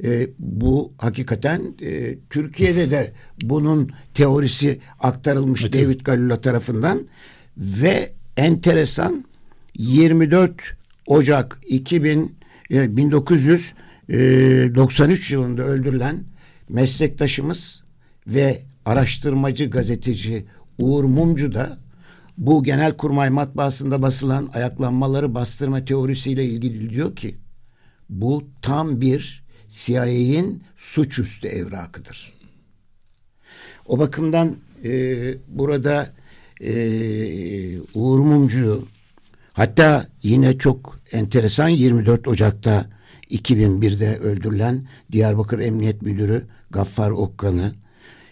e, 0.04 0.30
bu 0.40 0.94
hakikaten 0.98 1.62
e, 1.82 2.18
Türkiye'de 2.30 2.92
de 2.92 3.14
bunun 3.42 3.92
teorisi 4.14 4.80
aktarılmış 5.00 5.62
evet. 5.62 5.74
David 5.74 6.02
Galula 6.02 6.42
tarafından 6.42 7.00
ve 7.58 8.14
enteresan 8.38 9.26
24 9.78 10.62
Ocak 11.08 11.60
2000 11.68 12.36
yani 12.70 12.98
1993 12.98 15.32
yılında 15.32 15.64
öldürülen 15.64 16.24
meslektaşımız 16.70 17.84
ve 18.28 18.62
araştırmacı 18.86 19.70
gazeteci 19.70 20.46
Uğur 20.80 21.04
Mumcu 21.04 21.54
da 21.54 21.78
bu 22.38 22.64
genelkurmay 22.64 23.30
matbaasında 23.30 24.02
basılan 24.02 24.50
ayaklanmaları 24.54 25.36
bastırma 25.36 25.86
teorisiyle 25.86 26.46
ilgili 26.46 26.90
diyor 26.90 27.16
ki 27.16 27.36
bu 28.10 28.48
tam 28.62 29.02
bir 29.02 29.44
CIA'in 29.70 30.64
suçüstü 30.76 31.48
evrakıdır. 31.48 32.34
O 33.86 34.00
bakımdan 34.00 34.56
e, 34.84 34.92
burada 35.48 36.14
e, 36.62 36.74
Uğur 37.80 38.20
Mumcu 38.20 38.88
hatta 39.54 40.08
yine 40.24 40.58
çok 40.58 41.00
enteresan 41.12 41.70
24 41.70 42.28
Ocak'ta 42.28 42.93
2001'de 43.30 44.18
öldürülen 44.18 44.88
Diyarbakır 45.12 45.60
Emniyet 45.60 46.02
Müdürü 46.02 46.46
Gaffar 46.70 47.12
Okkan'ı. 47.12 47.76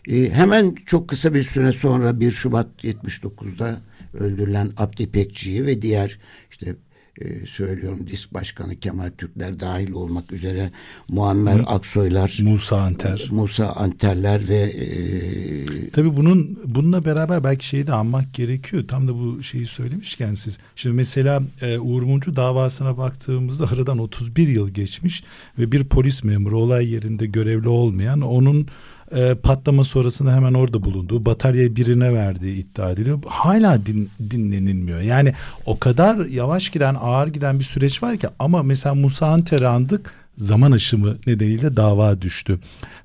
E, 0.08 0.30
hemen 0.30 0.76
çok 0.86 1.10
kısa 1.10 1.34
bir 1.34 1.44
süre 1.44 1.72
sonra 1.72 2.20
1 2.20 2.32
Şubat 2.32 2.84
79'da 2.84 3.82
öldürülen 4.14 4.70
Abdi 4.78 5.12
Pekçi'yi 5.12 5.66
ve 5.66 5.82
diğer 5.82 6.20
işte 6.52 6.76
e, 7.18 7.46
söylüyorum 7.46 8.08
disk 8.08 8.34
başkanı 8.34 8.76
Kemal 8.76 9.12
Türkler 9.18 9.60
dahil 9.60 9.92
olmak 9.92 10.34
üzere 10.34 10.72
Muammer 11.10 11.60
Mu 11.60 11.66
Aksoylar 11.68 12.38
Musa 12.42 12.82
Anter. 12.82 13.28
Musa 13.32 13.70
Anterler 13.70 14.50
ve 14.50 14.62
e, 14.62 15.90
tabi 15.90 16.18
bunun 16.18 16.60
bununla 16.66 17.06
beraber 17.06 17.44
belki 17.44 17.68
şeyi 17.68 17.88
de 17.88 17.94
anmak 17.94 18.34
gerekiyor. 18.34 18.88
Tam 18.88 19.08
da 19.08 19.16
bu 19.16 19.44
şeyi 19.44 19.66
söylemişken 19.66 20.34
siz. 20.34 20.58
Şimdi 20.76 20.96
mesela 20.96 21.44
e, 21.62 21.80
Uğur 21.80 22.04
Mumcu 22.04 22.36
davasına 22.36 22.98
baktığımızda 22.98 23.66
aradan 23.74 23.98
31 23.98 24.48
yıl 24.48 24.70
geçmiş 24.70 25.24
ve 25.60 25.72
bir 25.72 25.84
polis 25.84 26.24
memuru 26.24 26.60
olay 26.60 26.92
yerinde 26.92 27.26
görevli 27.26 27.70
olmayan 27.70 28.22
onun 28.22 28.68
e, 29.16 29.36
patlama 29.36 29.84
sonrasında 29.84 30.36
hemen 30.36 30.54
orada 30.54 30.84
bulunduğu 30.84 31.26
bataryayı 31.26 31.76
birine 31.76 32.14
verdiği 32.14 32.58
iddia 32.58 32.92
ediliyor. 32.92 33.20
Hala 33.28 33.86
din, 33.86 34.10
dinlenilmiyor. 34.32 35.02
Yani 35.02 35.34
o 35.66 35.80
kadar 35.80 36.26
yavaş 36.26 36.70
giden 36.70 36.96
ağır 37.02 37.28
giden 37.28 37.60
bir 37.60 37.64
süreç 37.64 38.04
var 38.04 38.18
ki 38.18 38.28
ama 38.40 38.64
mesela 38.64 38.96
Musa 38.96 39.28
Anter'e 39.28 39.68
andık 39.68 40.14
zaman 40.38 40.72
aşımı 40.72 41.18
nedeniyle 41.28 41.78
dava 41.78 42.22
düştü. 42.22 42.60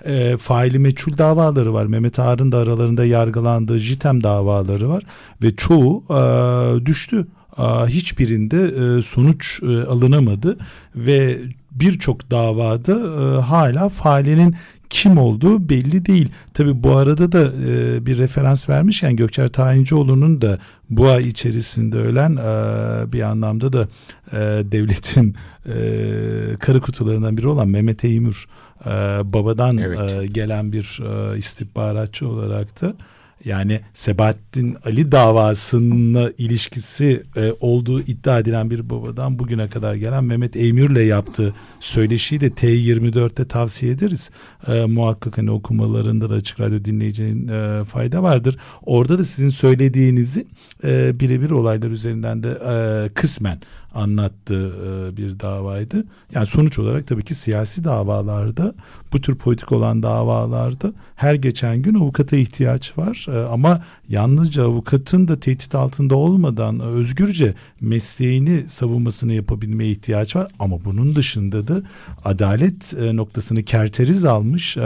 E, 0.04 0.36
faili 0.36 0.78
meçhul 0.78 1.18
davaları 1.18 1.74
var. 1.74 1.86
Mehmet 1.86 2.18
Ağar'ın 2.18 2.52
da 2.52 2.58
aralarında 2.58 3.04
yargılandığı 3.04 3.78
JITEM 3.78 4.22
davaları 4.22 4.88
var 4.88 5.02
ve 5.42 5.56
çoğu 5.56 6.04
e, 6.10 6.86
düştü. 6.86 7.26
E, 7.58 7.62
hiçbirinde 7.86 8.64
e, 8.64 9.02
sonuç 9.02 9.60
e, 9.62 9.66
alınamadı 9.66 10.58
ve 10.96 11.38
birçok 11.80 12.30
davada 12.30 12.92
e, 12.92 13.40
hala 13.40 13.88
failinin 13.88 14.56
kim 14.90 15.18
olduğu 15.18 15.68
belli 15.68 16.06
değil. 16.06 16.28
Tabi 16.54 16.82
bu 16.82 16.96
arada 16.96 17.32
da 17.32 17.52
e, 17.68 18.06
bir 18.06 18.18
referans 18.18 18.68
vermişken 18.68 19.16
Gökçer 19.16 19.48
Tayincioğlu'nun 19.48 20.40
da 20.40 20.58
bu 20.90 21.08
ay 21.08 21.28
içerisinde 21.28 21.96
ölen 21.96 22.36
e, 22.36 23.12
bir 23.12 23.22
anlamda 23.22 23.72
da 23.72 23.88
e, 24.32 24.38
devletin 24.72 25.34
e, 25.66 25.74
karı 26.58 26.80
kutularından 26.80 27.36
biri 27.36 27.48
olan 27.48 27.68
Mehmet 27.68 28.04
Eymür 28.04 28.46
e, 28.86 28.90
babadan 29.32 29.78
evet. 29.78 30.12
e, 30.12 30.26
gelen 30.26 30.72
bir 30.72 31.00
e, 31.02 31.38
istihbaratçı 31.38 32.28
olarak 32.28 32.82
da 32.82 32.94
yani 33.44 33.80
Sebahattin 33.94 34.76
Ali 34.84 35.12
davasına 35.12 36.30
ilişkisi 36.38 37.22
e, 37.36 37.52
olduğu 37.60 38.00
iddia 38.00 38.38
edilen 38.38 38.70
bir 38.70 38.90
babadan 38.90 39.38
bugüne 39.38 39.68
kadar 39.68 39.94
gelen 39.94 40.24
Mehmet 40.24 40.56
Eymür'le 40.56 41.06
yaptığı 41.06 41.52
söyleşiyi 41.80 42.40
de 42.40 42.48
T24'te 42.48 43.48
tavsiye 43.48 43.92
ederiz. 43.92 44.30
E, 44.68 44.84
muhakkak 44.84 45.38
hani 45.38 45.50
okumalarında 45.50 46.30
da 46.30 46.34
açık 46.34 46.60
radyo 46.60 46.84
dinleyeceğin 46.84 47.48
e, 47.48 47.84
fayda 47.84 48.22
vardır. 48.22 48.56
Orada 48.82 49.18
da 49.18 49.24
sizin 49.24 49.48
söylediğinizi 49.48 50.46
e, 50.84 51.20
birebir 51.20 51.50
olaylar 51.50 51.90
üzerinden 51.90 52.42
de 52.42 52.48
e, 52.48 53.08
kısmen 53.14 53.60
anlattığı 53.96 54.72
e, 54.86 55.16
bir 55.16 55.40
davaydı. 55.40 56.04
Yani 56.34 56.46
sonuç 56.46 56.78
olarak 56.78 57.06
tabii 57.06 57.24
ki 57.24 57.34
siyasi 57.34 57.84
davalarda 57.84 58.74
bu 59.12 59.20
tür 59.20 59.34
politik 59.34 59.72
olan 59.72 60.02
davalarda 60.02 60.92
her 61.16 61.34
geçen 61.34 61.82
gün 61.82 61.94
avukata 61.94 62.36
ihtiyaç 62.36 62.98
var. 62.98 63.26
E, 63.28 63.46
ama 63.48 63.84
yalnızca 64.08 64.64
avukatın 64.64 65.28
da 65.28 65.40
tehdit 65.40 65.74
altında 65.74 66.16
olmadan 66.16 66.80
özgürce 66.80 67.54
mesleğini 67.80 68.68
savunmasını 68.68 69.32
yapabilmeye 69.32 69.90
ihtiyaç 69.90 70.36
var. 70.36 70.52
Ama 70.58 70.84
bunun 70.84 71.16
dışında 71.16 71.68
da 71.68 71.82
adalet 72.24 72.94
e, 73.00 73.16
noktasını 73.16 73.62
kerteriz 73.62 74.24
almış 74.24 74.76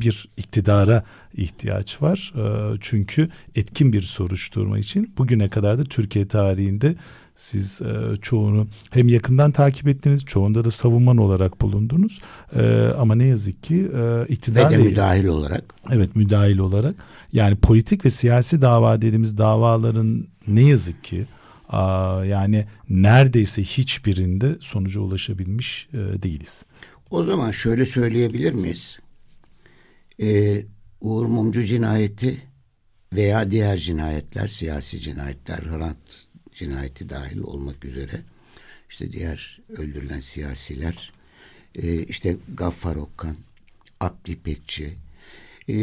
bir 0.00 0.28
iktidara 0.36 1.04
ihtiyaç 1.34 2.02
var. 2.02 2.32
Çünkü 2.80 3.28
etkin 3.54 3.92
bir 3.92 4.02
soruşturma 4.02 4.78
için 4.78 5.12
bugüne 5.18 5.48
kadar 5.48 5.78
da 5.78 5.84
Türkiye 5.84 6.28
tarihinde 6.28 6.96
siz 7.38 7.82
e, 7.82 8.16
çoğunu 8.16 8.66
hem 8.90 9.08
yakından 9.08 9.52
takip 9.52 9.88
ettiniz, 9.88 10.24
çoğunda 10.24 10.64
da 10.64 10.70
savunman 10.70 11.16
olarak 11.16 11.60
bulundunuz. 11.60 12.20
E, 12.56 12.62
ama 12.98 13.14
ne 13.14 13.24
yazık 13.24 13.62
ki 13.62 13.90
e, 13.96 14.26
iktidar... 14.28 14.70
Ve 14.70 14.78
de 14.78 14.82
müdahil 14.82 15.24
olarak. 15.24 15.74
Evet 15.90 16.16
müdahil 16.16 16.58
olarak. 16.58 16.94
Yani 17.32 17.56
politik 17.56 18.04
ve 18.04 18.10
siyasi 18.10 18.62
dava 18.62 18.96
dediğimiz 18.96 19.38
davaların 19.38 20.26
ne 20.48 20.62
yazık 20.62 21.04
ki 21.04 21.26
a, 21.68 21.80
yani 22.24 22.66
neredeyse 22.88 23.62
hiçbirinde 23.62 24.56
sonuca 24.60 25.00
ulaşabilmiş 25.00 25.88
e, 25.92 26.22
değiliz. 26.22 26.62
O 27.10 27.22
zaman 27.22 27.50
şöyle 27.50 27.86
söyleyebilir 27.86 28.52
miyiz? 28.52 28.98
Ee, 30.22 30.62
Uğur 31.00 31.26
Mumcu 31.26 31.64
cinayeti 31.64 32.42
veya 33.12 33.50
diğer 33.50 33.78
cinayetler, 33.78 34.46
siyasi 34.46 35.00
cinayetler, 35.00 35.58
Hrant 35.58 36.27
cinayeti 36.58 37.08
dahil 37.08 37.38
olmak 37.38 37.84
üzere. 37.84 38.20
İşte 38.90 39.12
diğer 39.12 39.60
öldürülen 39.68 40.20
siyasiler 40.20 41.12
e, 41.74 42.02
işte 42.02 42.36
Gaffar 42.54 42.96
Okkan, 42.96 43.36
Abdi 44.00 44.36
Pekçi 44.36 44.96
e, 45.68 45.76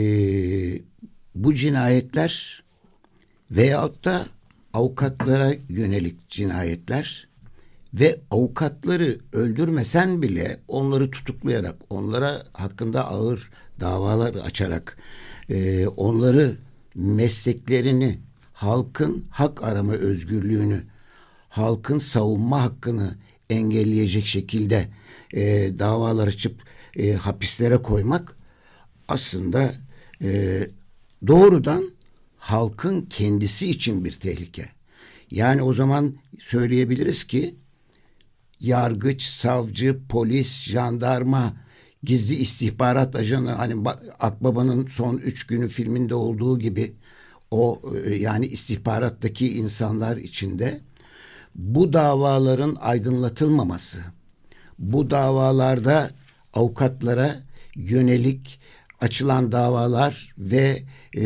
bu 1.36 1.54
cinayetler 1.54 2.64
veyahut 3.52 4.06
da 4.06 4.28
avukatlara 4.74 5.54
yönelik 5.70 6.30
cinayetler 6.30 7.28
ve 7.94 8.20
avukatları 8.32 9.20
öldürmesen 9.34 10.22
bile 10.22 10.60
onları 10.68 11.12
tutuklayarak 11.12 11.76
onlara 11.90 12.44
hakkında 12.54 13.08
ağır 13.08 13.50
davalar 13.80 14.36
açarak 14.36 14.98
e, 15.50 15.88
onları 15.88 16.58
mesleklerini 16.96 18.20
halkın 18.56 19.26
hak 19.30 19.64
arama 19.64 19.94
özgürlüğünü, 19.94 20.84
halkın 21.50 21.98
savunma 21.98 22.64
hakkını 22.64 23.18
engelleyecek 23.50 24.26
şekilde 24.26 24.88
e, 25.34 25.42
davalar 25.80 26.28
açıp 26.28 26.62
e, 26.96 27.14
hapislere 27.14 27.78
koymak 27.78 28.38
aslında 29.08 29.76
e, 30.22 30.68
doğrudan 31.28 31.84
halkın 32.38 33.02
kendisi 33.02 33.70
için 33.70 34.06
bir 34.06 34.12
tehlike. 34.12 34.66
Yani 35.32 35.62
o 35.62 35.74
zaman 35.74 36.16
söyleyebiliriz 36.40 37.24
ki 37.24 37.56
yargıç, 38.60 39.22
savcı, 39.22 40.00
polis, 40.10 40.62
jandarma, 40.62 41.58
gizli 42.04 42.36
istihbarat 42.36 43.16
ajanı 43.16 43.52
hani 43.52 43.90
Akbaba'nın 44.20 44.88
son 44.88 45.18
üç 45.18 45.48
günü 45.48 45.68
filminde 45.68 46.16
olduğu 46.16 46.60
gibi 46.60 46.96
o 47.52 47.82
e, 48.06 48.16
yani 48.16 48.46
istihbarattaki 48.46 49.58
insanlar 49.58 50.18
içinde 50.18 50.82
bu 51.56 51.94
davaların 51.94 52.78
aydınlatılmaması, 52.80 54.00
bu 54.80 55.10
davalarda 55.10 56.12
avukatlara 56.54 57.44
yönelik 57.76 58.60
açılan 59.02 59.52
davalar 59.52 60.34
ve 60.38 60.84
e, 61.18 61.22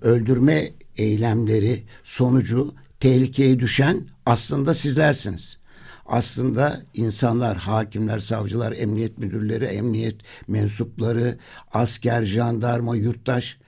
öldürme 0.00 0.72
eylemleri 0.96 1.84
sonucu 2.04 2.74
tehlikeye 3.00 3.60
düşen 3.60 4.08
aslında 4.26 4.74
sizlersiniz. 4.74 5.58
Aslında 6.06 6.82
insanlar, 6.94 7.56
hakimler, 7.56 8.18
savcılar, 8.18 8.72
emniyet 8.72 9.18
müdürleri, 9.18 9.64
emniyet 9.64 10.16
mensupları, 10.48 11.38
asker, 11.72 12.22
jandarma, 12.22 12.96
yurttaş 12.96 13.58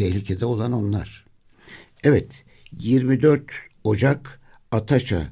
tehlikede 0.00 0.44
olan 0.44 0.72
onlar. 0.72 1.24
Evet 2.04 2.28
24 2.72 3.42
Ocak 3.84 4.40
Ataça 4.70 5.26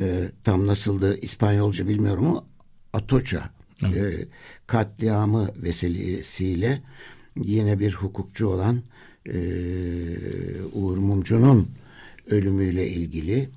e, 0.00 0.30
tam 0.44 0.66
nasıldı 0.66 1.18
İspanyolca 1.20 1.88
bilmiyorum 1.88 2.26
ama 2.26 2.44
Atoça 2.92 3.50
evet. 3.82 3.96
e, 3.96 4.28
katliamı 4.66 5.50
vesilesiyle 5.56 6.82
yine 7.36 7.78
bir 7.78 7.92
hukukçu 7.92 8.48
olan 8.48 8.82
e, 9.26 9.38
Uğur 10.72 10.98
Mumcu'nun 10.98 11.70
ölümüyle 12.30 12.88
ilgili 12.88 13.48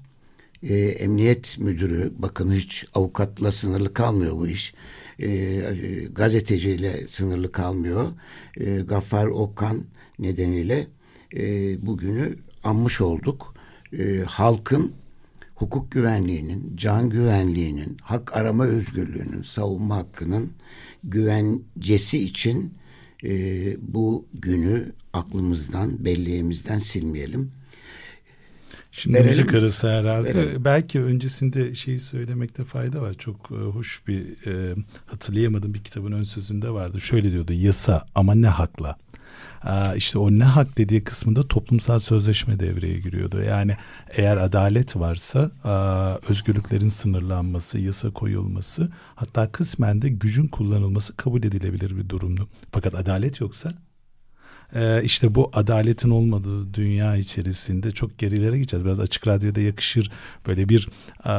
e, 0.64 0.76
emniyet 0.76 1.60
müdürü 1.60 2.14
bakın 2.18 2.52
hiç 2.52 2.86
avukatla 2.94 3.52
sınırlı 3.52 3.94
kalmıyor 3.94 4.38
bu 4.38 4.48
iş 4.48 4.74
e, 5.20 5.28
gazeteciyle 6.16 7.08
sınırlı 7.08 7.52
kalmıyor 7.52 8.12
e, 8.58 8.76
Gaffar 8.76 9.28
Okan 9.28 9.84
nedeniyle 10.20 10.88
e, 11.36 11.42
bugünü 11.86 12.36
anmış 12.64 13.02
olduk. 13.02 13.54
E, 13.94 14.24
halkın 14.28 14.94
hukuk 15.56 15.92
güvenliğinin, 15.92 16.74
can 16.76 17.10
güvenliğinin, 17.10 17.98
hak 18.02 18.38
arama 18.38 18.66
özgürlüğünün, 18.66 19.44
savunma 19.44 19.96
hakkının 19.96 20.52
güvencesi 21.04 22.20
için 22.20 22.74
e, 23.24 23.32
bu 23.94 24.26
günü 24.34 24.92
aklımızdan, 25.14 26.06
belleğimizden 26.06 26.80
silmeyelim. 26.80 27.52
Şimdi 28.92 29.18
Verelim 29.18 29.30
müzik 29.30 29.54
arası 29.54 29.90
herhalde. 29.90 30.36
Verelim. 30.36 30.66
Belki 30.66 31.02
öncesinde 31.02 31.76
şeyi 31.76 32.00
söylemekte 32.00 32.64
fayda 32.64 33.02
var. 33.02 33.14
Çok 33.14 33.52
e, 33.52 33.56
hoş 33.56 34.08
bir 34.08 34.48
e, 34.48 34.76
hatırlayamadım 35.06 35.74
bir 35.74 35.84
kitabın 35.84 36.12
ön 36.12 36.24
sözünde 36.24 36.70
vardı. 36.70 37.00
Şöyle 37.02 37.32
diyordu. 37.32 37.54
Yasa 37.54 38.06
ama 38.16 38.36
ne 38.36 38.48
hakla? 38.48 38.98
İşte 39.96 40.20
o 40.20 40.32
ne 40.32 40.44
hak 40.44 40.78
dediği 40.78 41.04
kısmında 41.04 41.48
toplumsal 41.48 42.00
sözleşme 42.00 42.60
devreye 42.60 43.00
giriyordu. 43.00 43.42
Yani 43.42 43.78
eğer 44.10 44.38
adalet 44.38 44.96
varsa 44.96 45.52
özgürlüklerin 46.30 46.90
sınırlanması, 46.90 47.80
yasa 47.80 48.12
koyulması 48.12 48.90
hatta 49.16 49.52
kısmen 49.52 50.02
de 50.02 50.10
gücün 50.10 50.48
kullanılması 50.48 51.16
kabul 51.16 51.44
edilebilir 51.44 51.98
bir 51.98 52.10
durumdu. 52.10 52.48
Fakat 52.72 52.96
adalet 52.96 53.42
yoksa 53.42 53.74
e, 54.76 55.04
işte 55.04 55.36
bu 55.36 55.50
adaletin 55.54 56.10
olmadığı 56.10 56.74
dünya 56.74 57.16
içerisinde 57.16 57.92
çok 57.92 58.18
gerilere 58.18 58.58
gideceğiz. 58.58 58.86
Biraz 58.86 59.00
açık 59.00 59.28
radyoda 59.28 59.60
yakışır 59.60 60.12
böyle 60.48 60.70
bir 60.70 60.90
e, 61.26 61.30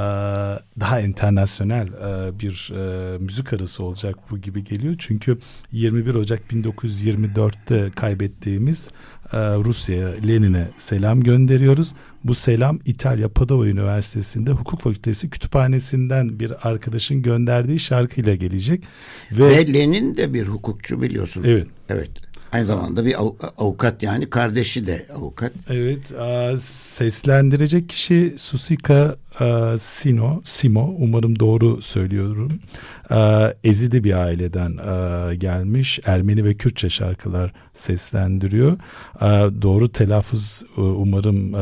daha 0.80 1.00
internasyonel 1.00 1.86
e, 1.88 2.38
bir 2.40 2.72
e, 2.74 3.18
müzik 3.18 3.52
arası 3.52 3.82
olacak 3.82 4.16
bu 4.30 4.38
gibi 4.38 4.64
geliyor. 4.64 4.94
Çünkü 4.98 5.38
21 5.72 6.14
Ocak 6.14 6.40
1924'te 6.52 7.90
kaybettiğimiz 7.96 8.90
e, 9.32 9.38
Rusya'ya 9.38 10.08
Lenin'e 10.08 10.68
selam 10.76 11.22
gönderiyoruz. 11.22 11.94
Bu 12.24 12.34
selam 12.34 12.78
İtalya 12.84 13.28
Padova 13.28 13.66
Üniversitesi'nde 13.66 14.50
hukuk 14.50 14.80
fakültesi 14.80 15.30
kütüphanesinden 15.30 16.40
bir 16.40 16.68
arkadaşın 16.68 17.22
gönderdiği 17.22 17.78
şarkıyla 17.78 18.34
gelecek. 18.34 18.84
Ve, 19.32 19.48
Ve 19.48 19.72
Lenin 19.72 20.16
de 20.16 20.34
bir 20.34 20.46
hukukçu 20.46 21.02
biliyorsun. 21.02 21.42
Evet. 21.46 21.66
Evet. 21.88 22.29
Aynı 22.52 22.64
zamanda 22.64 23.04
bir 23.04 23.16
avukat 23.58 24.02
yani 24.02 24.30
kardeşi 24.30 24.86
de 24.86 25.06
avukat. 25.16 25.52
Evet 25.68 26.12
seslendirecek 26.62 27.88
kişi 27.88 28.34
Susika 28.36 29.16
Sino, 29.78 30.40
Simo 30.44 30.94
umarım 30.98 31.38
doğru 31.38 31.82
söylüyorum. 31.82 32.52
Ezidi 33.64 34.04
bir 34.04 34.18
aileden 34.18 34.76
gelmiş 35.38 36.00
Ermeni 36.04 36.44
ve 36.44 36.54
Kürtçe 36.54 36.90
şarkılar 36.90 37.52
seslendiriyor. 37.74 38.78
Doğru 39.62 39.92
telaffuz 39.92 40.62
umarım 40.76 41.54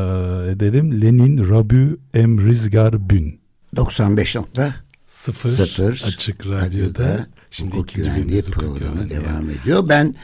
ederim. 0.49 1.01
Lenin 1.01 1.49
Rabü 1.49 1.97
Emrizgar 2.13 3.09
Bün. 3.09 3.39
95 3.75 4.35
nokta 4.35 4.75
Sıfır, 5.05 5.49
Sıfır 5.49 6.03
açık 6.07 6.47
radyoda, 6.47 7.27
şimdi 7.51 7.77
ikinci 7.77 8.51
programı 8.51 9.09
devam 9.09 9.49
ediyor. 9.49 9.89
Ben 9.89 10.15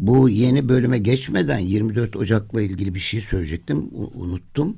bu 0.00 0.28
yeni 0.28 0.68
bölüme 0.68 0.98
geçmeden 0.98 1.58
24 1.58 2.16
Ocak'la 2.16 2.62
ilgili 2.62 2.94
bir 2.94 3.00
şey 3.00 3.20
söyleyecektim. 3.20 3.90
Unuttum. 4.14 4.76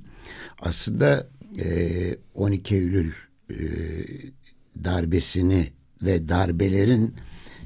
Aslında 0.60 1.28
e, 1.64 2.16
12 2.34 2.74
Eylül 2.74 3.12
e, 3.50 3.56
darbesini 4.84 5.68
ve 6.02 6.28
darbelerin 6.28 7.14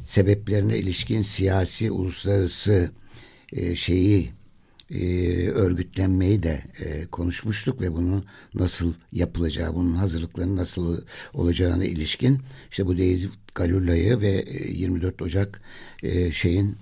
sebeplerine 0.05 0.79
ilişkin 0.79 1.23
siyasi 1.23 1.91
uluslararası 1.91 2.91
e, 3.53 3.77
şeyi 3.77 4.31
e, 4.91 5.49
örgütlenmeyi 5.49 6.43
de 6.43 6.63
e, 6.81 7.07
konuşmuştuk 7.07 7.81
ve 7.81 7.93
bunun 7.93 8.25
nasıl 8.55 8.95
yapılacağı, 9.13 9.75
bunun 9.75 9.95
hazırlıklarının 9.95 10.57
nasıl 10.57 11.01
olacağına 11.35 11.85
ilişkin 11.85 12.41
işte 12.71 12.87
bu 12.87 12.99
David 12.99 13.31
Galula'yı 13.55 14.21
ve 14.21 14.45
24 14.69 15.23
Ocak 15.23 15.61
e, 16.03 16.33
şeyin 16.33 16.77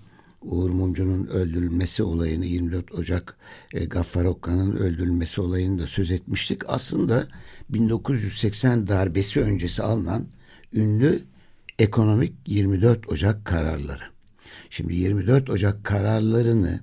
Uğur 0.44 0.70
Mumcu'nun 0.70 1.26
öldürülmesi 1.26 2.02
olayını 2.02 2.44
24 2.44 2.92
Ocak 2.92 3.36
e, 3.72 3.84
Gaffar 3.84 4.24
Okka'nın 4.24 4.76
öldürülmesi 4.76 5.40
olayını 5.40 5.82
da 5.82 5.86
söz 5.86 6.10
etmiştik. 6.10 6.62
Aslında 6.68 7.28
1980 7.68 8.86
darbesi 8.86 9.40
öncesi 9.40 9.82
alınan 9.82 10.26
ünlü 10.72 11.22
ekonomik 11.78 12.32
24 12.46 13.08
Ocak 13.08 13.44
kararları. 13.44 14.04
Şimdi 14.70 14.94
24 14.94 15.50
Ocak 15.50 15.84
kararlarını 15.84 16.80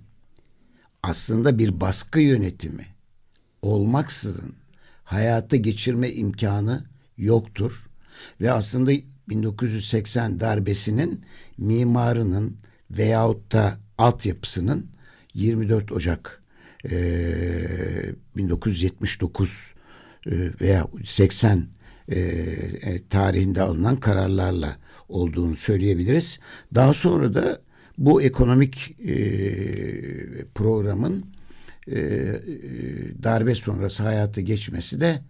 aslında 1.03 1.57
bir 1.57 1.81
baskı 1.81 2.19
yönetimi 2.19 2.85
olmaksızın 3.61 4.53
hayata 5.03 5.55
geçirme 5.55 6.11
imkanı 6.11 6.85
yoktur. 7.17 7.87
Ve 8.41 8.51
aslında 8.51 8.91
1980 9.29 10.39
darbesinin 10.39 11.25
mimarının 11.57 12.57
veyahut 12.97 13.51
da 13.51 13.77
altyapısının 13.97 14.91
24 15.33 15.91
Ocak 15.91 16.41
e, 16.85 16.91
1979 18.37 19.73
e, 20.25 20.31
veya 20.61 20.87
80 21.05 21.67
e, 22.09 23.07
tarihinde 23.09 23.61
alınan 23.61 23.95
kararlarla 23.95 24.77
olduğunu 25.09 25.55
söyleyebiliriz. 25.57 26.39
Daha 26.75 26.93
sonra 26.93 27.33
da 27.33 27.61
bu 27.97 28.21
ekonomik 28.21 28.95
e, 28.99 29.15
programın 30.55 31.25
e, 31.87 31.97
darbe 33.23 33.55
sonrası 33.55 34.03
hayatı 34.03 34.41
geçmesi 34.41 35.01
de 35.01 35.21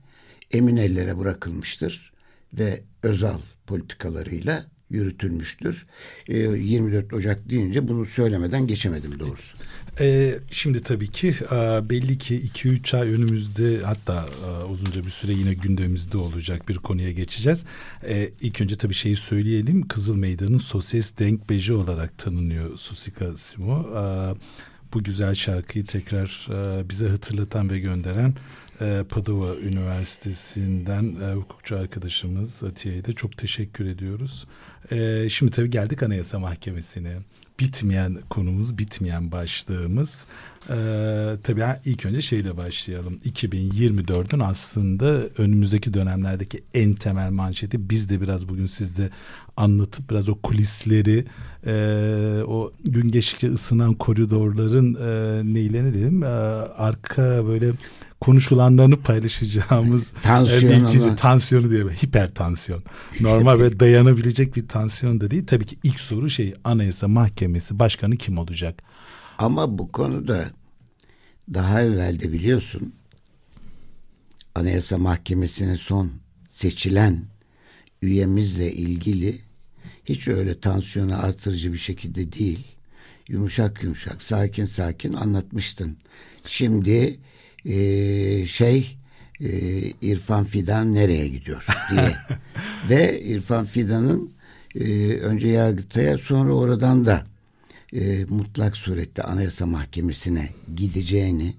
emin 0.52 0.78
ellere 0.78 1.18
bırakılmıştır 1.18 2.14
ve 2.54 2.84
özel 3.04 3.38
politikalarıyla 3.68 4.71
yürütülmüştür. 4.92 5.86
E, 6.28 6.38
24 6.38 7.14
Ocak 7.14 7.50
deyince 7.50 7.88
bunu 7.88 8.06
söylemeden 8.06 8.68
geçemedim 8.68 9.20
doğrusu. 9.20 9.58
E, 10.00 10.36
şimdi 10.52 10.82
tabii 10.82 11.08
ki 11.08 11.36
e, 11.52 11.90
belli 11.90 12.18
ki 12.18 12.42
2-3 12.56 12.98
ay 12.98 13.14
önümüzde 13.14 13.80
hatta 13.84 14.30
e, 14.48 14.64
uzunca 14.64 15.06
bir 15.06 15.10
süre 15.10 15.34
yine 15.34 15.54
gündemimizde 15.54 16.18
olacak 16.18 16.70
bir 16.70 16.76
konuya 16.76 17.12
geçeceğiz. 17.12 17.66
E, 18.08 18.30
ilk 18.42 18.62
önce 18.62 18.76
tabii 18.76 18.94
şeyi 18.94 19.16
söyleyelim. 19.16 19.88
Kızıl 19.88 20.16
Meydan'ın 20.16 20.58
Sosyes 20.58 21.18
Denkbeji 21.18 21.74
olarak 21.74 22.18
tanınıyor 22.18 22.78
Susika 22.78 23.36
Simo. 23.36 23.80
E, 23.80 24.02
bu 24.94 25.04
güzel 25.04 25.36
şarkıyı 25.36 25.86
tekrar 25.86 26.48
e, 26.52 26.90
bize 26.90 27.10
hatırlatan 27.10 27.70
ve 27.70 27.80
gönderen 27.80 28.34
Padova 29.10 29.56
Üniversitesi'nden 29.56 31.16
e, 31.22 31.34
hukukçu 31.34 31.78
arkadaşımız 31.78 32.64
Atiye'ye 32.64 33.06
de 33.06 33.14
çok 33.14 33.38
teşekkür 33.38 33.86
ediyoruz. 33.86 34.48
E, 34.92 35.30
şimdi 35.30 35.52
tabii 35.52 35.70
geldik 35.70 36.04
Anayasa 36.04 36.40
Mahkemesi'ne. 36.40 37.18
Bitmeyen 37.60 38.18
konumuz, 38.30 38.78
bitmeyen 38.78 39.32
başlığımız. 39.32 40.26
E, 40.70 40.76
tabii 41.44 41.64
ilk 41.86 42.06
önce 42.06 42.22
şeyle 42.22 42.58
başlayalım. 42.58 43.18
2024'ün 43.18 44.40
aslında 44.40 45.28
önümüzdeki 45.38 45.94
dönemlerdeki 45.94 46.64
en 46.74 46.94
temel 46.94 47.32
manşeti 47.32 47.90
biz 47.90 48.10
de 48.10 48.22
biraz 48.22 48.50
bugün 48.50 48.66
sizde 48.66 49.10
anlatıp 49.58 50.10
biraz 50.10 50.30
o 50.30 50.36
kulisleri 50.36 51.26
e, 51.66 51.74
o 52.48 52.72
gün 52.84 53.12
geçtikçe 53.12 53.52
ısınan 53.52 53.94
koridorların 53.94 54.94
e, 54.96 55.54
neylerini 55.54 55.94
dedim 55.94 56.24
e, 56.24 56.28
arka 56.28 57.48
böyle 57.48 57.72
konuşulanlarını 58.22 59.02
paylaşacağımız 59.02 60.14
tansiyon 60.24 60.84
bir 60.84 60.90
ikinci 60.90 61.16
tansiyonu 61.16 61.72
diye 61.72 61.84
hipertansiyon. 61.84 62.84
Normal 63.20 63.60
ve 63.60 63.80
dayanabilecek 63.80 64.56
bir 64.56 64.68
tansiyon 64.68 65.22
da 65.22 65.32
değil. 65.32 65.46
Tabii 65.48 65.66
ki 65.66 65.78
ilk 65.84 66.00
soru 66.00 66.30
şey 66.30 66.54
Anayasa 66.64 67.08
Mahkemesi 67.08 67.80
başkanı 67.80 68.18
kim 68.18 68.38
olacak? 68.38 68.84
Ama 69.38 69.78
bu 69.78 69.92
konuda 69.92 70.52
daha 71.54 71.82
evvel 71.82 72.20
de 72.20 72.32
biliyorsun 72.32 72.94
Anayasa 74.56 74.98
Mahkemesi'nin 74.98 75.76
son 75.76 76.12
seçilen 76.50 77.24
üyemizle 78.02 78.72
ilgili 78.72 79.42
hiç 80.06 80.28
öyle 80.28 80.60
tansiyonu 80.60 81.26
artırıcı 81.26 81.74
bir 81.74 81.78
şekilde 81.78 82.32
değil 82.32 82.66
yumuşak 83.28 83.84
yumuşak 83.84 84.24
sakin 84.24 84.66
sakin 84.66 85.14
anlatmıştın. 85.14 85.98
Şimdi 86.46 87.20
e, 87.66 88.48
şey 88.48 88.98
e, 89.40 89.50
İrfan 90.02 90.46
Fidan 90.46 90.94
nereye 90.94 91.28
gidiyor 91.28 91.66
diye 91.92 92.16
ve 92.90 93.22
İrfan 93.22 93.66
Fidan'ın 93.66 94.32
e, 94.76 94.84
önce 95.16 95.48
Yargıtay'a 95.48 96.18
sonra 96.18 96.54
oradan 96.54 97.06
da 97.06 97.26
e, 97.94 98.26
mutlak 98.30 98.78
surette 98.78 99.24
Anayasa 99.24 99.66
Mahkemesi'ne 99.66 100.50
gideceğini 100.76 101.56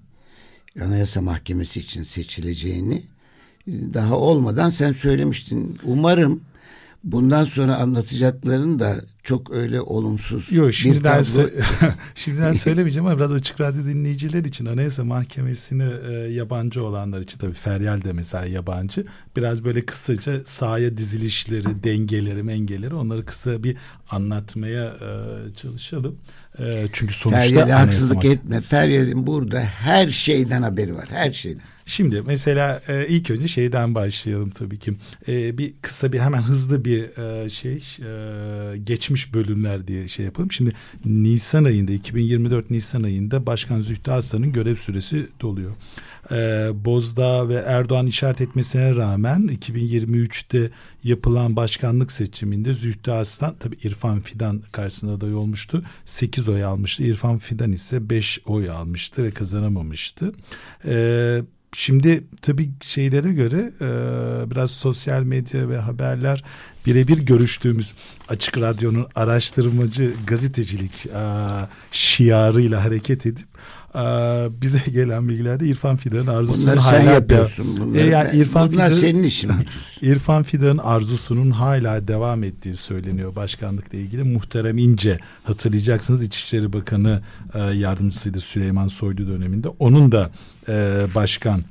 Anayasa 0.81 1.21
Mahkemesi 1.21 1.81
için 1.81 2.03
seçileceğini 2.03 3.03
e, 3.67 3.73
daha 3.95 4.17
olmadan 4.17 4.71
sen 4.71 4.93
söylemiştin. 4.93 5.75
Umarım 5.85 6.41
bundan 7.05 7.45
sonra 7.45 7.77
anlatacakların 7.77 8.79
da 8.79 9.01
çok 9.25 9.51
öyle 9.51 9.81
olumsuz 9.81 10.53
Yok 10.53 10.73
şimdiden, 10.73 11.21
bir 11.21 11.25
tablo. 11.25 11.49
şimdiden 12.15 12.53
söylemeyeceğim 12.53 13.07
ama 13.07 13.17
biraz 13.17 13.33
açık 13.33 13.61
radyo 13.61 13.85
dinleyiciler 13.85 14.45
için 14.45 14.67
Anayasa 14.67 15.05
Mahkemesi'ne 15.05 15.89
e, 16.09 16.13
yabancı 16.13 16.85
olanlar 16.85 17.21
için 17.21 17.39
tabii 17.39 17.53
Feryal 17.53 18.05
de 18.05 18.13
mesela 18.13 18.47
yabancı. 18.47 19.07
Biraz 19.37 19.65
böyle 19.65 19.87
kısaca 19.87 20.45
sahaya 20.45 20.97
dizilişleri, 20.97 21.85
dengeleri, 21.85 22.43
mengeleri 22.43 22.95
onları 22.95 23.25
kısa 23.25 23.63
bir 23.65 23.77
anlatmaya 24.11 24.85
e, 24.85 25.55
çalışalım. 25.55 26.19
E, 26.59 26.87
çünkü 26.93 27.15
sonuçta 27.15 27.41
Feryal'e 27.41 27.73
haksızlık 27.73 28.25
etme. 28.25 28.61
Feryal'in 28.61 29.27
burada 29.27 29.61
her 29.61 30.09
şeyden 30.09 30.63
haberi 30.63 30.94
var. 30.94 31.07
Her 31.11 31.33
şeyden. 31.33 31.71
Şimdi 31.87 32.23
mesela 32.27 32.83
e, 32.89 33.07
ilk 33.09 33.31
önce 33.31 33.49
şeyden 33.49 33.95
başlayalım 33.95 34.51
tabii 34.51 34.79
ki. 34.79 34.95
E, 35.29 35.59
bir 35.59 35.75
kısa 35.83 36.13
bir 36.13 36.21
hemen 36.21 36.43
hızlı 36.43 36.85
bir 36.85 37.19
e, 37.19 37.49
şey 37.49 37.77
e, 38.01 38.79
geçmiş 38.79 39.35
bölümler 39.35 39.89
diye 39.89 40.09
şey 40.09 40.25
yapalım. 40.25 40.53
Şimdi 40.53 40.73
Nisan 41.05 41.65
ayında 41.65 41.93
2024 41.93 42.71
Nisan 42.71 43.03
ayında 43.03 43.47
Başkan 43.47 43.81
Zühtü 43.81 44.11
Aslan'ın 44.11 44.53
görev 44.53 44.75
süresi 44.75 45.29
doluyor. 45.41 45.73
E, 46.31 46.71
Bozdağ 46.85 47.49
ve 47.49 47.55
Erdoğan 47.55 48.07
işaret 48.07 48.41
etmesine 48.41 48.97
rağmen 48.97 49.59
2023'te 49.61 50.71
yapılan 51.05 51.57
başkanlık 51.57 52.13
seçiminde 52.13 52.73
Zühtü 52.73 53.11
Aslan 53.11 53.55
tabi 53.55 53.77
İrfan 53.83 54.21
Fidan 54.21 54.63
karşısında 54.73 55.13
aday 55.13 55.35
olmuştu. 55.35 55.83
8 56.05 56.49
oy 56.49 56.65
almıştı. 56.65 57.05
İrfan 57.05 57.39
Fidan 57.39 57.73
ise 57.73 58.11
5 58.11 58.41
oy 58.47 58.71
almıştı 58.71 59.25
ve 59.25 59.31
kazanamamıştı. 59.31 60.33
Eee 60.85 61.43
Şimdi 61.77 62.25
tabii 62.42 62.70
şeylere 62.81 63.33
göre 63.33 63.73
e, 63.81 63.87
biraz 64.50 64.70
sosyal 64.70 65.23
medya 65.23 65.68
ve 65.68 65.79
haberler 65.79 66.44
birebir 66.87 67.18
görüştüğümüz 67.18 67.94
Açık 68.29 68.58
Radyo'nun 68.58 69.06
araştırmacı 69.14 70.12
gazetecilik 70.27 71.06
e, 71.06 71.23
şiarıyla 71.92 72.85
hareket 72.85 73.27
edip 73.27 73.46
e, 73.95 73.99
bize 74.63 74.83
gelen 74.93 75.29
bilgilerde 75.29 75.67
İrfan 75.67 75.97
Fidan'ın 75.97 76.27
arzusunun 76.27 76.63
Bunları 76.63 76.81
hala 76.81 77.01
sen 77.01 77.13
yapıyorsun. 77.13 77.77
Bunları, 77.77 78.07
e, 78.07 78.11
yani 78.11 78.37
İrfan 78.37 78.73
bunlar 78.73 78.88
Fidan, 78.88 79.01
senin 79.01 79.23
işin. 79.23 79.51
İrfan 80.03 80.43
Fidan'ın 80.43 80.79
arzusunun 80.79 81.51
hala 81.51 82.09
devam 82.09 82.45
ettiği 82.45 82.77
söyleniyor 82.77 83.37
başkanlıkla 83.37 83.99
ilgili. 83.99 84.23
Muhterem 84.25 84.79
İnce 84.79 85.19
hatırlayacaksınız 85.45 86.23
İçişleri 86.23 86.73
Bakanı 86.73 87.23
e, 87.55 87.59
yardımcısıydı 87.61 88.40
Süleyman 88.40 88.87
Soylu 88.87 89.27
döneminde. 89.27 89.69
Onun 89.69 90.13
da 90.13 90.31
e, 90.69 91.07
başkan 91.15 91.65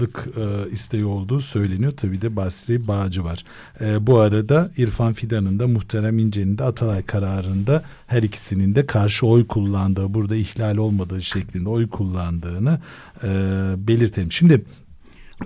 lık 0.00 0.28
e, 0.36 0.70
isteği 0.70 1.04
olduğu 1.04 1.40
söyleniyor. 1.40 1.92
Tabii 1.96 2.22
de 2.22 2.36
Basri 2.36 2.88
Bağcı 2.88 3.24
var. 3.24 3.44
E, 3.80 4.06
bu 4.06 4.18
arada 4.18 4.70
İrfan 4.76 5.12
Fidan'ın 5.12 5.58
da 5.58 5.66
Muhterem 5.66 6.18
İnce'nin 6.18 6.58
de 6.58 6.64
Atalay 6.64 7.02
kararında 7.02 7.82
her 8.06 8.22
ikisinin 8.22 8.74
de 8.74 8.86
karşı 8.86 9.26
oy 9.26 9.46
kullandığı, 9.46 10.14
burada 10.14 10.36
ihlal 10.36 10.76
olmadığı 10.76 11.22
şeklinde 11.22 11.68
oy 11.68 11.88
kullandığını 11.88 12.80
e, 13.22 13.28
belirtelim. 13.78 14.32
Şimdi 14.32 14.64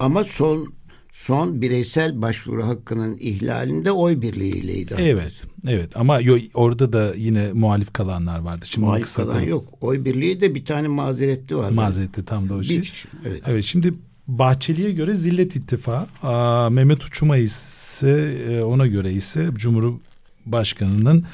ama 0.00 0.24
son 0.24 0.72
son 1.12 1.62
bireysel 1.62 2.22
başvuru 2.22 2.66
hakkının 2.66 3.16
ihlalinde 3.20 3.92
oy 3.92 4.20
birliğiyleydi. 4.20 4.94
Evet, 4.98 5.32
evet 5.66 5.96
ama 5.96 6.20
yo, 6.20 6.38
orada 6.54 6.92
da 6.92 7.14
yine 7.16 7.52
muhalif 7.52 7.92
kalanlar 7.92 8.38
vardı. 8.38 8.66
Şimdi 8.68 8.86
muhalif 8.86 9.14
kalan 9.14 9.40
yok. 9.40 9.68
Oy 9.80 10.04
birliği 10.04 10.40
de 10.40 10.54
bir 10.54 10.64
tane 10.64 10.88
mazeretli 10.88 11.56
var. 11.56 11.70
Mazeretli 11.70 12.24
tam 12.24 12.48
da 12.48 12.54
o 12.54 12.62
şey. 12.62 12.82
Bir, 12.82 13.04
evet. 13.26 13.42
evet, 13.46 13.64
şimdi 13.64 13.94
Bahçeli'ye 14.28 14.92
göre 14.92 15.14
Zillet 15.14 15.56
İttifakı, 15.56 16.26
aa, 16.26 16.70
Mehmet 16.70 17.04
Uçuma 17.04 17.36
ise 17.36 18.38
e, 18.50 18.62
ona 18.62 18.86
göre 18.86 19.12
ise 19.12 19.50
Cumhurbaşkanı'nın 19.54 21.24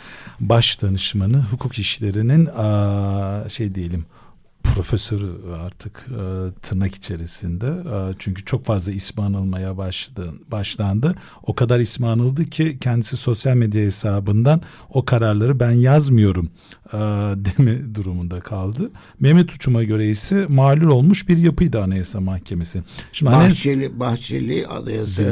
baş 0.40 0.82
danışmanı 0.82 1.42
hukuk 1.42 1.78
işlerinin 1.78 2.46
aa, 2.56 3.48
şey 3.48 3.74
diyelim 3.74 4.04
profesör 4.76 5.20
artık 5.60 6.06
e, 6.10 6.50
tırnak 6.62 6.94
içerisinde. 6.94 7.66
E, 7.66 8.14
çünkü 8.18 8.44
çok 8.44 8.64
fazla 8.64 8.92
ismi 8.92 9.24
anılmaya 9.24 9.76
başladı, 9.76 10.34
başlandı. 10.48 11.14
O 11.42 11.54
kadar 11.54 11.80
ismi 11.80 12.06
anıldı 12.06 12.44
ki 12.44 12.78
kendisi 12.80 13.16
sosyal 13.16 13.54
medya 13.56 13.82
hesabından 13.82 14.62
o 14.90 15.04
kararları 15.04 15.60
ben 15.60 15.70
yazmıyorum 15.70 16.50
e, 16.92 16.98
deme 17.44 17.94
durumunda 17.94 18.40
kaldı. 18.40 18.90
Mehmet 19.20 19.52
Uçum'a 19.52 19.84
göre 19.84 20.08
ise 20.08 20.46
malul 20.48 20.90
olmuş 20.90 21.28
bir 21.28 21.38
yapıydı 21.38 21.82
Anayasa 21.82 22.20
Mahkemesi. 22.20 22.82
Şimdi 23.12 23.32
Bahçeli, 23.32 23.76
Anayasa, 23.76 24.00
Bahçeli 24.00 24.66
Anayasa 24.66 25.24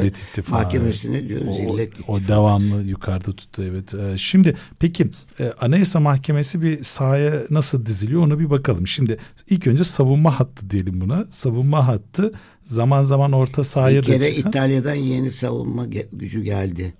Mahkemesi'ne 0.49 1.27
diyor 1.27 1.41
Zillet 1.41 1.93
İttifakı. 1.93 2.11
O 2.11 2.27
devamlı 2.27 2.83
yukarıda 2.83 3.31
tuttu 3.31 3.63
evet. 3.63 3.93
E, 3.93 4.17
şimdi 4.17 4.55
peki 4.79 5.11
e, 5.39 5.53
Anayasa 5.61 5.99
Mahkemesi 5.99 6.61
bir 6.61 6.83
sahaya 6.83 7.43
nasıl 7.49 7.85
diziliyor 7.85 8.21
ona 8.21 8.39
bir 8.39 8.49
bakalım. 8.49 8.87
Şimdi 8.87 9.17
ilk 9.49 9.67
önce 9.67 9.83
savunma 9.83 10.39
hattı 10.39 10.69
diyelim 10.69 11.01
buna. 11.01 11.25
Savunma 11.29 11.87
hattı 11.87 12.33
zaman 12.63 13.03
zaman 13.03 13.31
orta 13.31 13.63
sahaya 13.63 14.01
Bir 14.01 14.05
kere 14.05 14.35
çıkan... 14.35 14.49
İtalya'dan 14.49 14.95
yeni 14.95 15.31
savunma 15.31 15.85
gücü 16.13 16.43
geldi. 16.43 16.93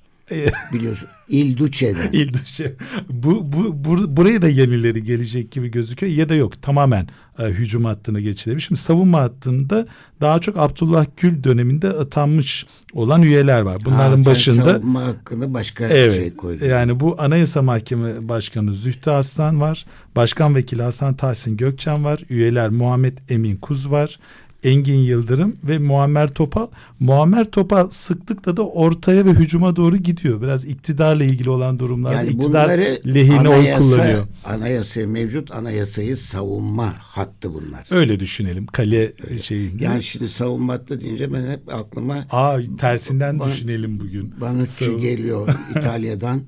Biliyorsun 0.74 1.08
Il 1.30 1.58
Duce'den. 1.58 2.10
Il 2.14 2.34
Duce. 2.34 2.76
Bu, 3.10 3.54
bu, 3.54 3.86
bu, 3.86 4.18
buraya 4.18 4.42
da 4.42 4.48
yenileri 4.48 5.04
gelecek 5.04 5.52
gibi 5.52 5.72
gözüküyor 5.72 6.14
ya 6.14 6.30
da 6.30 6.36
yok 6.36 6.62
tamamen 6.62 7.08
e, 7.40 7.44
hücum 7.44 7.86
hattına 7.86 8.20
geçilebilir. 8.20 8.62
Şimdi 8.62 8.82
savunma 8.82 9.22
hattında 9.22 9.88
daha 10.22 10.40
çok 10.40 10.58
Abdullah 10.58 11.06
Gül 11.18 11.44
döneminde 11.44 11.90
atanmış 11.90 12.66
olan 12.94 13.22
üyeler 13.22 13.62
var. 13.62 13.82
Bunların 13.86 14.18
ha, 14.18 14.26
başında 14.26 14.74
savunma 14.74 15.04
hakkında 15.06 15.54
başka 15.54 15.88
evet, 15.88 16.16
şey 16.16 16.36
koydun. 16.36 16.66
Yani 16.66 17.00
bu 17.00 17.16
Anayasa 17.18 17.62
Mahkeme 17.62 18.30
Başkanı 18.30 18.74
Zühtü 18.74 19.10
Aslan 19.10 19.62
var. 19.62 19.86
Başkan 20.16 20.56
Vekili 20.56 20.82
Hasan 20.82 21.14
Tahsin 21.14 21.58
Gökçen 21.58 22.04
var. 22.04 22.20
Üyeler 22.30 22.70
Muhammed 22.70 23.18
Emin 23.30 23.56
Kuz 23.56 23.92
var. 23.92 24.20
Engin 24.66 25.00
Yıldırım 25.00 25.56
ve 25.64 25.78
Muammer 25.78 26.34
Topal. 26.34 26.68
Muammer 27.00 27.52
Topal 27.52 27.90
sıklıkla 27.90 28.58
da 28.58 28.68
ortaya 28.68 29.26
ve 29.26 29.30
hücuma 29.30 29.76
doğru 29.76 29.98
gidiyor. 29.98 30.42
Biraz 30.42 30.66
iktidarla 30.66 31.24
ilgili 31.24 31.50
olan 31.50 31.80
durumlarda 31.80 32.16
yani 32.16 32.30
iktidar 32.30 32.70
lehine 33.14 33.40
anayasa, 33.40 33.84
oy 33.84 33.92
kullanıyor. 33.92 34.26
Anayasa 34.46 35.08
mevcut 35.08 35.52
anayasayı 35.52 36.18
savunma 36.18 36.94
hattı 37.00 37.54
bunlar. 37.54 37.88
Öyle 37.92 38.20
düşünelim. 38.20 38.66
Kale 38.66 39.14
şeyinde. 39.42 39.84
Yani 39.84 40.04
şimdi 40.04 40.30
savunma 40.30 40.74
hattı 40.74 41.02
deyince 41.02 41.34
ben 41.34 41.48
hep 41.52 41.74
aklıma 41.74 42.26
Aa 42.32 42.58
tersinden 42.80 43.40
bana, 43.40 43.50
düşünelim 43.50 44.00
bugün. 44.00 44.42
Banucci 44.42 44.98
geliyor 44.98 45.48
İtalya'dan. 45.76 46.42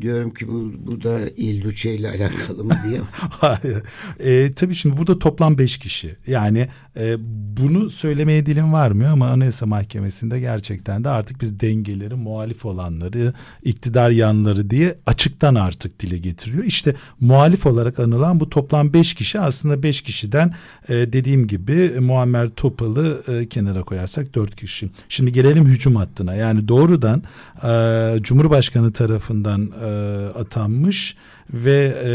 Diyorum 0.00 0.34
ki 0.34 0.48
bu, 0.48 0.72
bu 0.86 1.02
da 1.02 1.20
Il 1.36 1.64
Duce 1.64 1.94
ile 1.94 2.08
alakalı 2.08 2.64
mı 2.64 2.80
diye. 2.88 3.00
Hayır. 3.12 3.82
E, 4.20 4.52
tabii 4.52 4.74
şimdi 4.74 4.96
burada 4.96 5.18
toplam 5.18 5.58
beş 5.58 5.78
kişi. 5.78 6.16
Yani 6.26 6.68
e, 6.96 7.16
bunu 7.56 7.90
söylemeye 7.90 8.46
dilim 8.46 8.72
varmıyor 8.72 9.10
ama 9.12 9.28
Anayasa 9.28 9.66
Mahkemesi'nde 9.66 10.40
gerçekten 10.40 11.04
de 11.04 11.08
artık 11.08 11.40
biz 11.40 11.60
dengeleri, 11.60 12.14
muhalif 12.14 12.64
olanları, 12.64 13.32
iktidar 13.62 14.10
yanları 14.10 14.70
diye 14.70 14.98
açıktan 15.06 15.54
artık 15.54 16.00
dile 16.00 16.18
getiriyor. 16.18 16.64
İşte 16.64 16.94
muhalif 17.20 17.66
olarak 17.66 18.00
anılan 18.00 18.40
bu 18.40 18.50
toplam 18.50 18.92
beş 18.92 19.14
kişi 19.14 19.40
aslında 19.40 19.82
beş 19.82 20.02
kişiden 20.02 20.54
e, 20.88 20.94
dediğim 20.94 21.46
gibi 21.46 22.00
Muammer 22.00 22.48
Topal'ı 22.48 23.22
e, 23.28 23.48
kenara 23.48 23.82
koyarsak 23.82 24.34
dört 24.34 24.56
kişi. 24.56 24.90
Şimdi 25.08 25.32
gelelim 25.32 25.66
hücum 25.66 25.96
hattına. 25.96 26.34
Yani 26.34 26.68
doğrudan 26.68 27.22
e, 27.62 28.22
Cumhurbaşkanı 28.22 28.92
tarafından 28.92 29.70
e, 29.82 30.26
atanmış 30.38 31.16
ve 31.52 31.96
e, 32.04 32.10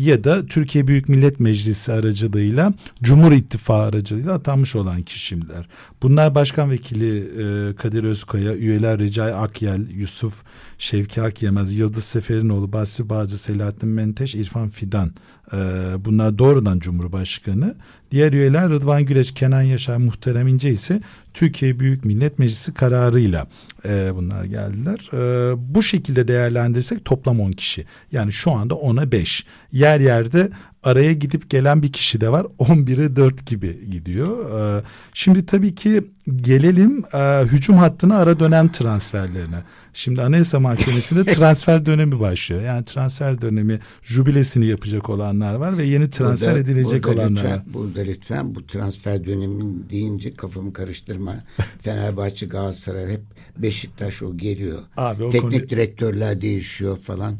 ya 0.00 0.24
da 0.24 0.46
Türkiye 0.46 0.86
Büyük 0.86 1.08
Millet 1.08 1.40
Meclisi 1.40 1.92
aracılığıyla 1.92 2.72
Cumhur 3.02 3.32
İttifakı 3.32 3.82
aracılığıyla 3.82 4.32
atanmış 4.32 4.76
olan 4.76 5.02
kişiler. 5.02 5.68
Bunlar 6.02 6.34
Başkan 6.34 6.70
Vekili 6.70 7.18
e, 7.18 7.74
Kadir 7.74 8.04
Özkaya, 8.04 8.54
üyeler 8.54 8.98
Recai 8.98 9.34
Akyel, 9.34 9.90
Yusuf 9.90 10.42
Şevki 10.78 11.22
Akyemez, 11.22 11.74
Yıldız 11.74 12.04
Seferinoğlu, 12.04 12.72
Basri 12.72 13.08
Bağcı, 13.08 13.38
Selahattin 13.38 13.88
Menteş, 13.88 14.34
İrfan 14.34 14.68
Fidan. 14.68 15.12
E, 15.52 15.56
bunlar 16.04 16.38
doğrudan 16.38 16.78
Cumhurbaşkanı. 16.78 17.74
Diğer 18.10 18.32
üyeler 18.32 18.70
Rıdvan 18.70 19.02
Güleç, 19.02 19.34
Kenan 19.34 19.62
Yaşar, 19.62 19.96
Muhterem 19.96 20.48
İnce 20.48 20.70
ise 20.70 21.00
Türkiye 21.38 21.80
Büyük 21.80 22.04
Millet 22.04 22.38
Meclisi 22.38 22.74
kararıyla 22.74 23.46
e, 23.84 24.14
bunlar 24.14 24.44
geldiler. 24.44 25.10
E, 25.12 25.54
bu 25.74 25.82
şekilde 25.82 26.28
değerlendirirsek 26.28 27.04
toplam 27.04 27.40
10 27.40 27.52
kişi. 27.52 27.86
Yani 28.12 28.32
şu 28.32 28.52
anda 28.52 28.74
10'a 28.74 29.12
5. 29.12 29.46
Yer 29.72 30.00
yerde 30.00 30.50
araya 30.82 31.12
gidip 31.12 31.50
gelen 31.50 31.82
bir 31.82 31.92
kişi 31.92 32.20
de 32.20 32.32
var. 32.32 32.46
11'e 32.58 33.16
4 33.16 33.46
gibi 33.46 33.90
gidiyor. 33.90 34.60
E, 34.78 34.82
şimdi 35.12 35.46
tabii 35.46 35.74
ki 35.74 36.04
gelelim 36.36 37.04
e, 37.14 37.42
hücum 37.44 37.76
hattına 37.76 38.18
ara 38.18 38.40
dönem 38.40 38.68
transferlerine. 38.68 39.62
Şimdi 39.98 40.22
Anayasa 40.22 40.60
Mahkemesi'nde 40.60 41.24
transfer 41.34 41.86
dönemi 41.86 42.20
başlıyor. 42.20 42.62
Yani 42.62 42.84
transfer 42.84 43.40
dönemi 43.40 43.80
jubilesini 44.02 44.66
yapacak 44.66 45.10
olanlar 45.10 45.54
var 45.54 45.78
ve 45.78 45.84
yeni 45.84 46.10
transfer 46.10 46.48
burada, 46.48 46.60
edilecek 46.60 47.04
burada 47.04 47.20
olanlar 47.20 47.42
lütfen. 47.42 47.62
Burada 47.66 48.00
lütfen 48.00 48.54
bu 48.54 48.66
transfer 48.66 49.26
dönemin 49.26 49.86
deyince 49.90 50.34
kafamı 50.34 50.72
karıştırma. 50.72 51.34
Fenerbahçe, 51.82 52.46
Galatasaray 52.46 53.12
hep 53.12 53.20
Beşiktaş 53.56 54.22
o 54.22 54.36
geliyor. 54.36 54.82
Abi, 54.96 55.24
o 55.24 55.30
Teknik 55.30 55.60
konu... 55.60 55.70
direktörler 55.70 56.40
değişiyor 56.40 56.98
falan. 56.98 57.34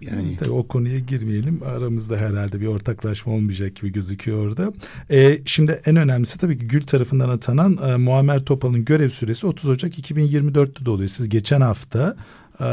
Yani. 0.00 0.36
Tabii 0.36 0.50
o 0.50 0.66
konuya 0.66 0.98
girmeyelim. 0.98 1.60
Aramızda 1.64 2.16
herhalde 2.16 2.60
bir 2.60 2.66
ortaklaşma 2.66 3.32
olmayacak 3.32 3.76
gibi 3.76 3.92
gözüküyor 3.92 4.46
orada. 4.46 4.72
Ee, 5.10 5.38
şimdi 5.44 5.80
en 5.84 5.96
önemlisi 5.96 6.38
tabii 6.38 6.58
ki 6.58 6.68
Gül 6.68 6.82
tarafından 6.82 7.28
atanan 7.28 7.78
e, 7.88 7.96
Muammer 7.96 8.44
Topal'ın 8.44 8.84
görev 8.84 9.08
süresi 9.08 9.46
30 9.46 9.68
Ocak 9.68 9.98
2024'te 9.98 10.84
doluyor. 10.84 11.08
Siz 11.08 11.28
geçen 11.28 11.60
hafta 11.60 12.16
e, 12.60 12.66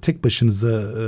tek 0.00 0.24
başınıza 0.24 0.82
e, 0.82 1.04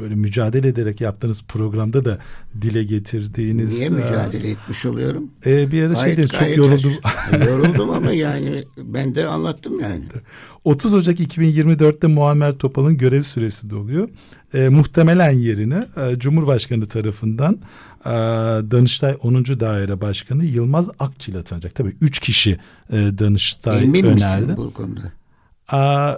böyle 0.00 0.14
mücadele 0.14 0.68
ederek 0.68 1.00
yaptığınız 1.00 1.44
programda 1.48 2.04
da 2.04 2.18
dile 2.60 2.84
getirdiğiniz. 2.84 3.78
Niye 3.78 3.88
mücadele 3.88 4.50
etmiş 4.50 4.86
oluyorum? 4.86 5.30
E, 5.46 5.72
bir 5.72 5.82
ara 5.82 5.94
şeyde 5.94 6.26
çok 6.26 6.56
yoruldum. 6.56 6.92
yoruldum 7.46 7.90
ama 7.90 8.12
yani 8.12 8.64
ben 8.76 9.14
de 9.14 9.26
anlattım 9.26 9.80
yani. 9.80 10.02
30 10.64 10.94
Ocak 10.94 11.20
2024'te 11.20 12.06
Muammer 12.06 12.52
Topal'ın 12.52 12.96
görev 12.96 13.22
süresi 13.22 13.70
doluyor. 13.70 14.08
E, 14.54 14.68
muhtemelen 14.68 15.30
yerine 15.30 15.86
e, 15.96 16.18
Cumhurbaşkanı 16.18 16.86
tarafından 16.86 17.58
e, 18.04 18.10
Danıştay 18.70 19.16
10. 19.22 19.44
Daire 19.44 20.00
Başkanı 20.00 20.44
Yılmaz 20.44 20.88
Akçil 20.98 21.36
atanacak. 21.38 21.74
Tabii 21.74 21.96
3 22.00 22.18
kişi 22.18 22.58
e, 22.90 22.96
Danıştay 22.96 23.82
Emin 23.84 24.04
önerdi. 24.04 24.42
misin 24.42 24.56
bu 24.56 24.72
konuda? 24.72 25.12
Aa, 25.68 26.16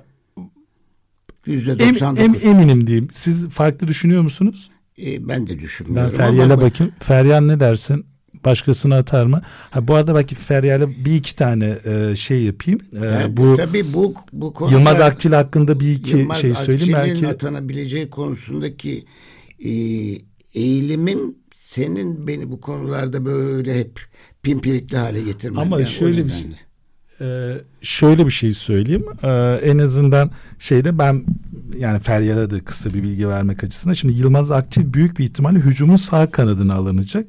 %99. 1.47 2.19
Em, 2.19 2.35
em, 2.35 2.37
eminim 2.43 2.87
diyeyim. 2.87 3.09
Siz 3.13 3.49
farklı 3.49 3.89
düşünüyor 3.89 4.23
musunuz? 4.23 4.71
E, 4.99 5.29
ben 5.29 5.47
de 5.47 5.59
düşünmüyorum. 5.59 6.13
Ben 6.19 6.27
Feryal'e 6.27 6.61
bakayım. 6.61 6.93
Feryal 6.99 7.41
ne 7.41 7.61
dersin? 7.61 8.07
Başkasını 8.45 8.95
atar 8.95 9.27
mı? 9.27 9.43
Ha, 9.71 9.89
bu 9.89 9.95
arada 9.95 10.15
belki 10.15 10.35
Feryal'e 10.35 11.05
bir 11.05 11.15
iki 11.15 11.37
tane 11.37 11.79
e, 11.85 12.17
şey 12.17 12.43
yapayım. 12.43 12.81
E, 13.03 13.07
yani, 13.07 13.37
bu 13.37 13.57
tabii 13.57 13.93
bu 13.95 14.15
bu 14.33 14.53
konuda 14.53 14.75
Yılmaz 14.75 15.01
Akçil 15.01 15.33
hakkında 15.33 15.81
bir 15.81 15.93
iki 15.93 16.17
Yılmaz 16.17 16.41
şey 16.41 16.55
söyleyeyim 16.55 16.95
Akçil'in 16.95 17.15
belki. 17.15 17.29
atanabileceği 17.29 18.11
konusundaki 18.11 19.05
e, 19.59 19.71
eğilimim 20.55 21.35
senin 21.57 22.27
beni 22.27 22.51
bu 22.51 22.61
konularda 22.61 23.25
böyle 23.25 23.79
hep 23.79 24.01
pimpirikli 24.43 24.97
hale 24.97 25.23
getirmen. 25.23 25.63
Ama 25.63 25.81
yani, 25.81 25.91
şöyle 25.91 26.27
bir 26.27 26.33
şey. 26.33 26.51
Ee, 27.21 27.57
şöyle 27.83 28.27
bir 28.27 28.31
şey 28.31 28.53
söyleyeyim. 28.53 29.05
Ee, 29.23 29.61
en 29.63 29.79
azından 29.79 30.31
şeyde 30.59 30.99
ben 30.99 31.25
yani 31.79 31.99
Feryal'a 31.99 32.51
da 32.51 32.65
kısa 32.65 32.95
bir 32.95 33.03
bilgi 33.03 33.29
vermek 33.29 33.65
açısından. 33.65 33.95
Şimdi 33.95 34.15
Yılmaz 34.15 34.51
Akçil 34.51 34.93
büyük 34.95 35.19
bir 35.19 35.25
ihtimalle 35.25 35.59
hücumun 35.59 35.97
sağ 35.97 36.31
kanadına 36.31 36.75
alınacak. 36.75 37.27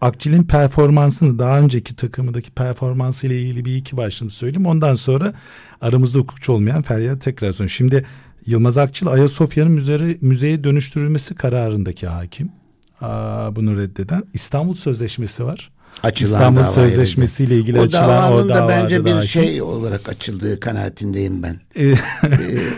Akçil'in 0.00 0.42
performansını 0.42 1.38
daha 1.38 1.58
önceki 1.60 1.96
takımındaki 1.96 2.50
performansı 2.50 3.26
ile 3.26 3.40
ilgili 3.40 3.64
bir 3.64 3.76
iki 3.76 3.96
başlığını 3.96 4.30
söyleyeyim. 4.30 4.66
Ondan 4.66 4.94
sonra 4.94 5.34
aramızda 5.80 6.18
hukukçu 6.18 6.52
olmayan 6.52 6.82
Feryal 6.82 7.16
tekrar 7.16 7.52
sonra. 7.52 7.68
Şimdi 7.68 8.04
Yılmaz 8.46 8.78
Akçil 8.78 9.08
Ayasofya'nın 9.08 9.72
müze, 9.72 10.18
müzeye 10.20 10.64
dönüştürülmesi 10.64 11.34
kararındaki 11.34 12.06
hakim. 12.06 12.52
Aa, 13.00 13.56
bunu 13.56 13.76
reddeden 13.76 14.24
İstanbul 14.34 14.74
Sözleşmesi 14.74 15.44
var. 15.44 15.70
Açılan 16.02 16.30
İstanbul 16.30 16.62
Sözleşmesi 16.62 17.44
ile 17.44 17.56
ilgili 17.56 17.80
o 17.80 17.82
açılan 17.82 18.32
o 18.32 18.48
da 18.48 18.68
bence 18.68 19.04
bir 19.04 19.22
şey 19.22 19.62
olarak 19.62 20.08
açıldığı 20.08 20.60
kanaatindeyim 20.60 21.42
ben. 21.42 21.56
ee, 21.76 21.94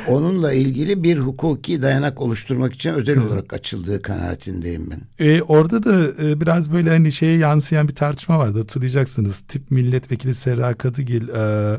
onunla 0.08 0.52
ilgili 0.52 1.02
bir 1.02 1.18
hukuki 1.18 1.82
dayanak 1.82 2.20
oluşturmak 2.20 2.74
için 2.74 2.90
özel 2.90 3.18
olarak 3.18 3.52
açıldığı 3.52 4.02
kanaatindeyim 4.02 4.90
ben. 4.90 5.26
Ee, 5.26 5.42
orada 5.42 5.84
da 5.84 6.24
e, 6.24 6.40
biraz 6.40 6.72
böyle 6.72 6.90
hani 6.90 7.12
şeye 7.12 7.38
yansıyan 7.38 7.88
bir 7.88 7.94
tartışma 7.94 8.38
vardı 8.38 8.58
hatırlayacaksınız. 8.58 9.40
Tip 9.40 9.70
milletvekili 9.70 10.34
Serra 10.34 10.74
Kadıgil 10.74 11.28
e, 11.28 11.76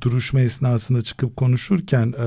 duruşma 0.00 0.40
esnasında 0.40 1.00
çıkıp 1.00 1.36
konuşurken 1.36 2.14
e, 2.18 2.24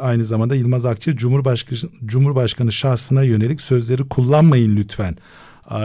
aynı 0.00 0.24
zamanda 0.24 0.54
Yılmaz 0.54 0.86
Akçı 0.86 1.16
Cumhurbaşkanı, 1.16 1.90
Cumhurbaşkanı 2.04 2.72
şahsına 2.72 3.22
yönelik 3.22 3.60
sözleri 3.60 4.08
kullanmayın 4.08 4.76
lütfen 4.76 5.16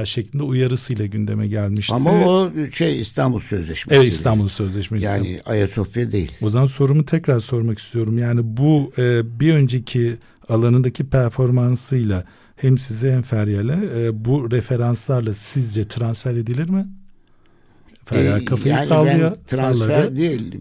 şeklinde 0.06 0.44
uyarısıyla 0.44 1.06
gündeme 1.06 1.48
gelmişti. 1.48 1.96
Ama 1.96 2.12
o 2.12 2.52
şey 2.74 3.02
İstanbul 3.02 3.40
Sözleşmesi. 3.40 4.02
Evet 4.02 4.14
İstanbul 4.14 4.48
Sözleşmesi. 4.48 5.06
Yani 5.06 5.42
Ayasofya 5.46 6.12
değil. 6.12 6.32
O 6.42 6.50
zaman 6.50 6.66
sorumu 6.66 7.06
tekrar 7.06 7.40
sormak 7.40 7.78
istiyorum. 7.78 8.18
Yani 8.18 8.40
bu 8.44 8.92
e, 8.98 9.40
bir 9.40 9.54
önceki 9.54 10.18
alanındaki 10.50 11.10
performansıyla 11.10 12.24
hem 12.56 12.78
size 12.78 13.14
hem 13.14 13.22
Feryal'e 13.22 14.06
e, 14.06 14.26
bu 14.26 14.52
referanslarla 14.52 15.34
sizce 15.34 15.88
transfer 15.88 16.36
edilir 16.36 16.70
mi? 16.70 16.88
Feryal 18.10 18.46
kafayı 18.46 18.76
yani 18.76 18.86
sallıyor. 18.86 19.32
Ben 19.32 19.58
transfer 19.58 19.88
salladı. 19.88 20.16
değil 20.16 20.60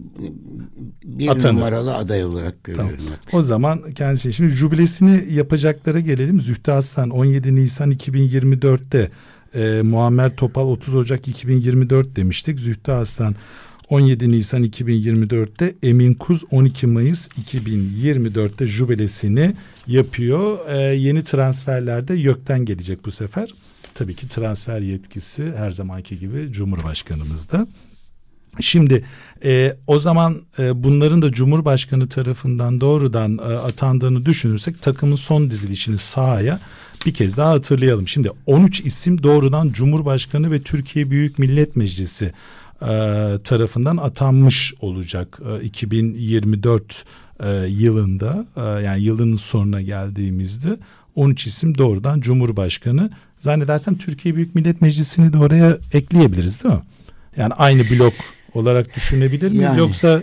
bir 1.05 1.29
Atanır. 1.29 1.55
numaralı 1.55 1.97
aday 1.97 2.25
olarak 2.25 2.65
görüyorum. 2.65 2.97
Tamam. 2.97 3.19
O 3.33 3.43
zaman 3.43 3.93
kendisi 3.93 4.33
şimdi 4.33 4.51
jübilesini 4.51 5.33
yapacaklara 5.33 6.01
gelelim. 6.01 6.41
Zühtü 6.41 6.71
Aslan 6.71 7.11
17 7.11 7.55
Nisan 7.55 7.93
2024'te 7.93 9.11
e, 9.55 9.83
Muammer 9.83 10.37
Topal 10.37 10.69
30 10.69 10.95
Ocak 10.95 11.29
2024 11.29 12.17
demiştik. 12.17 12.61
Zühtü 12.61 12.93
Aslan 12.93 13.35
17 13.89 14.33
Nisan 14.33 14.65
2024'te 14.65 15.75
Emin 15.83 16.15
Kuz 16.15 16.45
12 16.51 16.87
Mayıs 16.87 17.29
2024'te 17.29 18.67
jübilesini 18.67 19.55
yapıyor. 19.87 20.59
E, 20.69 20.79
yeni 20.81 21.25
transferlerde 21.25 22.15
YÖK'ten 22.15 22.65
gelecek 22.65 23.05
bu 23.05 23.11
sefer. 23.11 23.55
Tabii 23.99 24.17
ki 24.17 24.29
transfer 24.29 24.81
yetkisi 24.81 25.53
her 25.57 25.71
zamanki 25.71 26.19
gibi 26.19 26.53
Cumhurbaşkanımızda. 26.53 27.67
Şimdi 28.61 29.05
e, 29.45 29.77
o 29.87 29.99
zaman 29.99 30.43
e, 30.59 30.85
bunların 30.85 31.23
da 31.23 31.33
Cumhurbaşkanı 31.33 32.09
tarafından 32.09 32.81
doğrudan 32.81 33.39
e, 33.39 33.43
atandığını 33.43 34.27
düşünürsek 34.27 34.83
takımın 34.83 35.15
son 35.15 35.51
dizilişini 35.51 35.99
sahaya 35.99 36.61
bir 37.07 37.15
kez 37.15 37.37
daha 37.37 37.51
hatırlayalım. 37.51 38.09
Şimdi 38.09 38.31
13 38.47 38.81
isim 38.81 39.23
doğrudan 39.23 39.71
Cumhurbaşkanı 39.73 40.51
ve 40.53 40.63
Türkiye 40.63 41.11
Büyük 41.11 41.39
Millet 41.39 41.77
Meclisi 41.77 42.33
e, 42.83 42.87
tarafından 43.45 43.97
atanmış 43.97 44.75
olacak 44.81 45.41
e, 45.61 45.65
2024 45.65 47.05
e, 47.41 47.51
yılında 47.69 48.47
e, 48.57 48.61
yani 48.61 49.03
yılının 49.03 49.37
sonuna 49.37 49.81
geldiğimizde 49.81 50.77
13 51.19 51.47
isim 51.47 51.79
doğrudan 51.79 52.21
Cumhurbaşkanı 52.21 53.11
zannedersem 53.39 53.99
Türkiye 53.99 54.37
Büyük 54.37 54.55
Millet 54.55 54.81
Meclisi'ni 54.83 55.33
de 55.33 55.39
oraya 55.39 55.79
ekleyebiliriz 55.93 56.65
değil 56.65 56.75
mi? 56.75 56.81
Yani 57.37 57.55
aynı 57.55 57.83
blok 57.91 58.15
olarak 58.55 58.97
düşünebilir 58.97 59.49
miyiz 59.49 59.63
Yani, 59.63 59.79
yoksa 59.79 60.09
yani. 60.09 60.23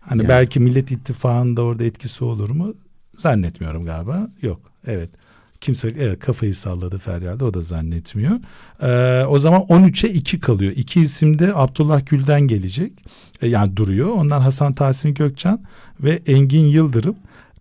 hani 0.00 0.22
yani. 0.22 0.28
belki 0.28 0.60
Millet 0.60 0.90
İttifakı'nda 0.90 1.62
orada 1.62 1.84
etkisi 1.84 2.24
olur 2.24 2.50
mu? 2.50 2.74
Zannetmiyorum 3.18 3.84
galiba. 3.84 4.28
Yok. 4.42 4.60
Evet. 4.86 5.10
Kimse 5.60 5.94
evet 5.98 6.18
kafayı 6.18 6.54
salladı 6.54 6.98
Feryal'de 6.98 7.44
o 7.44 7.54
da 7.54 7.60
zannetmiyor. 7.60 8.36
Ee, 8.82 9.24
o 9.26 9.38
zaman 9.38 9.60
13'e 9.60 10.10
2 10.10 10.40
kalıyor. 10.40 10.72
İki 10.76 11.00
isim 11.00 11.38
de 11.38 11.52
Abdullah 11.54 12.06
Gül'den 12.06 12.40
gelecek. 12.40 12.92
Ee, 13.42 13.48
yani 13.48 13.76
duruyor. 13.76 14.08
Onlar 14.08 14.42
Hasan 14.42 14.74
Tahsin 14.74 15.14
Gökçen 15.14 15.58
ve 16.00 16.22
Engin 16.26 16.66
Yıldırım. 16.66 17.16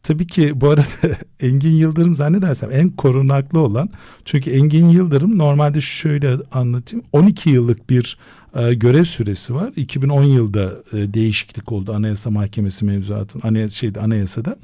Tabii 0.06 0.28
ki 0.28 0.62
bu 0.62 0.70
arada 0.70 0.84
Engin 1.40 1.72
Yıldırım 1.72 2.16
zannedersem 2.16 2.70
en 2.72 2.90
korunaklı 2.90 3.60
olan 3.60 3.90
çünkü 4.26 4.52
Engin 4.52 4.90
Yıldırım 4.90 5.38
normalde 5.38 5.82
şöyle 5.82 6.36
anlatayım 6.52 7.06
12 7.12 7.50
yıllık 7.50 7.90
bir 7.90 8.18
e, 8.56 8.74
görev 8.74 9.04
süresi 9.04 9.56
var. 9.56 9.74
2010 9.76 10.24
yılda 10.24 10.74
e, 10.94 11.14
değişiklik 11.14 11.72
oldu 11.72 11.94
Anayasa 11.94 12.30
Mahkemesi 12.32 12.86
mevzuatın 12.86 13.42
anay 13.44 13.70
şeyde 13.70 14.00
anayasada. 14.00 14.58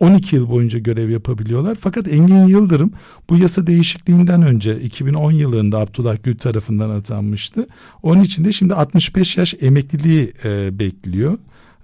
12 0.00 0.36
yıl 0.36 0.50
boyunca 0.50 0.78
görev 0.78 1.10
yapabiliyorlar. 1.10 1.76
Fakat 1.80 2.08
Engin 2.08 2.46
Yıldırım 2.46 2.92
bu 3.30 3.36
yasa 3.36 3.66
değişikliğinden 3.66 4.42
önce 4.42 4.80
2010 4.80 5.32
yılında 5.32 5.78
Abdullah 5.78 6.16
Gül 6.22 6.38
tarafından 6.38 6.90
atanmıştı. 6.90 7.66
Onun 8.02 8.22
için 8.22 8.44
de 8.44 8.52
şimdi 8.52 8.74
65 8.74 9.36
yaş 9.36 9.54
emekliliği 9.60 10.32
e, 10.44 10.78
bekliyor. 10.78 11.38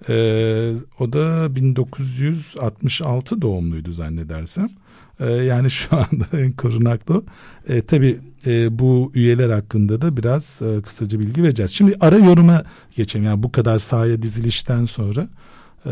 Ee, 0.08 0.74
o 0.98 1.12
da 1.12 1.56
1966 1.56 3.42
doğumluydu 3.42 3.92
zannedersem. 3.92 4.68
Ee, 5.20 5.30
yani 5.30 5.70
şu 5.70 5.96
anda 5.96 6.40
en 6.40 6.52
korunaklı. 6.52 7.22
Ee, 7.68 7.82
tabii 7.82 8.20
e, 8.46 8.78
bu 8.78 9.12
üyeler 9.14 9.50
hakkında 9.50 10.00
da 10.00 10.16
biraz 10.16 10.62
e, 10.62 10.82
kısaca 10.82 11.20
bilgi 11.20 11.42
vereceğiz. 11.42 11.70
Şimdi 11.70 11.96
ara 12.00 12.18
yoruma 12.18 12.64
geçelim. 12.96 13.24
Yani 13.24 13.42
bu 13.42 13.52
kadar 13.52 13.78
sahaya 13.78 14.22
dizilişten 14.22 14.84
sonra 14.84 15.28
e, 15.86 15.90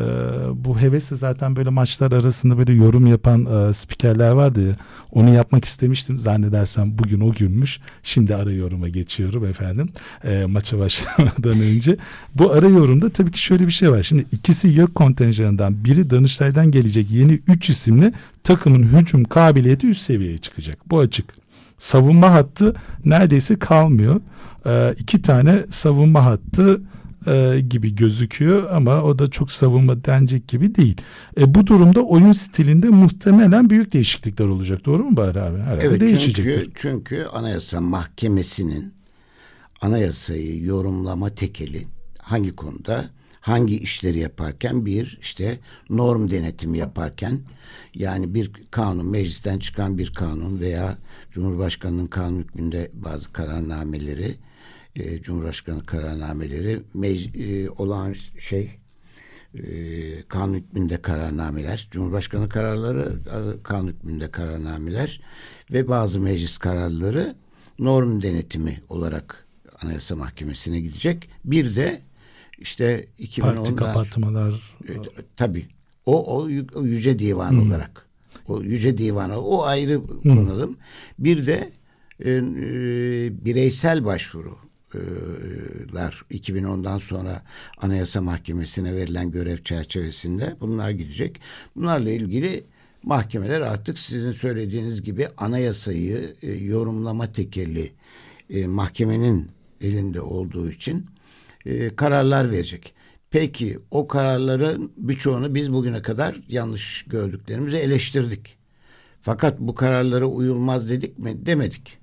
bu 0.64 0.80
hevesle 0.80 1.16
zaten 1.16 1.56
böyle 1.56 1.70
maçlar 1.70 2.12
arasında 2.12 2.58
böyle 2.58 2.72
yorum 2.72 3.06
yapan 3.06 3.46
e, 3.46 3.72
spikerler 3.72 4.30
vardı 4.30 4.68
ya. 4.68 4.76
Onu 5.12 5.34
yapmak 5.34 5.64
istemiştim 5.64 6.18
zannedersem 6.18 6.98
bugün 6.98 7.20
o 7.20 7.32
günmüş. 7.32 7.80
Şimdi 8.02 8.34
ara 8.34 8.52
yoruma 8.52 8.88
geçiyorum 8.88 9.44
efendim. 9.44 9.88
E, 10.24 10.44
maça 10.44 10.78
başlamadan 10.78 11.60
önce. 11.60 11.96
Bu 12.34 12.52
ara 12.52 12.68
yorumda 12.68 13.10
tabii 13.10 13.30
ki 13.30 13.42
şöyle 13.42 13.66
bir 13.66 13.72
şey 13.72 13.90
var. 13.90 14.02
Şimdi 14.02 14.26
ikisi 14.32 14.68
YÖK 14.68 14.94
kontenjanından 14.94 15.84
biri 15.84 16.10
Danıştay'dan 16.10 16.70
gelecek 16.70 17.10
yeni 17.10 17.32
üç 17.32 17.70
isimle 17.70 18.12
takımın 18.44 18.82
hücum 18.82 19.24
kabiliyeti 19.24 19.88
üst 19.88 20.02
seviyeye 20.02 20.38
çıkacak. 20.38 20.90
Bu 20.90 20.98
açık. 20.98 21.24
Savunma 21.78 22.32
hattı 22.32 22.74
neredeyse 23.04 23.58
kalmıyor. 23.58 24.20
E, 24.66 24.94
iki 24.98 25.22
tane 25.22 25.64
savunma 25.70 26.24
hattı 26.24 26.80
e, 27.26 27.60
gibi 27.60 27.94
gözüküyor 27.94 28.70
ama 28.70 29.02
o 29.02 29.18
da 29.18 29.30
çok 29.30 29.50
savunma 29.50 30.04
denecek 30.04 30.48
gibi 30.48 30.74
değil. 30.74 30.96
E, 31.40 31.54
bu 31.54 31.66
durumda 31.66 32.02
oyun 32.02 32.32
stilinde 32.32 32.88
muhtemelen 32.88 33.70
büyük 33.70 33.92
değişiklikler 33.92 34.46
olacak. 34.46 34.84
Doğru 34.84 35.04
mu 35.04 35.16
Bahri 35.16 35.40
abi? 35.40 35.58
Herhalde 35.58 35.86
evet, 35.86 36.00
değişecektir. 36.00 36.62
Çünkü, 36.64 36.72
çünkü 36.74 37.24
Anayasa 37.32 37.80
Mahkemesi'nin 37.80 38.94
anayasayı 39.80 40.64
yorumlama 40.64 41.30
tekeli 41.30 41.86
hangi 42.18 42.56
konuda? 42.56 43.10
hangi 43.40 43.78
işleri 43.78 44.18
yaparken 44.18 44.86
bir 44.86 45.18
işte 45.20 45.58
norm 45.90 46.30
denetimi 46.30 46.78
yaparken 46.78 47.40
yani 47.94 48.34
bir 48.34 48.52
kanun 48.70 49.06
meclisten 49.06 49.58
çıkan 49.58 49.98
bir 49.98 50.14
kanun 50.14 50.60
veya 50.60 50.98
Cumhurbaşkanı'nın 51.30 52.06
kanun 52.06 52.38
hükmünde 52.38 52.90
bazı 52.94 53.32
kararnameleri 53.32 54.36
e, 54.96 55.22
Cumhurbaşkanı 55.22 55.86
kararnameleri 55.86 56.82
mec, 56.94 57.30
e, 57.34 57.70
olağan 57.70 58.14
şey 58.38 58.70
e, 59.54 59.62
kanun 60.22 60.54
hükmünde 60.54 61.02
kararnameler, 61.02 61.88
Cumhurbaşkanı 61.90 62.48
kararları 62.48 63.18
kanun 63.62 63.88
hükmünde 63.88 64.30
kararnameler 64.30 65.20
ve 65.72 65.88
bazı 65.88 66.20
meclis 66.20 66.58
kararları 66.58 67.36
norm 67.78 68.22
denetimi 68.22 68.80
olarak 68.88 69.46
Anayasa 69.82 70.16
Mahkemesi'ne 70.16 70.80
gidecek. 70.80 71.30
Bir 71.44 71.76
de 71.76 72.02
işte 72.58 73.06
2010'da 73.20 73.54
parti 73.54 73.74
kapatmalar 73.74 74.74
e, 74.88 74.92
tabii 75.36 75.66
o 76.06 76.36
o 76.74 76.84
yüce 76.84 77.18
divan 77.18 77.50
hmm. 77.50 77.66
olarak 77.66 78.06
o 78.48 78.62
yüce 78.62 78.98
divana 78.98 79.40
o 79.40 79.62
ayrı 79.62 80.00
konalım. 80.22 80.76
Bir 81.18 81.46
de 81.46 81.72
e, 82.20 82.30
e, 82.30 82.40
bireysel 83.44 84.04
başvuru 84.04 84.58
lar 85.94 86.24
2010'dan 86.30 86.98
sonra 86.98 87.42
Anayasa 87.78 88.20
Mahkemesi'ne 88.20 88.94
verilen 88.94 89.30
görev 89.30 89.58
çerçevesinde 89.58 90.56
bunlar 90.60 90.90
gidecek. 90.90 91.40
Bunlarla 91.76 92.10
ilgili 92.10 92.64
mahkemeler 93.02 93.60
artık 93.60 93.98
sizin 93.98 94.32
söylediğiniz 94.32 95.02
gibi 95.02 95.28
anayasayı 95.36 96.34
yorumlama 96.60 97.32
tekelli 97.32 97.92
e, 98.50 98.66
mahkemenin 98.66 99.50
elinde 99.80 100.20
olduğu 100.20 100.70
için 100.70 101.06
kararlar 101.96 102.50
verecek. 102.50 102.94
Peki 103.30 103.78
o 103.90 104.08
kararların 104.08 104.92
birçoğunu 104.96 105.54
biz 105.54 105.72
bugüne 105.72 106.02
kadar 106.02 106.40
yanlış 106.48 107.04
gördüklerimizi 107.08 107.76
eleştirdik. 107.76 108.56
Fakat 109.22 109.60
bu 109.60 109.74
kararlara 109.74 110.26
uyulmaz 110.26 110.90
dedik 110.90 111.18
mi? 111.18 111.46
Demedik. 111.46 111.98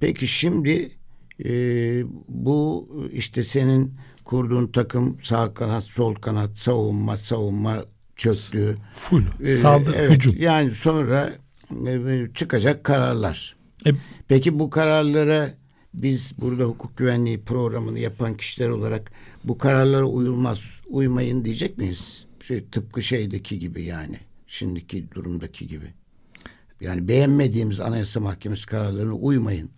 Peki 0.00 0.26
şimdi 0.26 0.90
e, 1.44 1.52
bu 2.28 2.88
işte 3.12 3.44
senin 3.44 3.94
kurduğun 4.24 4.66
takım 4.66 5.18
sağ 5.22 5.54
kanat, 5.54 5.84
sol 5.84 6.14
kanat, 6.14 6.58
savunma, 6.58 7.16
savunma 7.16 7.84
çöktü. 8.16 8.76
Full. 8.94 9.22
E, 9.40 9.46
Saldırı, 9.46 9.96
evet, 9.96 10.10
hücum. 10.10 10.36
Yani 10.38 10.70
sonra 10.70 11.32
e, 11.86 12.26
çıkacak 12.34 12.84
kararlar. 12.84 13.56
E, 13.86 13.90
Peki 14.28 14.58
bu 14.58 14.70
kararlara 14.70 15.54
biz 15.94 16.32
burada 16.40 16.64
hukuk 16.64 16.96
güvenliği 16.96 17.40
programını 17.40 17.98
yapan 17.98 18.36
kişiler 18.36 18.68
olarak 18.68 19.12
bu 19.44 19.58
kararlara 19.58 20.04
uyulmaz, 20.04 20.60
uymayın 20.88 21.44
diyecek 21.44 21.78
miyiz? 21.78 22.24
Şey, 22.40 22.64
tıpkı 22.64 23.02
şeydeki 23.02 23.58
gibi 23.58 23.84
yani. 23.84 24.18
Şimdiki 24.46 25.10
durumdaki 25.14 25.66
gibi. 25.66 25.86
Yani 26.80 27.08
beğenmediğimiz 27.08 27.80
Anayasa 27.80 28.20
Mahkemesi 28.20 28.66
kararlarına 28.66 29.14
uymayın 29.14 29.70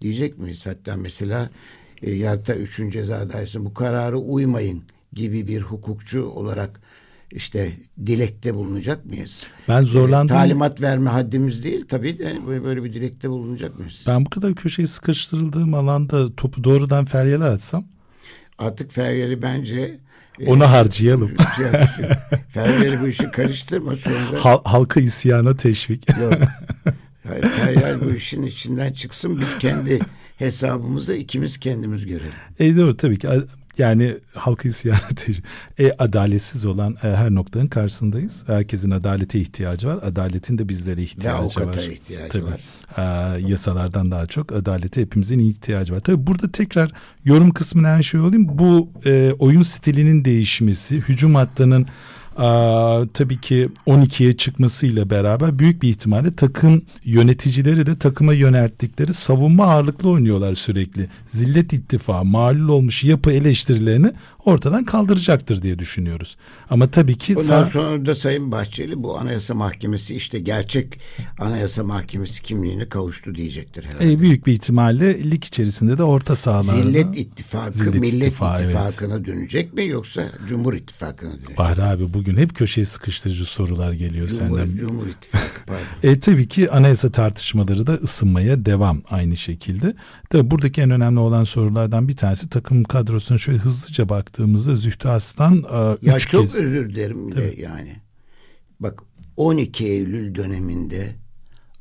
diyecek 0.00 0.38
miyiz? 0.38 0.66
Hatta 0.66 0.96
mesela 0.96 1.50
e, 2.02 2.10
Yargıtay 2.10 2.62
3. 2.62 2.92
Ceza 2.92 3.32
Dairesi'ne 3.32 3.64
bu 3.64 3.74
kararı 3.74 4.18
uymayın 4.18 4.82
gibi 5.12 5.46
bir 5.46 5.62
hukukçu 5.62 6.24
olarak 6.24 6.80
işte 7.32 7.72
dilekte 8.06 8.54
bulunacak 8.54 9.04
mıyız? 9.06 9.46
Ben 9.68 9.82
zorlandım. 9.82 10.36
E, 10.36 10.38
talimat 10.38 10.80
verme 10.80 11.10
haddimiz 11.10 11.64
değil 11.64 11.86
tabii 11.88 12.18
de 12.18 12.36
böyle 12.64 12.84
bir 12.84 12.92
dilekte 12.92 13.30
bulunacak 13.30 13.78
mıyız? 13.78 14.04
Ben 14.06 14.26
bu 14.26 14.30
kadar 14.30 14.54
köşeye 14.54 14.86
sıkıştırıldığım 14.86 15.74
alanda 15.74 16.34
topu 16.36 16.64
doğrudan 16.64 17.04
Feryal'e 17.04 17.44
atsam? 17.44 17.84
Artık 18.58 18.92
Feryal'i 18.92 19.42
bence 19.42 19.98
e, 20.40 20.50
onu 20.50 20.62
e, 20.64 20.66
harcayalım. 20.66 21.30
Feryal'i 22.48 23.00
bu 23.00 23.08
işi 23.08 23.30
karıştırma 23.30 23.94
sonra. 23.94 24.44
Hal, 24.44 24.58
halka 24.64 25.00
isyana 25.00 25.56
teşvik. 25.56 26.08
Yok. 26.08 26.32
Hayır, 27.28 27.42
Feryal 27.42 28.00
bu 28.00 28.10
işin 28.10 28.42
içinden 28.42 28.92
çıksın. 28.92 29.40
Biz 29.40 29.58
kendi 29.58 29.98
hesabımızı 30.36 31.14
ikimiz 31.14 31.58
kendimiz 31.58 32.06
görelim. 32.06 32.32
E 32.58 32.76
doğru 32.76 32.96
tabii 32.96 33.18
ki 33.18 33.28
yani 33.78 34.16
halkı 34.34 34.68
isyanı 34.68 34.98
e, 35.78 35.92
adaletsiz 35.92 36.66
olan 36.66 36.96
e, 37.02 37.06
her 37.08 37.30
noktanın 37.30 37.66
karşısındayız. 37.66 38.44
Herkesin 38.46 38.90
adalete 38.90 39.40
ihtiyacı 39.40 39.88
var. 39.88 39.98
Adaletin 40.02 40.58
de 40.58 40.68
bizlere 40.68 41.02
ihtiyacı 41.02 41.60
var. 41.60 41.74
ihtiyacı 41.74 42.28
Tabii. 42.28 42.44
var. 42.44 42.60
E, 42.96 43.40
yasalardan 43.48 44.10
daha 44.10 44.26
çok 44.26 44.52
adalete 44.52 45.00
hepimizin 45.00 45.38
ihtiyacı 45.38 45.94
var. 45.94 46.00
Tabii 46.00 46.26
burada 46.26 46.48
tekrar 46.52 46.92
yorum 47.24 47.50
kısmına 47.50 47.88
her 47.88 48.02
şey 48.02 48.20
olayım. 48.20 48.58
Bu 48.58 48.88
e, 49.06 49.32
oyun 49.38 49.62
stilinin 49.62 50.24
değişmesi, 50.24 50.96
hücum 50.96 51.34
hattının 51.34 51.86
tabii 53.14 53.40
ki 53.40 53.68
12'ye 53.86 54.32
çıkmasıyla 54.32 55.10
beraber 55.10 55.58
büyük 55.58 55.82
bir 55.82 55.88
ihtimalle 55.88 56.36
takım 56.36 56.82
yöneticileri 57.04 57.86
de 57.86 57.98
takıma 57.98 58.32
yönelttikleri 58.32 59.12
savunma 59.12 59.64
ağırlıklı 59.64 60.10
oynuyorlar 60.10 60.54
sürekli. 60.54 61.08
Zillet 61.26 61.72
ittifakı, 61.72 62.24
malul 62.24 62.68
olmuş 62.68 63.04
yapı 63.04 63.30
eleştirilerini 63.32 64.12
ortadan 64.48 64.84
kaldıracaktır 64.84 65.62
diye 65.62 65.78
düşünüyoruz. 65.78 66.36
Ama 66.70 66.90
tabii 66.90 67.18
ki... 67.18 67.36
Ondan 67.36 67.62
sonra 67.62 68.06
da 68.06 68.14
Sayın 68.14 68.52
Bahçeli 68.52 69.02
bu 69.02 69.18
Anayasa 69.18 69.54
Mahkemesi 69.54 70.14
işte 70.14 70.40
gerçek 70.40 71.00
Anayasa 71.38 71.84
Mahkemesi 71.84 72.42
kimliğine 72.42 72.88
kavuştu 72.88 73.34
diyecektir 73.34 73.84
herhalde. 73.84 74.12
E, 74.12 74.20
büyük 74.20 74.46
bir 74.46 74.52
ihtimalle 74.52 75.30
lig 75.30 75.44
içerisinde 75.44 75.98
de 75.98 76.02
orta 76.02 76.36
sahalarda... 76.36 76.82
Zillet 76.82 77.18
İttifakı 77.18 77.72
Zillet 77.72 77.94
Millet 77.94 78.28
İttifakı, 78.28 78.64
İttifakı'na 78.64 79.14
evet. 79.14 79.26
dönecek 79.26 79.74
mi 79.74 79.86
yoksa 79.86 80.32
Cumhur 80.48 80.74
İttifakı'na 80.74 81.30
dönecek 81.30 81.48
mi? 81.48 81.56
Bahri 81.58 81.82
abi 81.82 82.14
bugün 82.14 82.36
hep 82.36 82.54
köşeye 82.54 82.84
sıkıştırıcı 82.84 83.44
sorular 83.44 83.92
geliyor 83.92 84.28
Cumhur, 84.28 84.58
senden. 84.58 84.76
Cumhur 84.76 85.06
İttifakı 85.06 85.66
pardon. 85.66 85.82
e, 86.02 86.20
tabii 86.20 86.48
ki 86.48 86.70
anayasa 86.70 87.10
tartışmaları 87.10 87.86
da 87.86 87.94
ısınmaya 87.94 88.64
devam 88.64 89.02
aynı 89.10 89.36
şekilde. 89.36 89.94
Tabii 90.30 90.50
buradaki 90.50 90.80
en 90.80 90.90
önemli 90.90 91.20
olan 91.20 91.44
sorulardan 91.44 92.08
bir 92.08 92.16
tanesi 92.16 92.48
takım 92.48 92.84
kadrosuna 92.84 93.38
şöyle 93.38 93.58
hızlıca 93.58 94.08
baktı 94.08 94.37
baktığımızda 94.38 94.74
Zühtü 94.74 95.08
Aslan 95.08 95.64
e, 95.72 96.06
ya 96.06 96.18
çok 96.18 96.42
kez... 96.42 96.54
özür 96.54 96.90
dilerim 96.90 97.36
de 97.36 97.54
yani. 97.58 97.96
Bak 98.80 99.02
12 99.36 99.86
Eylül 99.86 100.34
döneminde 100.34 101.14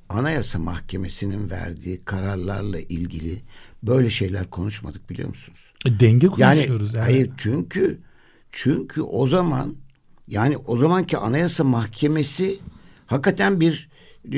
Anayasa 0.09 0.59
Mahkemesi'nin 0.59 1.49
verdiği 1.49 1.99
kararlarla 2.05 2.79
ilgili 2.79 3.41
böyle 3.83 4.09
şeyler 4.09 4.49
konuşmadık 4.49 5.09
biliyor 5.09 5.29
musunuz? 5.29 5.59
E, 5.85 5.99
denge 5.99 6.27
konuşuyoruz 6.27 6.93
yani. 6.93 6.97
yani. 6.97 7.03
Hayır 7.03 7.31
çünkü 7.37 7.99
çünkü 8.51 9.01
o 9.01 9.27
zaman 9.27 9.75
yani 10.27 10.57
o 10.57 10.77
zamanki 10.77 11.17
Anayasa 11.17 11.63
Mahkemesi 11.63 12.59
hakikaten 13.07 13.59
bir 13.59 13.89
e, 14.25 14.35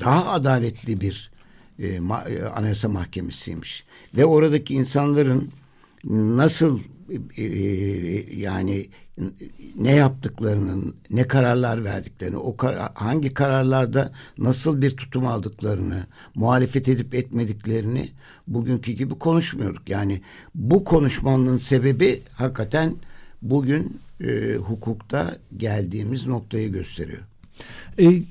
daha 0.00 0.30
adaletli 0.30 1.00
bir 1.00 1.30
e, 1.78 2.00
ma, 2.00 2.22
e, 2.22 2.42
Anayasa 2.42 2.88
Mahkemesiymiş 2.88 3.84
ve 4.16 4.24
oradaki 4.24 4.74
insanların 4.74 5.50
nasıl 6.04 6.80
e, 7.36 7.44
yani 8.36 8.88
ne 9.76 9.94
yaptıklarının, 9.94 10.96
ne 11.10 11.28
kararlar 11.28 11.84
verdiklerini, 11.84 12.36
o 12.36 12.56
kar, 12.56 12.92
hangi 12.94 13.34
kararlarda 13.34 14.12
nasıl 14.38 14.82
bir 14.82 14.96
tutum 14.96 15.26
aldıklarını, 15.26 16.06
muhalefet 16.34 16.88
edip 16.88 17.14
etmediklerini 17.14 18.08
bugünkü 18.46 18.92
gibi 18.92 19.14
konuşmuyorduk. 19.14 19.88
Yani 19.88 20.20
bu 20.54 20.84
konuşmanın 20.84 21.58
sebebi 21.58 22.22
hakikaten 22.32 22.94
bugün 23.42 24.00
e, 24.20 24.54
hukukta 24.54 25.36
geldiğimiz 25.56 26.26
noktayı 26.26 26.72
gösteriyor. 26.72 27.22
E, 27.98 28.22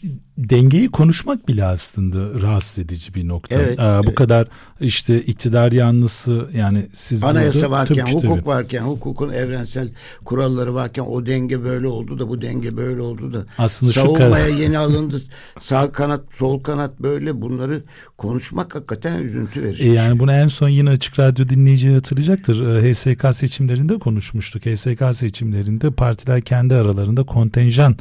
dengeyi 0.49 0.89
konuşmak 0.91 1.47
bile 1.47 1.66
aslında 1.66 2.41
rahatsız 2.41 2.80
edici 2.80 3.14
bir 3.14 3.28
nokta. 3.28 3.55
Evet, 3.55 3.80
ee, 3.80 3.84
bu 3.84 4.03
evet. 4.05 4.16
kadar 4.16 4.47
işte 4.80 5.22
iktidar 5.22 5.72
yanlısı 5.72 6.49
yani 6.53 6.88
siz 6.93 7.24
anayasa 7.24 7.59
burada, 7.59 7.72
varken, 7.72 8.05
hukuk 8.05 8.22
tabii. 8.22 8.45
varken, 8.45 8.82
hukukun 8.82 9.34
evrensel 9.34 9.89
kuralları 10.26 10.74
varken 10.74 11.03
o 11.03 11.26
denge 11.26 11.64
böyle 11.64 11.88
oldu 11.88 12.20
da 12.20 12.30
bu 12.30 12.41
denge 12.41 12.78
böyle 12.78 13.01
oldu 13.01 13.34
da 13.34 13.45
aslında 13.57 13.91
savunmaya 13.91 14.49
şu 14.49 14.53
yeni 14.53 14.78
alındı. 14.78 15.24
Sağ 15.59 15.91
kanat, 15.91 16.22
sol 16.30 16.64
kanat 16.64 16.99
böyle 16.99 17.41
bunları 17.41 17.84
konuşmak 18.18 18.76
hakikaten 18.76 19.16
üzüntü 19.16 19.64
verici. 19.64 19.84
E 19.84 19.91
yani 19.91 20.20
bunu 20.20 20.32
en 20.32 20.47
son 20.47 20.70
yine 20.70 20.89
açık 20.89 21.20
radyo 21.20 21.49
dinleyici 21.49 21.93
hatırlayacaktır. 21.93 22.66
E, 22.66 22.93
HSK 22.93 23.36
seçimlerinde 23.36 23.99
konuşmuştuk. 23.99 24.66
HSK 24.66 25.16
seçimlerinde 25.16 25.91
partiler 25.91 26.41
kendi 26.41 26.76
aralarında 26.76 27.24
kontenjan 27.24 27.95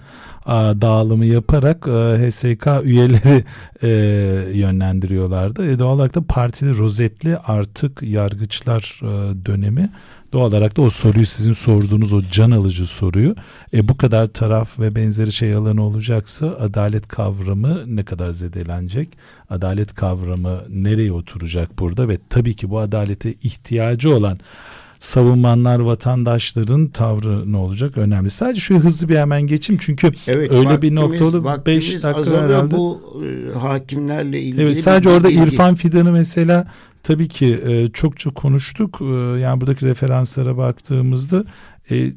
dağılımı 0.47 1.27
yaparak 1.27 1.87
HSK 1.87 2.67
üyeleri 2.85 3.45
e, 3.83 3.89
yönlendiriyorlardı. 4.59 5.73
E, 5.73 5.79
doğal 5.79 5.95
olarak 5.95 6.15
da 6.15 6.23
partili 6.29 6.79
rozetli 6.79 7.37
artık 7.37 8.03
yargıçlar 8.03 9.01
e, 9.03 9.47
dönemi 9.47 9.91
doğal 10.33 10.49
olarak 10.49 10.77
da 10.77 10.83
o 10.83 10.91
soruyu 10.91 11.27
sizin 11.27 11.53
sorduğunuz 11.53 12.13
o 12.13 12.23
can 12.33 12.51
alıcı 12.51 12.87
soruyu 12.87 13.35
e, 13.75 13.89
bu 13.89 13.97
kadar 13.97 14.27
taraf 14.27 14.79
ve 14.79 14.95
benzeri 14.95 15.33
şey 15.33 15.55
alanı 15.55 15.83
olacaksa 15.83 16.47
adalet 16.47 17.09
kavramı 17.09 17.97
ne 17.97 18.05
kadar 18.05 18.31
zedelenecek? 18.31 19.09
Adalet 19.51 19.95
kavramı 19.95 20.61
nereye 20.69 21.13
oturacak 21.13 21.79
burada 21.79 22.09
ve 22.09 22.19
tabii 22.31 22.55
ki 22.55 22.71
bu 22.71 22.79
adalete 22.79 23.33
ihtiyacı 23.33 24.17
olan 24.17 24.39
savunmanlar 25.01 25.79
vatandaşların 25.79 26.89
tavrı 26.89 27.53
ne 27.53 27.57
olacak 27.57 27.99
önemli. 27.99 28.31
Sadece 28.31 28.61
şöyle 28.61 28.81
hızlı 28.81 29.09
bir 29.09 29.17
hemen 29.17 29.43
geçeyim 29.43 29.81
çünkü 29.85 30.11
evet, 30.27 30.51
öyle 30.51 30.65
vaktimiz, 30.65 30.83
bir 30.83 30.95
noktalı 30.95 31.67
5 31.67 32.03
dakika 32.03 32.43
herhalde. 32.43 32.71
Bu 32.71 33.01
e, 33.25 33.59
hakimlerle 33.59 34.41
ilgili. 34.41 34.63
Evet 34.63 34.79
sadece 34.79 35.09
orada 35.09 35.29
bilgi. 35.29 35.43
İrfan 35.43 35.75
Fidan'ı 35.75 36.13
mesela 36.13 36.67
tabii 37.03 37.29
ki 37.29 37.61
e, 37.67 37.89
çokça 37.89 38.31
konuştuk. 38.31 38.99
E, 39.01 39.05
yani 39.41 39.61
buradaki 39.61 39.87
referanslara 39.87 40.57
baktığımızda 40.57 41.45
e, 41.91 42.13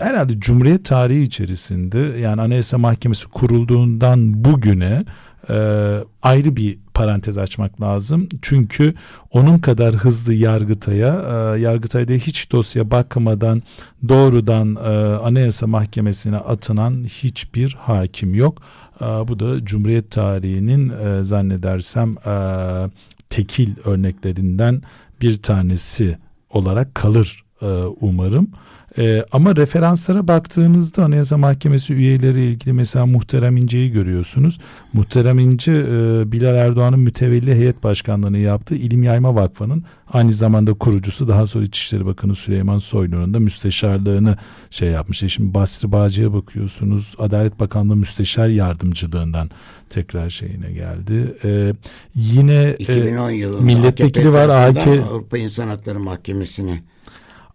herhalde 0.00 0.40
Cumhuriyet 0.40 0.84
tarihi 0.84 1.22
içerisinde 1.22 1.98
yani 1.98 2.40
Anayasa 2.40 2.78
Mahkemesi 2.78 3.28
kurulduğundan 3.28 4.44
bugüne 4.44 5.04
e, 5.50 5.54
ayrı 6.22 6.56
bir 6.56 6.78
parantez 7.00 7.38
açmak 7.38 7.80
lazım. 7.80 8.28
Çünkü 8.42 8.94
onun 9.30 9.58
kadar 9.58 9.94
hızlı 9.94 10.34
Yargıtay'a, 10.34 11.14
e, 11.56 11.60
Yargıtay'da 11.60 12.12
hiç 12.12 12.52
dosya 12.52 12.90
bakmadan 12.90 13.62
doğrudan 14.08 14.76
e, 14.76 14.80
Anayasa 15.16 15.66
Mahkemesi'ne 15.66 16.36
atınan 16.36 17.04
hiçbir 17.04 17.76
hakim 17.80 18.34
yok. 18.34 18.62
E, 19.00 19.04
bu 19.04 19.40
da 19.40 19.64
Cumhuriyet 19.64 20.10
tarihinin 20.10 20.92
zannedersem 21.22 22.16
tekil 23.30 23.70
örneklerinden 23.84 24.82
bir 25.20 25.42
tanesi 25.42 26.18
olarak 26.50 26.94
kalır 26.94 27.44
umarım. 28.00 28.48
E, 28.98 29.24
ama 29.32 29.56
referanslara 29.56 30.28
baktığınızda 30.28 31.04
Anayasa 31.04 31.38
Mahkemesi 31.38 31.94
üyeleri 31.94 32.42
ilgili 32.42 32.72
mesela 32.72 33.06
Muhterem 33.06 33.56
İnce'yi 33.56 33.90
görüyorsunuz. 33.92 34.58
Muhterem 34.92 35.38
İnce 35.38 35.72
e, 35.72 36.32
Bilal 36.32 36.54
Erdoğan'ın 36.54 37.00
mütevelli 37.00 37.54
heyet 37.54 37.82
başkanlığını 37.84 38.38
yaptığı 38.38 38.74
İlim 38.74 39.02
Yayma 39.02 39.34
Vakfı'nın 39.34 39.84
aynı 40.12 40.32
zamanda 40.32 40.74
kurucusu 40.74 41.28
daha 41.28 41.46
sonra 41.46 41.64
İçişleri 41.64 42.06
Bakanı 42.06 42.34
Süleyman 42.34 42.78
Soylu'nun 42.78 43.34
da 43.34 43.40
müsteşarlığını 43.40 44.36
şey 44.70 44.88
yapmış. 44.88 45.22
E 45.22 45.28
şimdi 45.28 45.54
Basri 45.54 45.92
Bağcı'ya 45.92 46.32
bakıyorsunuz 46.32 47.14
Adalet 47.18 47.60
Bakanlığı 47.60 47.96
müsteşar 47.96 48.48
yardımcılığından 48.48 49.50
tekrar 49.88 50.30
şeyine 50.30 50.72
geldi. 50.72 51.36
Ee, 51.44 51.72
yine 52.14 52.76
2010 52.78 53.30
yılında 53.30 53.60
milletvekili 53.60 54.32
var 54.32 54.48
AK 54.48 54.86
Avrupa 54.86 55.38
İnsan 55.38 55.68
Hakları 55.68 56.00
Mahkemesi'ne 56.00 56.82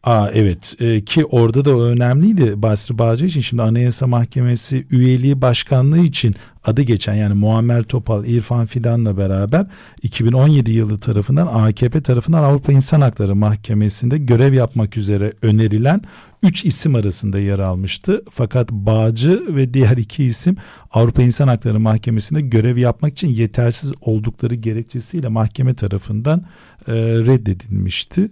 Aa, 0.05 0.29
evet 0.33 0.75
e, 0.79 1.01
ki 1.05 1.25
orada 1.25 1.65
da 1.65 1.79
önemliydi 1.79 2.61
Basri 2.61 2.97
Bağcı 2.97 3.25
için 3.25 3.41
şimdi 3.41 3.63
Anayasa 3.63 4.07
Mahkemesi 4.07 4.87
üyeliği 4.89 5.41
başkanlığı 5.41 5.99
için 5.99 6.35
adı 6.63 6.81
geçen 6.81 7.13
yani 7.13 7.33
Muammer 7.33 7.83
Topal, 7.83 8.25
İrfan 8.25 8.65
Fidan'la 8.65 9.17
beraber 9.17 9.67
2017 10.01 10.71
yılı 10.71 10.99
tarafından 10.99 11.47
AKP 11.47 12.01
tarafından 12.01 12.43
Avrupa 12.43 12.71
İnsan 12.71 13.01
Hakları 13.01 13.35
Mahkemesi'nde 13.35 14.17
görev 14.17 14.53
yapmak 14.53 14.97
üzere 14.97 15.33
önerilen 15.41 16.01
3 16.43 16.65
isim 16.65 16.95
arasında 16.95 17.39
yer 17.39 17.59
almıştı. 17.59 18.23
Fakat 18.29 18.71
Bağcı 18.71 19.55
ve 19.55 19.73
diğer 19.73 19.97
iki 19.97 20.23
isim 20.23 20.57
Avrupa 20.91 21.21
İnsan 21.21 21.47
Hakları 21.47 21.79
Mahkemesi'nde 21.79 22.41
görev 22.41 22.77
yapmak 22.77 23.13
için 23.13 23.27
yetersiz 23.27 23.91
oldukları 24.01 24.55
gerekçesiyle 24.55 25.27
mahkeme 25.27 25.73
tarafından 25.73 26.45
e, 26.87 26.93
reddedilmişti. 26.95 28.29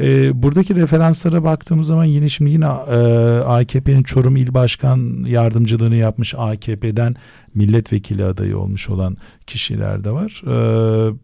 E, 0.00 0.42
buradaki 0.42 0.74
referanslara 0.74 1.44
baktığımız 1.44 1.86
zaman 1.86 2.04
yine 2.04 2.28
şimdi 2.28 2.50
yine 2.50 2.64
e, 2.64 2.98
AKP'nin 3.44 4.02
Çorum 4.02 4.36
İl 4.36 4.54
Başkan 4.54 5.24
yardımcılığını 5.26 5.96
yapmış 5.96 6.34
AKP'den 6.34 7.14
milletvekili 7.54 8.24
adayı 8.24 8.58
olmuş 8.58 8.90
olan 8.90 9.16
kişiler 9.46 10.04
de 10.04 10.10
var. 10.10 10.42
E, 10.46 11.14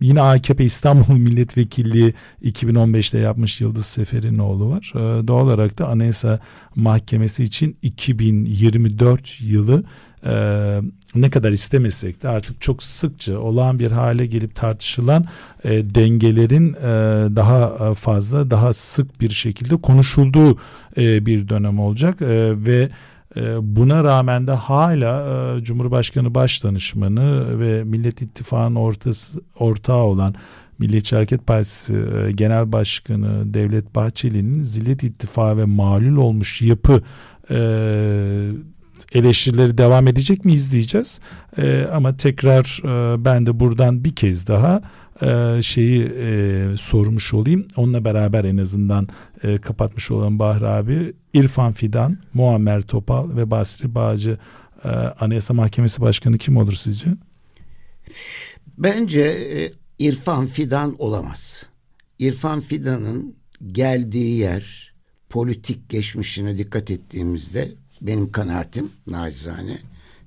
yine 0.00 0.20
AKP 0.20 0.64
İstanbul 0.64 1.14
Milletvekilliği 1.18 2.14
2015'te 2.42 3.18
yapmış 3.18 3.60
Yıldız 3.60 3.86
Sefer'in 3.86 4.38
oğlu 4.38 4.70
var. 4.70 4.92
E, 4.94 5.28
doğal 5.28 5.44
olarak 5.46 5.78
da 5.78 5.88
Anayasa 5.88 6.40
Mahkemesi 6.74 7.44
için 7.44 7.76
2024 7.82 9.40
yılı 9.40 9.84
e, 10.24 10.80
ne 11.14 11.30
kadar 11.30 11.52
istemesek 11.52 12.22
de 12.22 12.28
artık 12.28 12.60
çok 12.60 12.82
sıkça 12.82 13.38
olağan 13.38 13.78
bir 13.78 13.90
hale 13.90 14.26
gelip 14.26 14.54
tartışılan 14.54 15.26
e, 15.64 15.94
dengelerin 15.94 16.74
e, 16.74 16.86
daha 17.36 17.90
e, 17.90 17.94
fazla 17.94 18.50
daha 18.50 18.72
sık 18.72 19.20
bir 19.20 19.30
şekilde 19.30 19.76
konuşulduğu 19.76 20.58
e, 20.96 21.26
bir 21.26 21.48
dönem 21.48 21.78
olacak. 21.80 22.22
E, 22.22 22.66
ve 22.66 22.88
e, 23.36 23.76
Buna 23.76 24.04
rağmen 24.04 24.46
de 24.46 24.52
hala 24.52 25.56
e, 25.58 25.64
Cumhurbaşkanı 25.64 26.34
Başdanışmanı 26.34 27.60
ve 27.60 27.84
Millet 27.84 28.22
İttifakı'nın 28.22 28.76
ortası, 28.76 29.40
ortağı 29.58 30.02
olan 30.02 30.34
Milliyetçi 30.78 31.16
Hareket 31.16 31.46
Partisi 31.46 31.94
Genel 32.34 32.72
Başkanı 32.72 33.54
Devlet 33.54 33.94
Bahçeli'nin 33.94 34.62
Zillet 34.62 35.02
İttifakı 35.02 35.58
ve 35.58 35.64
malul 35.64 36.16
olmuş 36.16 36.62
yapı 36.62 37.02
eleştirileri 39.12 39.78
devam 39.78 40.08
edecek 40.08 40.44
mi 40.44 40.52
izleyeceğiz. 40.52 41.20
E, 41.58 41.82
ama 41.92 42.16
tekrar 42.16 42.80
e, 42.84 43.24
ben 43.24 43.46
de 43.46 43.60
buradan 43.60 44.04
bir 44.04 44.14
kez 44.14 44.46
daha 44.48 44.82
e, 45.22 45.62
şeyi 45.62 46.04
e, 46.04 46.66
sormuş 46.76 47.34
olayım. 47.34 47.66
Onunla 47.76 48.04
beraber 48.04 48.44
en 48.44 48.56
azından 48.56 49.08
e, 49.42 49.58
kapatmış 49.58 50.10
olan 50.10 50.38
Bahri 50.38 50.66
abi 50.66 51.12
İrfan 51.32 51.72
Fidan, 51.72 52.18
Muammer 52.34 52.82
Topal 52.82 53.36
ve 53.36 53.50
Basri 53.50 53.94
Bağcı 53.94 54.38
e, 54.84 54.88
Anayasa 54.88 55.54
Mahkemesi 55.54 56.00
Başkanı 56.00 56.38
kim 56.38 56.56
olur 56.56 56.72
sizce? 56.72 57.06
Bence 58.78 59.20
e, 59.20 59.72
İrfan 59.98 60.46
Fidan 60.46 60.94
olamaz. 60.98 61.66
İrfan 62.18 62.60
Fidan'ın 62.60 63.34
geldiği 63.66 64.38
yer 64.38 64.94
politik 65.28 65.88
geçmişine 65.88 66.58
dikkat 66.58 66.90
ettiğimizde 66.90 67.74
benim 68.06 68.32
kanaatim 68.32 68.90
nacizane. 69.06 69.78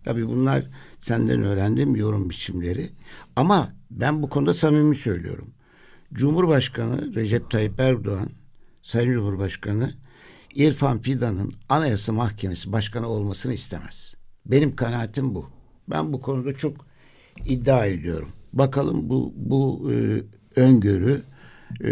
Tabii 0.03 0.27
bunlar 0.27 0.65
senden 1.01 1.43
öğrendiğim 1.43 1.95
yorum 1.95 2.29
biçimleri. 2.29 2.89
Ama 3.35 3.73
ben 3.91 4.21
bu 4.21 4.29
konuda 4.29 4.53
samimi 4.53 4.95
söylüyorum. 4.95 5.47
Cumhurbaşkanı 6.13 7.15
Recep 7.15 7.51
Tayyip 7.51 7.79
Erdoğan, 7.79 8.29
Sayın 8.81 9.11
Cumhurbaşkanı 9.11 9.93
İrfan 10.55 11.01
Fidan'ın 11.01 11.53
Anayasa 11.69 12.13
Mahkemesi 12.13 12.71
başkanı 12.71 13.07
olmasını 13.07 13.53
istemez. 13.53 14.13
Benim 14.45 14.75
kanaatim 14.75 15.35
bu. 15.35 15.49
Ben 15.89 16.13
bu 16.13 16.21
konuda 16.21 16.51
çok 16.51 16.85
iddia 17.45 17.85
ediyorum. 17.85 18.29
Bakalım 18.53 19.09
bu 19.09 19.33
bu 19.35 19.91
e, 19.91 20.23
öngörü 20.59 21.23
e, 21.83 21.89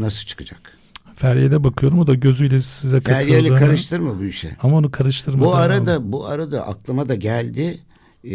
nasıl 0.00 0.26
çıkacak? 0.26 0.79
Feryal'e 1.20 1.64
bakıyorum 1.64 1.98
o 1.98 2.06
da 2.06 2.14
gözüyle 2.14 2.60
size 2.60 3.00
katıldığını. 3.00 3.22
Feryal'i 3.22 3.48
karıştırma 3.48 4.18
bu 4.18 4.24
işe. 4.24 4.56
Ama 4.62 4.76
onu 4.76 4.90
karıştırma. 4.90 5.44
Bu 5.44 5.54
arada 5.54 5.96
ama. 5.96 6.12
bu 6.12 6.26
arada 6.26 6.66
aklıma 6.66 7.08
da 7.08 7.14
geldi. 7.14 7.80
Ee, 8.24 8.30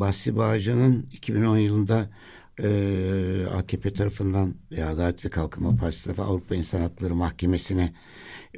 Bahsi 0.00 0.36
Bağcı'nın 0.36 1.06
2010 1.12 1.58
yılında 1.58 2.10
e, 2.62 3.46
AKP 3.54 3.92
tarafından 3.92 4.54
ve 4.72 4.84
Adalet 4.84 5.24
ve 5.24 5.28
Kalkınma 5.28 5.76
Partisi 5.76 6.04
tarafından 6.04 6.28
Avrupa 6.28 6.54
İnsan 6.54 6.80
Hakları 6.80 7.14
Mahkemesi'ne 7.14 7.92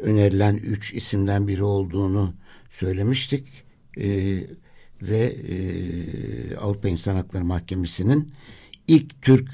önerilen 0.01 0.57
üç 0.57 0.95
isimden 0.95 1.49
biri 1.49 1.63
olduğunu 1.63 2.35
söylemiştik. 2.71 3.49
Ee, 3.99 4.47
ve 5.03 5.37
e, 5.49 6.57
Avrupa 6.57 6.89
İnsan 6.89 7.15
Hakları 7.15 7.45
Mahkemesi'nin 7.45 8.33
ilk 8.89 9.23
Türk 9.23 9.51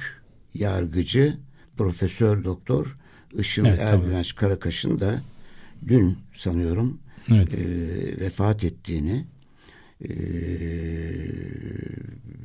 yargıcı 0.55 1.39
Profesör 1.77 2.45
Doktor 2.45 2.97
Işıl 3.39 3.64
evet, 3.64 3.78
Ergüvenç 3.78 4.34
Karakaş'ın 4.34 5.01
da 5.01 5.22
dün 5.89 6.18
sanıyorum 6.37 6.99
evet. 7.32 7.49
e, 7.55 8.20
vefat 8.20 8.64
ettiğini 8.64 9.26
e, 10.05 10.09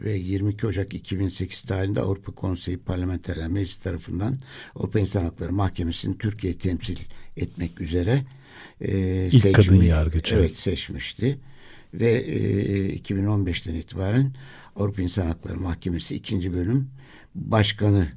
ve 0.04 0.14
22 0.14 0.68
Ocak 0.68 0.94
2008 0.94 1.62
tarihinde 1.62 2.02
Avrupa 2.02 2.32
Konseyi 2.32 2.78
Parlamenterler 2.78 3.48
Meclisi 3.48 3.84
tarafından 3.84 4.38
Avrupa 4.76 5.00
İnsan 5.00 5.24
Hakları 5.24 5.52
Mahkemesi'ni 5.52 6.18
Türkiye 6.18 6.58
temsil 6.58 6.98
etmek 7.38 7.82
üzere 7.82 8.26
e, 8.82 9.28
İlk 9.32 9.42
seçmiş, 9.42 9.68
kadın 9.68 9.82
yargıç. 9.82 10.34
Evet 10.34 10.58
seçmişti. 10.58 11.40
Ve 11.94 12.12
e, 12.12 12.98
2015'ten 12.98 13.74
itibaren 13.74 14.34
Avrupa 14.76 15.02
İnsan 15.02 15.28
Hakları 15.28 15.58
Mahkemesi 15.58 16.16
ikinci 16.16 16.54
bölüm 16.54 16.90
başkanı 17.36 18.08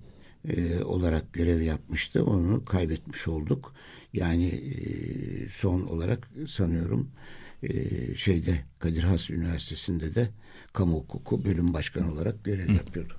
e, 0.49 0.84
olarak 0.84 1.32
görev 1.32 1.62
yapmıştı. 1.62 2.24
Onu 2.24 2.64
kaybetmiş 2.64 3.28
olduk. 3.28 3.74
Yani 4.12 4.47
e, 4.47 5.49
son 5.49 5.80
olarak 5.82 6.30
sanıyorum 6.49 7.09
e, 7.62 8.14
şeyde 8.16 8.59
Kadir 8.78 9.03
Has 9.03 9.30
Üniversitesi'nde 9.30 10.14
de 10.14 10.28
kamu 10.72 10.97
hukuku 10.97 11.45
bölüm 11.45 11.74
başkanı 11.74 12.12
olarak 12.12 12.45
görev 12.45 12.68
Hı. 12.68 12.72
yapıyordu. 12.72 13.14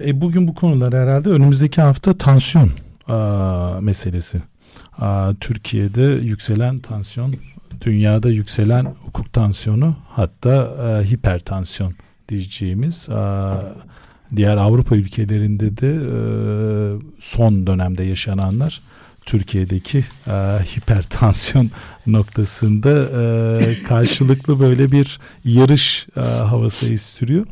E, 0.00 0.20
bugün 0.20 0.48
bu 0.48 0.54
konular 0.54 0.94
herhalde 0.94 1.28
önümüzdeki 1.28 1.80
hafta 1.80 2.12
tansiyon 2.12 2.70
a, 3.08 3.78
meselesi. 3.80 4.42
A, 4.98 5.32
Türkiye'de 5.40 6.02
yükselen 6.02 6.78
tansiyon, 6.78 7.34
dünyada 7.80 8.28
yükselen 8.28 8.84
hukuk 8.84 9.32
tansiyonu 9.32 9.96
hatta 10.08 10.52
a, 10.52 11.02
hipertansiyon 11.02 11.94
diyeceğimiz 12.28 13.08
a, 13.08 13.74
diğer 14.36 14.56
Avrupa 14.56 14.96
ülkelerinde 14.96 15.76
de 15.76 15.88
e, 15.88 16.16
son 17.18 17.66
dönemde 17.66 18.04
yaşananlar 18.04 18.80
Türkiye'deki 19.26 20.04
e, 20.26 20.32
hipertansiyon 20.76 21.70
noktasında 22.06 22.90
e, 22.90 23.82
karşılıklı 23.82 24.60
böyle 24.60 24.92
bir 24.92 25.20
yarış 25.44 26.06
e, 26.16 26.20
havası 26.20 26.92
estiriyor. 26.92 27.46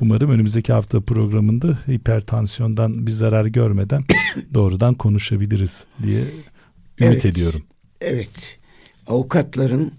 Umarım 0.00 0.30
önümüzdeki 0.30 0.72
hafta 0.72 1.00
programında 1.00 1.78
hipertansiyondan 1.88 3.06
bir 3.06 3.10
zarar 3.10 3.44
görmeden 3.46 4.04
doğrudan 4.54 4.94
konuşabiliriz 4.94 5.84
diye 6.02 6.20
ümit 6.20 6.32
evet, 7.00 7.24
ediyorum. 7.24 7.62
Evet. 8.00 8.58
Avukatların, 9.06 9.92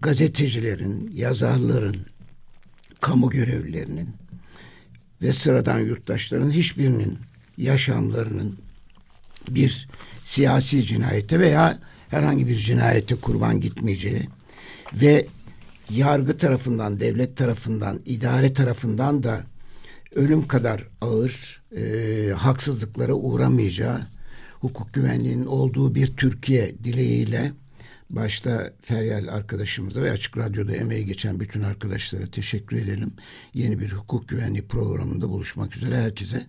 gazetecilerin, 0.00 1.10
yazarların, 1.14 1.96
kamu 3.00 3.30
görevlilerinin 3.30 4.21
ve 5.22 5.32
sıradan 5.32 5.78
yurttaşların 5.78 6.50
hiçbirinin 6.50 7.18
yaşamlarının 7.58 8.58
bir 9.48 9.88
siyasi 10.22 10.84
cinayete 10.84 11.40
veya 11.40 11.78
herhangi 12.08 12.48
bir 12.48 12.56
cinayete 12.56 13.14
kurban 13.14 13.60
gitmeyeceği 13.60 14.28
ve 14.94 15.26
yargı 15.90 16.38
tarafından, 16.38 17.00
devlet 17.00 17.36
tarafından, 17.36 18.00
idare 18.06 18.52
tarafından 18.52 19.22
da 19.22 19.42
ölüm 20.14 20.48
kadar 20.48 20.88
ağır 21.00 21.62
e, 21.76 22.32
haksızlıklara 22.32 23.14
uğramayacağı, 23.14 24.00
hukuk 24.60 24.94
güvenliğinin 24.94 25.46
olduğu 25.46 25.94
bir 25.94 26.16
Türkiye 26.16 26.74
dileğiyle 26.84 27.52
başta 28.12 28.72
Feryal 28.80 29.28
arkadaşımıza 29.28 30.02
ve 30.02 30.10
Açık 30.10 30.38
Radyo'da 30.38 30.76
emeği 30.76 31.06
geçen 31.06 31.40
bütün 31.40 31.62
arkadaşlara 31.62 32.30
teşekkür 32.30 32.76
edelim. 32.76 33.16
Yeni 33.54 33.78
bir 33.78 33.92
hukuk 33.92 34.28
güvenliği 34.28 34.68
programında 34.68 35.28
buluşmak 35.28 35.76
üzere 35.76 35.96
herkese 35.96 36.46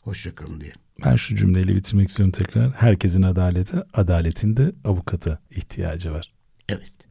hoşçakalın 0.00 0.60
diye. 0.60 0.72
Ben 1.04 1.16
şu 1.16 1.36
cümleyle 1.36 1.74
bitirmek 1.74 2.08
istiyorum 2.08 2.32
tekrar. 2.32 2.72
Herkesin 2.72 3.22
adaleti, 3.22 3.76
adaletinde 3.92 4.72
avukata 4.84 5.38
ihtiyacı 5.50 6.12
var. 6.12 6.34
Evet. 6.68 7.03